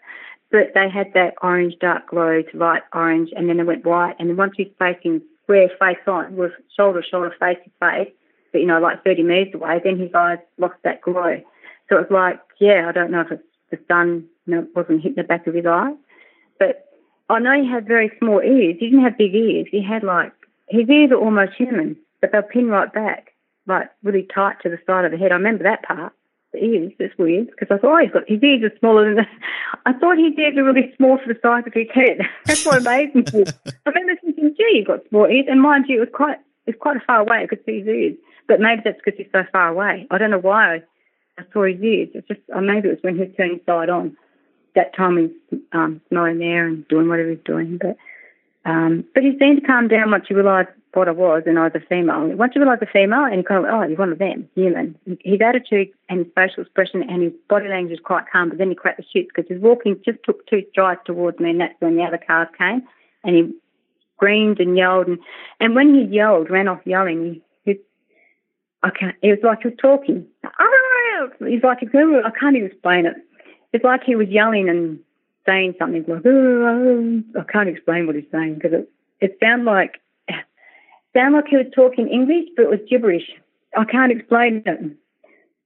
But 0.50 0.72
they 0.74 0.88
had 0.88 1.12
that 1.14 1.34
orange 1.42 1.74
dark 1.80 2.10
glow 2.10 2.42
to 2.42 2.56
light 2.56 2.82
orange, 2.94 3.30
and 3.34 3.48
then 3.48 3.58
it 3.58 3.66
went 3.66 3.84
white, 3.84 4.14
and 4.18 4.28
then 4.28 4.36
once 4.36 4.52
he's 4.56 4.68
facing 4.78 5.20
square 5.42 5.70
face 5.80 5.98
on, 6.06 6.36
with 6.36 6.52
shoulder 6.76 7.02
to 7.02 7.08
shoulder, 7.08 7.34
face 7.38 7.58
to 7.64 7.70
face, 7.80 8.12
but 8.52 8.60
you 8.60 8.66
know, 8.66 8.80
like 8.80 9.04
30 9.04 9.22
metres 9.22 9.54
away, 9.54 9.80
then 9.82 9.98
his 9.98 10.14
eyes 10.14 10.38
lost 10.58 10.76
that 10.84 11.02
glow. 11.02 11.40
So 11.88 11.96
it 11.98 12.10
was 12.10 12.10
like, 12.10 12.40
yeah, 12.60 12.86
I 12.88 12.92
don't 12.92 13.10
know 13.10 13.20
if 13.20 13.30
it's 13.30 13.42
the 13.70 13.78
sun 13.88 14.28
you 14.46 14.54
know, 14.54 14.66
wasn't 14.74 15.02
hitting 15.02 15.16
the 15.16 15.24
back 15.24 15.46
of 15.46 15.54
his 15.54 15.66
eye, 15.66 15.92
but 16.58 16.86
I 17.28 17.38
know 17.40 17.60
he 17.60 17.68
had 17.68 17.86
very 17.86 18.10
small 18.18 18.40
ears. 18.40 18.76
He 18.78 18.86
didn't 18.86 19.04
have 19.04 19.18
big 19.18 19.34
ears. 19.34 19.66
He 19.70 19.82
had 19.82 20.02
like 20.04 20.32
his 20.68 20.88
ears 20.88 21.10
are 21.10 21.16
almost 21.16 21.52
human, 21.56 21.96
but 22.20 22.32
they'll 22.32 22.42
pin 22.42 22.68
right 22.68 22.92
back, 22.92 23.32
like 23.66 23.90
really 24.02 24.26
tight 24.32 24.56
to 24.62 24.68
the 24.68 24.78
side 24.86 25.04
of 25.04 25.10
the 25.10 25.18
head. 25.18 25.32
I 25.32 25.36
remember 25.36 25.64
that 25.64 25.82
part. 25.82 26.12
The 26.52 26.64
ears. 26.64 26.92
That's 26.98 27.16
weird 27.18 27.48
because 27.50 27.68
I 27.70 27.78
thought 27.78 27.98
oh, 27.98 28.02
he's 28.02 28.12
got 28.12 28.28
his 28.28 28.42
ears 28.42 28.62
are 28.62 28.78
smaller 28.78 29.04
than 29.04 29.16
the. 29.16 29.26
I 29.84 29.92
thought 29.92 30.16
his 30.16 30.38
ears 30.38 30.56
are 30.56 30.64
really 30.64 30.94
small 30.96 31.18
for 31.18 31.32
the 31.32 31.38
size 31.42 31.64
of 31.66 31.74
his 31.74 31.88
head. 31.92 32.20
That's 32.44 32.64
what 32.64 32.78
amazed 32.78 33.14
me. 33.14 33.44
I 33.86 33.90
remember 33.90 34.20
thinking, 34.22 34.54
gee, 34.56 34.78
you've 34.78 34.86
got 34.86 35.08
small 35.08 35.26
ears, 35.26 35.46
and 35.48 35.60
mind 35.60 35.86
you, 35.88 35.96
it 35.96 36.00
was 36.00 36.14
quite 36.14 36.38
it's 36.66 36.78
quite 36.78 36.96
far 37.06 37.20
away. 37.20 37.42
I 37.42 37.46
could 37.46 37.64
see 37.66 37.80
his 37.80 37.88
ears, 37.88 38.16
but 38.48 38.60
maybe 38.60 38.82
that's 38.84 38.98
because 39.04 39.18
he's 39.18 39.30
so 39.32 39.42
far 39.52 39.68
away. 39.68 40.06
I 40.10 40.18
don't 40.18 40.30
know 40.30 40.38
why 40.38 40.76
I, 40.76 40.82
I 41.38 41.42
saw 41.52 41.64
his 41.64 41.80
ears. 41.82 42.08
It's 42.14 42.28
just 42.28 42.40
uh, 42.54 42.60
maybe 42.60 42.88
it 42.88 42.92
was 42.92 43.02
when 43.02 43.16
he 43.16 43.22
was 43.22 43.34
turning 43.36 43.60
side 43.66 43.90
on 43.90 44.16
that 44.76 44.94
time 44.94 45.16
he's 45.16 45.60
um, 45.72 46.00
smelling 46.08 46.38
there 46.38 46.66
and 46.66 46.86
doing 46.88 47.08
whatever 47.08 47.30
he's 47.30 47.44
doing. 47.44 47.78
But 47.80 47.96
um, 48.64 49.04
but 49.14 49.22
he 49.24 49.36
seemed 49.38 49.60
to 49.60 49.66
calm 49.66 49.88
down 49.88 50.10
once 50.10 50.26
you 50.28 50.36
realised 50.36 50.68
what 50.96 51.08
I 51.08 51.12
was 51.12 51.42
and 51.46 51.58
I 51.58 51.64
was 51.64 51.72
a 51.74 51.80
female. 51.80 52.26
Once 52.36 52.52
you 52.54 52.62
realise 52.62 52.80
a 52.82 52.86
female 52.86 53.24
and 53.24 53.36
you 53.36 53.42
kind 53.42 53.64
of, 53.64 53.72
oh, 53.72 53.82
you're 53.82 53.98
one 53.98 54.12
of 54.12 54.18
them, 54.18 54.48
human. 54.54 54.96
His 55.22 55.40
attitude 55.40 55.88
and 56.08 56.26
facial 56.34 56.62
expression 56.62 57.02
and 57.08 57.22
his 57.22 57.32
body 57.48 57.68
language 57.68 57.98
was 57.98 58.04
quite 58.04 58.24
calm, 58.32 58.48
but 58.48 58.58
then 58.58 58.70
he 58.70 58.74
cracked 58.74 58.98
the 58.98 59.04
shits 59.04 59.28
because 59.28 59.48
his 59.48 59.60
walking 59.60 60.00
just 60.04 60.18
took 60.24 60.46
two 60.46 60.64
strides 60.70 61.00
towards 61.04 61.38
me 61.38 61.50
and 61.50 61.60
that's 61.60 61.74
when 61.80 61.96
the 61.96 62.02
other 62.02 62.18
cars 62.18 62.48
came 62.56 62.82
and 63.24 63.36
he 63.36 63.54
screamed 64.16 64.60
and 64.60 64.76
yelled 64.76 65.06
and, 65.06 65.18
and 65.60 65.74
when 65.74 65.94
he 65.94 66.02
yelled, 66.04 66.50
ran 66.50 66.68
off 66.68 66.80
yelling, 66.84 67.42
he, 67.64 67.72
he 67.72 67.80
I 68.82 68.90
can't, 68.90 69.16
it 69.22 69.30
was 69.30 69.38
like 69.42 69.62
he 69.62 69.68
was 69.68 69.78
talking. 69.80 70.26
Ah! 70.44 70.62
He's 71.46 71.62
like, 71.62 71.78
I 71.82 72.30
can't 72.38 72.56
even 72.56 72.70
explain 72.70 73.06
it 73.06 73.16
it's 73.76 73.84
like 73.84 74.02
he 74.04 74.16
was 74.16 74.28
yelling 74.28 74.68
and 74.68 74.98
saying 75.44 75.74
something 75.78 76.04
like, 76.08 76.22
I 76.26 77.52
can't 77.52 77.68
explain 77.68 78.06
what 78.06 78.16
he's 78.16 78.24
saying 78.32 78.54
because 78.54 78.72
it, 78.72 78.90
it 79.20 79.38
sounded 79.40 79.66
like, 79.66 80.00
sounded 81.16 81.36
like 81.38 81.48
he 81.48 81.56
was 81.56 81.66
talking 81.74 82.08
English, 82.08 82.48
but 82.56 82.64
it 82.64 82.70
was 82.70 82.80
gibberish. 82.88 83.28
I 83.76 83.84
can't 83.84 84.12
explain 84.12 84.62
it. 84.66 84.80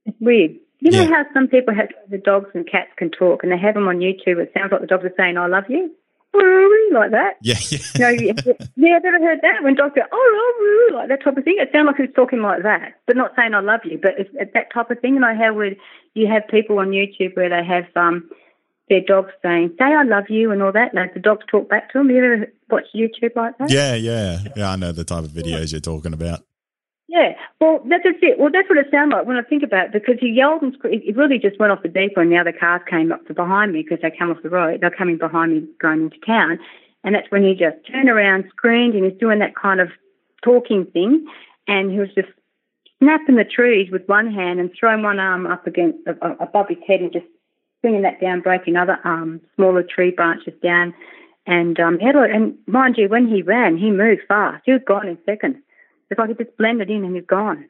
It's 0.07 0.17
weird. 0.21 0.57
You 0.79 0.91
know 0.93 1.03
Yeah. 1.03 1.09
how 1.09 1.25
some 1.35 1.49
people 1.49 1.75
have 1.75 1.89
the 2.09 2.19
dogs 2.19 2.51
and 2.55 2.67
cats 2.67 2.91
can 2.97 3.11
talk 3.11 3.43
and 3.43 3.53
they 3.53 3.59
have 3.59 3.75
them 3.75 3.89
on 3.89 3.99
YouTube. 3.99 4.39
It 4.39 4.53
sounds 4.57 4.73
like 4.73 4.81
the 4.81 4.87
dogs 4.87 5.05
are 5.05 5.15
saying, 5.17 5.37
I 5.37 5.47
love 5.47 5.65
you. 5.69 5.91
Like 6.93 7.11
that. 7.13 7.37
Yeah, 7.43 7.55
yeah. 7.71 7.79
No, 7.99 8.89
yeah, 8.89 8.97
I've 8.97 9.05
never 9.05 9.19
heard 9.25 9.41
that 9.43 9.63
when 9.63 9.75
dogs 9.75 9.95
go, 9.95 10.03
oh, 10.11 10.89
oh, 10.91 10.95
like 10.95 11.09
that 11.09 11.23
type 11.23 11.37
of 11.37 11.45
thing. 11.45 11.57
It 11.59 11.71
sounds 11.73 11.87
like 11.87 11.97
he's 11.97 12.15
talking 12.15 12.41
like 12.41 12.63
that, 12.65 12.95
but 13.07 13.17
not 13.17 13.33
saying 13.37 13.55
I 13.55 13.61
love 13.61 13.81
you, 13.85 13.99
but 14.01 14.15
it's, 14.19 14.31
it's 14.35 14.53
that 14.55 14.73
type 14.73 14.91
of 14.91 14.99
thing. 15.01 15.17
And 15.17 15.25
I 15.25 15.35
have 15.35 15.55
where 15.55 15.75
you 16.15 16.27
have 16.27 16.49
people 16.49 16.79
on 16.79 16.91
YouTube 16.91 17.37
where 17.37 17.49
they 17.49 17.65
have 17.65 17.87
um, 17.95 18.29
their 18.91 19.01
dogs 19.01 19.33
saying, 19.41 19.75
say 19.79 19.87
I 19.87 20.03
love 20.03 20.25
you 20.29 20.51
and 20.51 20.63
all 20.63 20.73
that. 20.73 20.95
Like 20.95 21.15
the 21.15 21.21
dogs 21.21 21.47
talk 21.51 21.71
back 21.71 21.91
to 21.93 21.99
them. 21.99 22.11
You 22.11 22.19
ever 22.19 22.53
watch 22.69 22.85
YouTube 22.95 23.35
like 23.35 23.57
that? 23.57 23.71
Yeah, 23.71 23.95
yeah, 23.95 24.41
yeah. 24.55 24.71
I 24.71 24.77
know 24.77 24.93
the 24.93 25.05
type 25.05 25.25
of 25.25 25.31
videos 25.31 25.73
you're 25.73 25.81
talking 25.81 26.13
about. 26.13 26.41
Yeah, 27.09 27.35
well, 27.61 27.83
that's 27.89 28.05
just 28.05 28.23
it. 28.23 28.39
Well, 28.39 28.51
that's 28.53 28.69
what 28.69 28.79
it 28.79 28.87
sounded 28.93 29.17
like 29.17 29.27
when 29.27 29.37
I 29.37 29.43
think 29.43 29.65
about 29.65 29.87
it, 29.87 29.93
because 29.93 30.15
he 30.21 30.29
yelled 30.29 30.63
and 30.63 30.75
screamed. 30.75 31.03
It 31.05 31.17
really 31.17 31.39
just 31.39 31.59
went 31.59 31.73
off 31.73 31.83
the 31.83 31.89
deep 31.89 32.13
end, 32.17 32.27
and 32.27 32.33
the 32.33 32.39
other 32.39 32.53
cars 32.53 32.83
came 32.89 33.11
up 33.11 33.27
to 33.27 33.35
behind 33.35 33.73
me 33.73 33.83
because 33.83 33.99
they 34.01 34.17
came 34.17 34.31
off 34.31 34.43
the 34.45 34.51
road. 34.51 34.81
They're 34.81 34.91
coming 34.91 35.19
behind 35.19 35.53
me 35.53 35.67
going 35.81 36.03
into 36.03 36.19
town. 36.25 36.61
And 37.03 37.15
that's 37.15 37.31
when 37.31 37.43
he 37.43 37.55
just 37.55 37.79
turned 37.91 38.09
around, 38.09 38.45
screamed, 38.51 38.95
and 38.95 39.05
he's 39.05 39.19
doing 39.19 39.41
that 39.41 39.57
kind 39.57 39.81
of 39.81 39.89
talking 40.45 40.85
thing. 40.85 41.27
And 41.67 41.91
he 41.91 41.99
was 41.99 42.11
just 42.15 42.29
snapping 43.01 43.37
the 43.37 43.45
trees 43.45 43.91
with 43.91 44.07
one 44.07 44.33
hand 44.33 44.61
and 44.61 44.71
throwing 44.79 45.03
one 45.03 45.19
arm 45.19 45.47
up 45.47 45.67
against 45.67 45.99
above 46.07 46.69
his 46.69 46.79
head 46.87 47.01
and 47.01 47.13
just 47.13 47.27
swinging 47.81 48.03
that 48.03 48.21
down, 48.21 48.41
breaking 48.41 48.77
other 48.77 48.99
um, 49.05 49.41
smaller 49.57 49.83
tree 49.83 50.11
branches 50.11 50.55
down. 50.63 50.95
And 51.47 51.81
um, 51.81 51.99
he 51.99 52.07
had 52.07 52.17
a, 52.17 52.23
and 52.23 52.55
mind 52.67 52.97
you, 52.99 53.09
when 53.09 53.27
he 53.27 53.43
ran, 53.43 53.77
he 53.77 53.91
moved 53.91 54.23
fast. 54.29 54.63
He 54.67 54.73
was 54.73 54.83
gone 54.87 55.09
in 55.09 55.19
seconds. 55.25 55.57
It's 56.11 56.19
like 56.19 56.29
he 56.29 56.45
just 56.45 56.57
blended 56.57 56.91
in 56.91 57.05
and 57.05 57.15
he's 57.15 57.27
gone. 57.27 57.65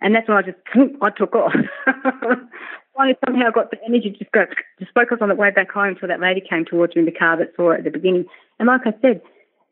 And 0.00 0.14
that's 0.14 0.28
when 0.28 0.38
I 0.38 0.42
just 0.42 0.58
I 1.02 1.10
took 1.10 1.34
off. 1.34 1.52
Finally, 2.96 3.16
somehow 3.24 3.50
got 3.50 3.70
the 3.70 3.78
energy 3.84 4.10
to 4.10 4.18
just 4.18 4.32
go, 4.32 4.44
just 4.78 4.92
focus 4.92 5.18
on 5.20 5.28
the 5.28 5.34
way 5.34 5.50
back 5.50 5.70
home 5.70 5.88
until 5.88 6.08
that 6.08 6.20
lady 6.20 6.40
came 6.40 6.64
towards 6.64 6.94
me 6.94 7.00
in 7.00 7.06
the 7.06 7.12
car 7.12 7.36
that 7.36 7.52
saw 7.56 7.70
it 7.70 7.78
at 7.78 7.84
the 7.84 7.90
beginning. 7.90 8.24
And 8.58 8.66
like 8.66 8.82
I 8.84 8.92
said, 9.00 9.22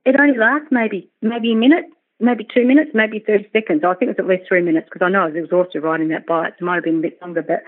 it 0.04 0.18
only 0.18 0.38
lasts 0.38 0.68
maybe 0.70 1.10
maybe 1.20 1.52
a 1.52 1.56
minute, 1.56 1.86
maybe 2.20 2.46
two 2.52 2.66
minutes, 2.66 2.90
maybe 2.94 3.18
30 3.18 3.48
seconds. 3.52 3.82
I 3.84 3.94
think 3.94 4.10
it 4.10 4.16
was 4.16 4.24
at 4.24 4.28
least 4.28 4.48
three 4.48 4.62
minutes 4.62 4.88
because 4.90 5.04
I 5.04 5.10
know 5.10 5.22
I 5.22 5.26
was 5.26 5.36
exhausted 5.36 5.80
riding 5.80 6.08
that 6.08 6.26
bike. 6.26 6.54
It 6.58 6.64
might 6.64 6.76
have 6.76 6.84
been 6.84 6.98
a 6.98 7.02
bit 7.02 7.20
longer, 7.20 7.42
but 7.42 7.62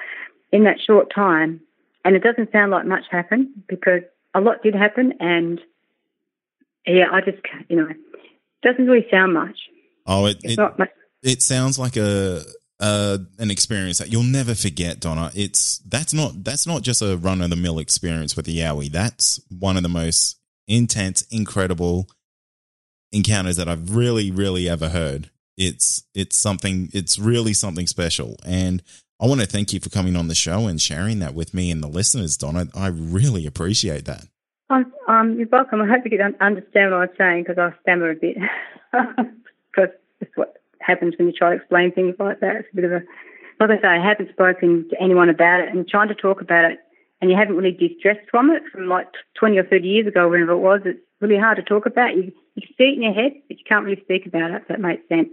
in 0.53 0.65
that 0.65 0.81
short 0.85 1.13
time, 1.15 1.61
and 2.05 2.17
it 2.17 2.23
doesn't 2.23 2.53
sound 2.53 2.71
like 2.71 2.87
much 2.87 3.05
happened 3.11 3.49
because 3.69 4.03
a 4.35 4.41
lot 4.41 4.63
did 4.63 4.75
happen, 4.75 5.15
and 5.21 5.61
yeah, 6.87 7.07
I 7.13 7.21
just 7.21 7.39
you 7.69 7.77
know, 7.77 7.89
it 7.89 7.97
doesn't 8.63 8.87
really 8.87 9.07
sound 9.11 9.35
much. 9.35 9.59
Oh, 10.07 10.27
it 10.27 10.39
it, 10.43 10.57
not 10.57 10.79
much. 10.79 10.91
it 11.23 11.43
sounds 11.43 11.79
like 11.79 11.97
a 11.97 12.43
uh, 12.81 13.19
an 13.39 13.51
experience 13.51 13.99
that 13.99 14.11
you'll 14.11 14.23
never 14.23 14.55
forget, 14.55 15.01
Donna. 15.01 15.31
It's 15.35 15.79
that's 15.79 16.15
not 16.15 16.45
that's 16.45 16.67
not 16.67 16.83
just 16.83 17.03
a 17.03 17.17
run 17.17 17.43
of 17.43 17.51
the 17.51 17.57
mill 17.57 17.79
experience 17.79 18.37
with 18.37 18.47
the 18.47 18.59
Yowie. 18.59 18.91
That's 18.91 19.41
one 19.51 19.77
of 19.77 19.83
the 19.83 19.89
most 19.89 20.39
intense, 20.67 21.23
incredible 21.31 22.09
encounters 23.13 23.57
that 23.57 23.69
I've 23.69 23.95
really, 23.95 24.31
really 24.31 24.69
ever 24.69 24.89
heard. 24.89 25.31
It's 25.57 26.05
it's 26.15 26.39
something. 26.39 26.89
It's 26.95 27.19
really 27.19 27.53
something 27.53 27.87
special, 27.87 28.37
and 28.47 28.83
I 29.21 29.27
want 29.27 29.41
to 29.41 29.47
thank 29.47 29.73
you 29.73 29.81
for 29.81 29.91
coming 29.91 30.16
on 30.16 30.29
the 30.29 30.35
show 30.35 30.66
and 30.66 30.81
sharing 30.81 31.18
that 31.18 31.35
with 31.35 31.53
me 31.53 31.71
and 31.71 31.83
the 31.83 31.89
listeners, 31.89 32.37
Donna. 32.37 32.68
I 32.75 32.87
really 32.87 33.47
appreciate 33.47 34.07
that. 34.07 34.25
Um, 34.71 35.37
you're 35.37 35.49
welcome. 35.49 35.83
I 35.83 35.87
hope 35.89 36.05
you 36.05 36.16
can 36.16 36.37
understand 36.41 36.93
what 36.93 37.01
I'm 37.01 37.09
saying 37.18 37.45
because 37.45 37.59
I 37.59 37.75
stammer 37.83 38.11
a 38.11 38.14
bit. 38.14 38.37
Because 39.73 39.91
it's 40.21 40.37
what 40.37 40.57
happens 40.81 41.14
when 41.16 41.29
you 41.29 41.33
try 41.33 41.51
to 41.51 41.57
explain 41.57 41.93
things 41.93 42.16
like 42.18 42.41
that. 42.41 42.57
It's 42.57 42.68
a 42.73 42.75
bit 42.75 42.85
of 42.87 42.91
a, 42.91 43.03
like 43.61 43.71
I 43.71 43.81
say, 43.81 43.87
I 43.87 44.05
haven't 44.05 44.33
spoken 44.33 44.89
to 44.91 45.01
anyone 45.01 45.29
about 45.29 45.61
it 45.61 45.68
and 45.68 45.87
trying 45.87 46.09
to 46.09 46.14
talk 46.16 46.41
about 46.41 46.64
it 46.64 46.81
and 47.21 47.31
you 47.31 47.37
haven't 47.37 47.57
really 47.57 47.71
distressed 47.71 48.29
from 48.31 48.51
it 48.51 48.62
from 48.73 48.89
like 48.89 49.07
20 49.39 49.59
or 49.59 49.64
30 49.64 49.87
years 49.87 50.07
ago, 50.07 50.29
whenever 50.29 50.53
it 50.53 50.59
was. 50.59 50.81
It's 50.85 50.99
really 51.21 51.39
hard 51.39 51.59
to 51.59 51.62
talk 51.62 51.87
about. 51.87 52.16
You, 52.16 52.33
you 52.55 52.62
can 52.62 52.75
see 52.77 52.85
it 52.85 52.97
in 52.97 53.03
your 53.03 53.12
head, 53.12 53.33
but 53.47 53.59
you 53.59 53.64
can't 53.68 53.85
really 53.85 54.03
speak 54.03 54.27
about 54.27 54.51
it, 54.51 54.62
if 54.62 54.68
that 54.68 54.81
makes 54.81 55.09
sense. 55.09 55.29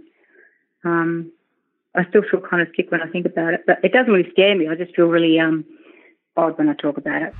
Um, 0.84 1.32
I 1.94 2.08
still 2.08 2.22
feel 2.30 2.40
kind 2.40 2.62
of 2.62 2.68
sick 2.76 2.90
when 2.90 3.02
I 3.02 3.08
think 3.08 3.26
about 3.26 3.54
it, 3.54 3.62
but 3.66 3.78
it 3.82 3.92
doesn't 3.92 4.12
really 4.12 4.30
scare 4.30 4.56
me. 4.56 4.68
I 4.68 4.74
just 4.74 4.94
feel 4.94 5.06
really 5.06 5.38
um, 5.38 5.64
odd 6.36 6.58
when 6.58 6.68
I 6.68 6.74
talk 6.74 6.98
about 6.98 7.22
it. 7.22 7.34